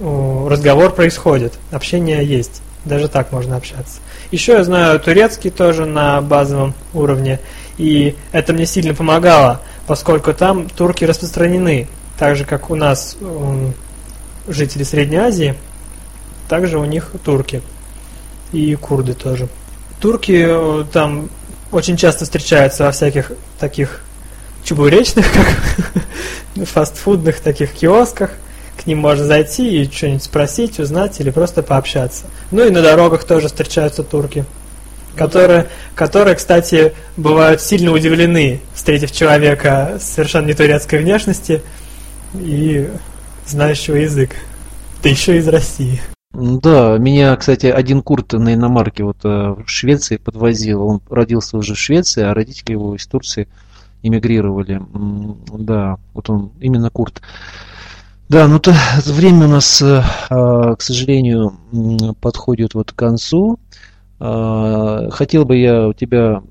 разговор 0.00 0.92
происходит, 0.92 1.54
общение 1.70 2.24
есть. 2.24 2.60
Даже 2.84 3.08
так 3.08 3.32
можно 3.32 3.56
общаться. 3.56 3.98
Еще 4.30 4.52
я 4.52 4.64
знаю 4.64 4.98
турецкий 5.00 5.50
тоже 5.50 5.86
на 5.86 6.20
базовом 6.20 6.74
уровне, 6.94 7.40
и 7.78 8.16
это 8.32 8.52
мне 8.52 8.66
сильно 8.66 8.94
помогало, 8.94 9.60
поскольку 9.86 10.32
там 10.34 10.68
турки 10.68 11.04
распространены, 11.04 11.88
так 12.18 12.36
же 12.36 12.44
как 12.44 12.70
у 12.70 12.74
нас 12.74 13.16
жители 14.48 14.82
Средней 14.82 15.18
Азии, 15.18 15.54
также 16.48 16.78
у 16.78 16.84
них 16.84 17.10
турки 17.24 17.62
и 18.52 18.74
курды 18.76 19.14
тоже. 19.14 19.48
Турки 20.00 20.46
э, 20.48 20.84
там 20.92 21.30
очень 21.72 21.96
часто 21.96 22.24
встречаются 22.24 22.84
во 22.84 22.92
всяких 22.92 23.32
таких 23.58 24.02
чебуречных, 24.62 25.26
как 26.54 26.66
фастфудных 26.66 27.40
таких 27.40 27.72
киосках, 27.72 28.30
к 28.76 28.86
ним 28.86 28.98
можно 28.98 29.24
зайти 29.24 29.82
и 29.82 29.90
что-нибудь 29.90 30.22
спросить, 30.22 30.78
узнать 30.78 31.20
или 31.20 31.30
просто 31.30 31.62
пообщаться. 31.62 32.26
Ну 32.50 32.66
и 32.66 32.70
на 32.70 32.82
дорогах 32.82 33.24
тоже 33.24 33.48
встречаются 33.48 34.02
турки, 34.02 34.44
которые, 35.16 35.66
которые 35.94 36.36
кстати, 36.36 36.92
бывают 37.16 37.60
сильно 37.60 37.92
удивлены, 37.92 38.60
встретив 38.74 39.12
человека 39.12 39.98
совершенно 40.00 40.46
не 40.46 40.54
турецкой 40.54 41.00
внешности 41.00 41.62
и 42.34 42.88
знающего 43.46 43.96
язык, 43.96 44.36
да 45.02 45.08
еще 45.08 45.38
из 45.38 45.48
России. 45.48 46.00
Да, 46.32 46.98
меня, 46.98 47.34
кстати, 47.36 47.66
один 47.66 48.02
курт 48.02 48.34
на 48.34 48.52
иномарке 48.52 49.04
вот 49.04 49.24
э, 49.24 49.28
в 49.28 49.64
Швеции 49.68 50.18
подвозил. 50.18 50.82
Он 50.82 51.00
родился 51.08 51.56
уже 51.56 51.74
в 51.74 51.78
Швеции, 51.78 52.22
а 52.22 52.34
родители 52.34 52.72
его 52.72 52.94
из 52.94 53.06
Турции 53.06 53.48
эмигрировали. 54.02 54.82
Да, 55.58 55.96
вот 56.12 56.28
он 56.28 56.52
именно 56.60 56.90
курт. 56.90 57.22
Да, 58.28 58.48
ну 58.48 58.58
то 58.58 58.74
время 59.06 59.46
у 59.46 59.48
нас, 59.48 59.80
э, 59.80 60.02
а, 60.30 60.74
к 60.74 60.82
сожалению, 60.82 61.54
подходит 62.20 62.74
вот 62.74 62.90
к 62.90 62.96
концу. 62.96 63.60
А, 64.18 65.10
хотел 65.10 65.44
бы 65.44 65.56
я 65.56 65.88
у 65.88 65.92
тебя 65.92 66.42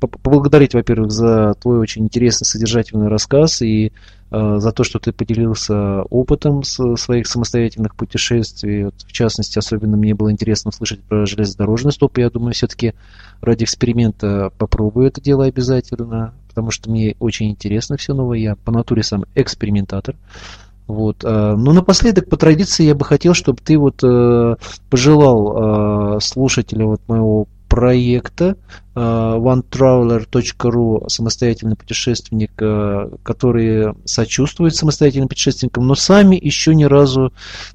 поблагодарить, 0.00 0.74
во-первых, 0.74 1.12
за 1.12 1.54
твой 1.60 1.78
очень 1.78 2.04
интересный 2.04 2.44
содержательный 2.44 3.06
рассказ 3.06 3.62
и 3.62 3.92
а, 4.32 4.58
за 4.58 4.72
то, 4.72 4.82
что 4.82 4.98
ты 4.98 5.12
поделился 5.12 6.02
опытом 6.02 6.64
своих 6.64 7.28
самостоятельных 7.28 7.94
путешествий. 7.94 8.86
В 8.86 9.12
частности, 9.12 9.60
особенно 9.60 9.96
мне 9.96 10.12
было 10.12 10.32
интересно 10.32 10.70
услышать 10.70 11.02
про 11.02 11.24
железнодорожный 11.24 11.92
стоп. 11.92 12.18
Я 12.18 12.30
думаю, 12.30 12.52
все-таки 12.52 12.94
ради 13.40 13.62
эксперимента 13.62 14.50
попробую 14.58 15.06
это 15.06 15.20
дело 15.20 15.44
обязательно, 15.44 16.34
потому 16.48 16.72
что 16.72 16.90
мне 16.90 17.14
очень 17.20 17.50
интересно 17.50 17.96
все 17.96 18.12
новое. 18.12 18.38
Я 18.38 18.56
по 18.56 18.72
натуре 18.72 19.04
сам 19.04 19.24
экспериментатор. 19.36 20.16
Вот. 20.86 21.24
А, 21.24 21.56
ну, 21.56 21.72
напоследок, 21.72 22.28
по 22.28 22.36
традиции, 22.36 22.84
я 22.84 22.94
бы 22.94 23.04
хотел, 23.04 23.34
чтобы 23.34 23.58
ты 23.62 23.78
вот 23.78 24.02
э, 24.04 24.56
пожелал 24.88 26.16
э, 26.16 26.20
слушателям 26.20 26.88
вот 26.88 27.00
моего 27.08 27.48
проекта 27.68 28.56
э, 28.94 29.00
onetraveler.ru 29.00 31.08
самостоятельный 31.08 31.74
путешественник, 31.74 32.52
которые 33.24 33.96
сочувствуют 34.04 34.76
самостоятельным 34.76 35.28
путешественникам, 35.28 35.88
но 35.88 35.96
сами 35.96 36.38
еще 36.40 36.76
ни 36.76 36.84
разу 36.84 37.32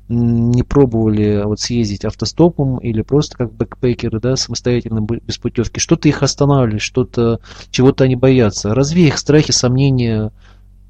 не 0.07 0.63
пробовали 0.63 1.41
вот 1.43 1.59
съездить 1.59 2.05
автостопом 2.05 2.77
или 2.77 3.01
просто 3.01 3.37
как 3.37 3.51
бэкпекеры, 3.53 4.21
да, 4.21 4.37
самостоятельно 4.37 5.01
без 5.01 5.37
путевки. 5.37 5.81
Что-то 5.81 6.07
их 6.07 6.23
останавливает, 6.23 6.81
что-то, 6.81 7.41
чего-то 7.71 8.05
они 8.05 8.15
боятся. 8.15 8.73
Разве 8.73 9.07
их 9.07 9.17
страхи, 9.17 9.51
сомнения, 9.51 10.31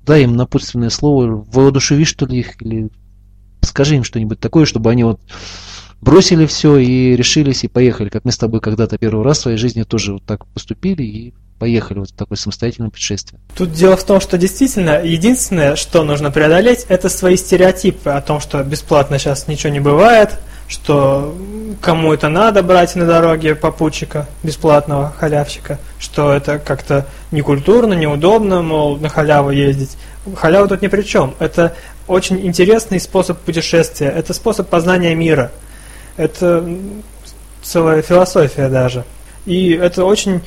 дай 0.05 0.23
им 0.23 0.35
напутственное 0.35 0.89
слово, 0.89 1.45
воодушеви 1.51 2.05
что 2.05 2.25
ли 2.25 2.39
их, 2.39 2.61
или 2.61 2.89
скажи 3.61 3.95
им 3.95 4.03
что-нибудь 4.03 4.39
такое, 4.39 4.65
чтобы 4.65 4.89
они 4.89 5.03
вот 5.03 5.21
бросили 6.01 6.45
все 6.45 6.77
и 6.77 7.15
решились 7.15 7.63
и 7.63 7.67
поехали, 7.67 8.09
как 8.09 8.25
мы 8.25 8.31
с 8.31 8.37
тобой 8.37 8.59
когда-то 8.59 8.97
первый 8.97 9.23
раз 9.23 9.39
в 9.39 9.41
своей 9.41 9.57
жизни 9.57 9.83
тоже 9.83 10.13
вот 10.13 10.23
так 10.23 10.45
поступили 10.47 11.03
и 11.03 11.33
поехали 11.61 11.99
вот 11.99 12.09
в 12.09 12.13
такое 12.13 12.39
самостоятельное 12.39 12.89
путешествие. 12.89 13.39
Тут 13.55 13.71
дело 13.71 13.95
в 13.95 14.03
том, 14.03 14.19
что 14.19 14.39
действительно 14.39 14.99
единственное, 15.03 15.75
что 15.75 16.03
нужно 16.03 16.31
преодолеть, 16.31 16.87
это 16.89 17.07
свои 17.07 17.35
стереотипы 17.37 18.09
о 18.09 18.19
том, 18.19 18.39
что 18.39 18.63
бесплатно 18.63 19.19
сейчас 19.19 19.47
ничего 19.47 19.71
не 19.71 19.79
бывает, 19.79 20.31
что 20.67 21.37
кому 21.79 22.13
это 22.13 22.29
надо 22.29 22.63
брать 22.63 22.95
на 22.95 23.05
дороге 23.05 23.53
попутчика 23.53 24.27
бесплатного 24.41 25.13
халявщика, 25.19 25.77
что 25.99 26.33
это 26.33 26.57
как-то 26.57 27.05
некультурно, 27.29 27.93
неудобно, 27.93 28.63
мол, 28.63 28.97
на 28.97 29.09
халяву 29.09 29.51
ездить. 29.51 29.97
Халява 30.35 30.67
тут 30.67 30.81
ни 30.81 30.87
при 30.87 31.03
чем. 31.03 31.35
Это 31.37 31.75
очень 32.07 32.43
интересный 32.43 32.99
способ 32.99 33.37
путешествия, 33.37 34.07
это 34.07 34.33
способ 34.33 34.67
познания 34.67 35.13
мира. 35.13 35.51
Это 36.17 36.67
целая 37.61 38.01
философия 38.01 38.67
даже. 38.67 39.05
И 39.45 39.73
это 39.73 40.05
очень 40.05 40.41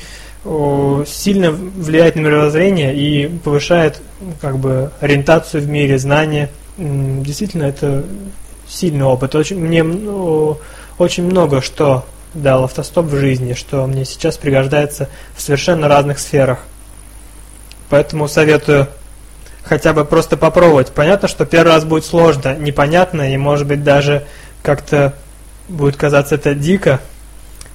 сильно 1.07 1.51
влияет 1.51 2.17
на 2.17 2.21
мировоззрение 2.21 2.95
и 2.95 3.29
повышает 3.29 4.01
как 4.41 4.59
бы 4.59 4.91
ориентацию 5.01 5.63
в 5.63 5.69
мире, 5.69 5.99
знания. 5.99 6.51
Действительно, 6.77 7.65
это 7.65 8.05
сильный 8.69 9.05
опыт. 9.05 9.35
Очень, 9.35 9.59
мне 9.59 9.83
ну, 9.83 10.59
очень 10.99 11.25
много 11.25 11.63
что 11.63 12.05
дал 12.35 12.65
автостоп 12.65 13.07
в 13.07 13.17
жизни, 13.17 13.55
что 13.55 13.87
мне 13.87 14.05
сейчас 14.05 14.37
пригождается 14.37 15.09
в 15.35 15.41
совершенно 15.41 15.89
разных 15.89 16.19
сферах. 16.19 16.59
Поэтому 17.89 18.29
советую 18.29 18.89
хотя 19.63 19.93
бы 19.93 20.05
просто 20.05 20.37
попробовать. 20.37 20.89
Понятно, 20.89 21.29
что 21.29 21.47
первый 21.47 21.73
раз 21.73 21.85
будет 21.85 22.05
сложно, 22.05 22.55
непонятно, 22.57 23.33
и 23.33 23.37
может 23.37 23.67
быть 23.67 23.83
даже 23.83 24.27
как-то 24.63 25.15
будет 25.69 25.97
казаться 25.97 26.35
это 26.35 26.55
дико, 26.55 27.01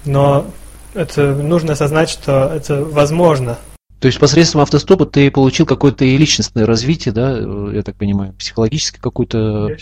но 0.05 0.45
это 0.93 1.33
нужно 1.33 1.73
осознать, 1.73 2.09
что 2.09 2.51
это 2.53 2.83
возможно. 2.83 3.57
То 3.99 4.07
есть 4.07 4.19
посредством 4.19 4.61
автостопа 4.61 5.05
ты 5.05 5.29
получил 5.29 5.65
какое-то 5.65 6.05
и 6.05 6.17
личностное 6.17 6.65
развитие, 6.65 7.13
да, 7.13 7.37
я 7.73 7.83
так 7.83 7.95
понимаю, 7.95 8.33
психологическое 8.33 9.01
какое-то 9.01 9.75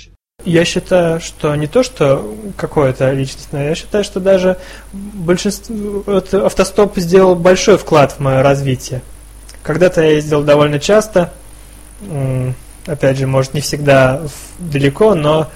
я 0.45 0.65
считаю, 0.65 1.19
что 1.19 1.55
не 1.55 1.65
то, 1.65 1.81
что 1.81 2.35
какое-то 2.55 3.11
личностное, 3.11 3.69
я 3.69 3.75
считаю, 3.75 4.03
что 4.03 4.19
даже 4.19 4.57
большинство, 4.93 6.03
вот 6.05 6.33
автостоп 6.33 6.97
сделал 6.97 7.35
большой 7.35 7.77
вклад 7.77 8.13
в 8.13 8.19
мое 8.19 8.43
развитие. 8.43 9.01
Когда-то 9.63 10.01
я 10.03 10.11
ездил 10.11 10.43
довольно 10.43 10.79
часто, 10.79 11.33
опять 12.85 13.17
же, 13.17 13.25
может, 13.25 13.55
не 13.55 13.61
всегда 13.61 14.21
далеко, 14.59 15.15
но 15.15 15.49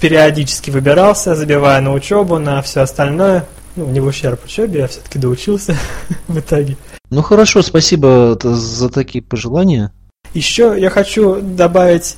периодически 0.00 0.70
выбирался, 0.70 1.34
забивая 1.34 1.80
на 1.80 1.92
учебу, 1.92 2.38
на 2.38 2.62
все 2.62 2.82
остальное. 2.82 3.44
Ну, 3.76 3.86
не 3.90 4.00
в 4.00 4.06
ущерб 4.06 4.42
учебе, 4.44 4.80
я 4.80 4.88
все-таки 4.88 5.18
доучился 5.18 5.76
в 6.28 6.38
итоге. 6.38 6.76
Ну 7.10 7.22
хорошо, 7.22 7.62
спасибо 7.62 8.38
за 8.42 8.88
такие 8.88 9.22
пожелания. 9.22 9.92
Еще 10.32 10.74
я 10.78 10.90
хочу 10.90 11.40
добавить 11.40 12.16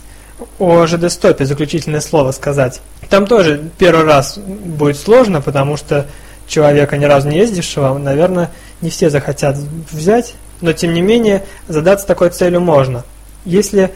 о 0.58 0.86
ЖД-стопе 0.86 1.44
заключительное 1.44 2.00
слово 2.00 2.32
сказать. 2.32 2.80
Там 3.10 3.26
тоже 3.26 3.70
первый 3.76 4.04
раз 4.04 4.38
будет 4.38 4.96
сложно, 4.96 5.40
потому 5.40 5.76
что 5.76 6.06
человека 6.46 6.96
ни 6.96 7.04
разу 7.04 7.28
не 7.28 7.38
ездившего, 7.38 7.98
наверное, 7.98 8.50
не 8.80 8.90
все 8.90 9.10
захотят 9.10 9.56
взять, 9.90 10.34
но 10.60 10.72
тем 10.72 10.94
не 10.94 11.02
менее 11.02 11.44
задаться 11.66 12.06
такой 12.06 12.30
целью 12.30 12.60
можно. 12.60 13.04
Если 13.44 13.92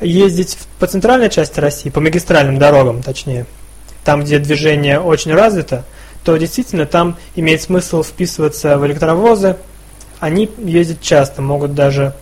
ездить 0.00 0.58
по 0.78 0.86
центральной 0.86 1.30
части 1.30 1.60
России, 1.60 1.90
по 1.90 2.00
магистральным 2.00 2.58
дорогам 2.58 3.02
точнее, 3.02 3.46
там, 4.04 4.22
где 4.22 4.38
движение 4.38 4.98
очень 4.98 5.32
развито, 5.32 5.84
то 6.24 6.36
действительно 6.36 6.86
там 6.86 7.16
имеет 7.34 7.62
смысл 7.62 8.02
вписываться 8.02 8.78
в 8.78 8.86
электровозы. 8.86 9.56
Они 10.20 10.48
ездят 10.58 11.00
часто, 11.00 11.42
могут 11.42 11.74
даже 11.74 12.14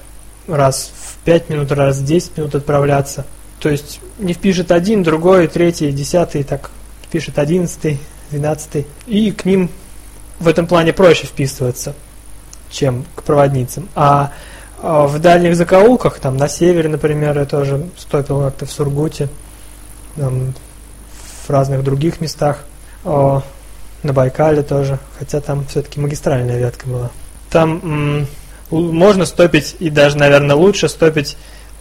раз 0.46 0.92
в 1.02 1.24
5 1.24 1.50
минут, 1.50 1.72
раз 1.72 1.98
в 1.98 2.04
10 2.04 2.38
минут 2.38 2.54
отправляться. 2.54 3.26
То 3.60 3.68
есть 3.68 4.00
не 4.18 4.32
впишет 4.32 4.72
один, 4.72 5.02
другой, 5.02 5.46
третий, 5.46 5.92
десятый, 5.92 6.44
так 6.44 6.70
пишет 7.10 7.38
одиннадцатый, 7.38 7.98
двенадцатый. 8.30 8.86
И 9.06 9.32
к 9.32 9.44
ним 9.44 9.68
в 10.38 10.48
этом 10.48 10.66
плане 10.66 10.94
проще 10.94 11.26
вписываться, 11.26 11.94
чем 12.70 13.04
к 13.14 13.22
проводницам. 13.22 13.88
А, 13.94 14.32
а 14.82 15.06
в 15.06 15.18
дальних 15.18 15.56
закоулках, 15.56 16.20
там 16.20 16.38
на 16.38 16.48
севере, 16.48 16.88
например, 16.88 17.38
я 17.38 17.44
тоже 17.44 17.86
стопил 17.98 18.40
как-то 18.40 18.64
в 18.64 18.72
Сургуте, 18.72 19.28
там, 20.16 20.54
в 21.46 21.50
разных 21.50 21.84
других 21.84 22.20
местах, 22.22 22.64
о, 23.04 23.42
на 24.02 24.12
Байкале 24.12 24.62
тоже, 24.62 24.98
хотя 25.18 25.40
там 25.40 25.64
все-таки 25.66 26.00
магистральная 26.00 26.58
ветка 26.58 26.88
была. 26.88 27.10
Там 27.50 28.26
можно 28.70 29.24
стопить, 29.24 29.76
и 29.80 29.90
даже, 29.90 30.16
наверное, 30.16 30.56
лучше 30.56 30.88
стопить 30.88 31.36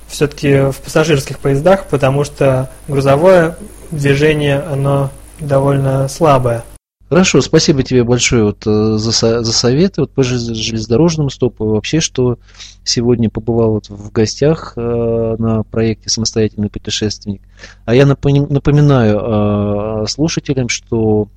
все-таки 0.08 0.72
в 0.72 0.78
пассажирских 0.78 1.40
поездах, 1.40 1.86
потому 1.86 2.24
что 2.24 2.70
грузовое 2.88 3.56
движение, 3.92 4.60
оно 4.60 5.12
довольно 5.40 6.08
слабое. 6.08 6.64
Хорошо, 7.10 7.42
спасибо 7.42 7.82
тебе 7.82 8.04
большое 8.04 8.44
вот 8.44 8.68
э, 8.68 8.98
за, 8.98 9.44
за 9.44 9.52
советы 9.52 10.02
вот 10.02 10.12
по 10.12 10.22
железнодорожному 10.22 11.32
стопу. 11.32 11.66
Вообще, 11.66 12.02
что 12.02 12.38
сегодня 12.84 13.32
побывал 13.32 13.72
вот 13.72 13.90
в 13.90 14.12
гостях 14.12 14.74
э, 14.76 15.36
на 15.40 15.64
проекте 15.64 16.10
«Самостоятельный 16.10 16.70
путешественник». 16.70 17.42
А 17.86 17.96
я 17.96 18.06
напоминаю 18.06 20.04
э, 20.04 20.08
слушателям, 20.08 20.70
что 20.70 21.30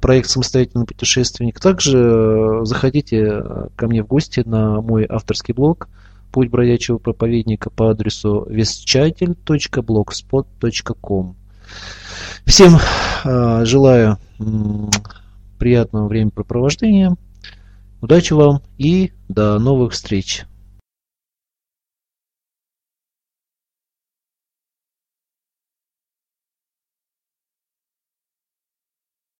проект 0.00 0.30
«Самостоятельный 0.30 0.86
путешественник». 0.86 1.60
Также 1.60 1.98
э, 1.98 2.60
заходите 2.64 3.26
э, 3.26 3.68
ко 3.76 3.86
мне 3.86 4.02
в 4.02 4.06
гости 4.06 4.42
на 4.44 4.80
мой 4.80 5.06
авторский 5.08 5.54
блог 5.54 5.88
«Путь 6.32 6.50
бродячего 6.50 6.98
проповедника» 6.98 7.70
по 7.70 7.90
адресу 7.90 8.44
вестчатель.blogspot.com. 8.48 11.36
Всем 12.44 12.78
желаю 13.64 14.18
приятного 15.58 16.08
времяпрепровождения, 16.08 17.14
удачи 18.00 18.32
вам 18.32 18.62
и 18.78 19.12
до 19.28 19.58
новых 19.58 19.92
встреч! 19.92 20.47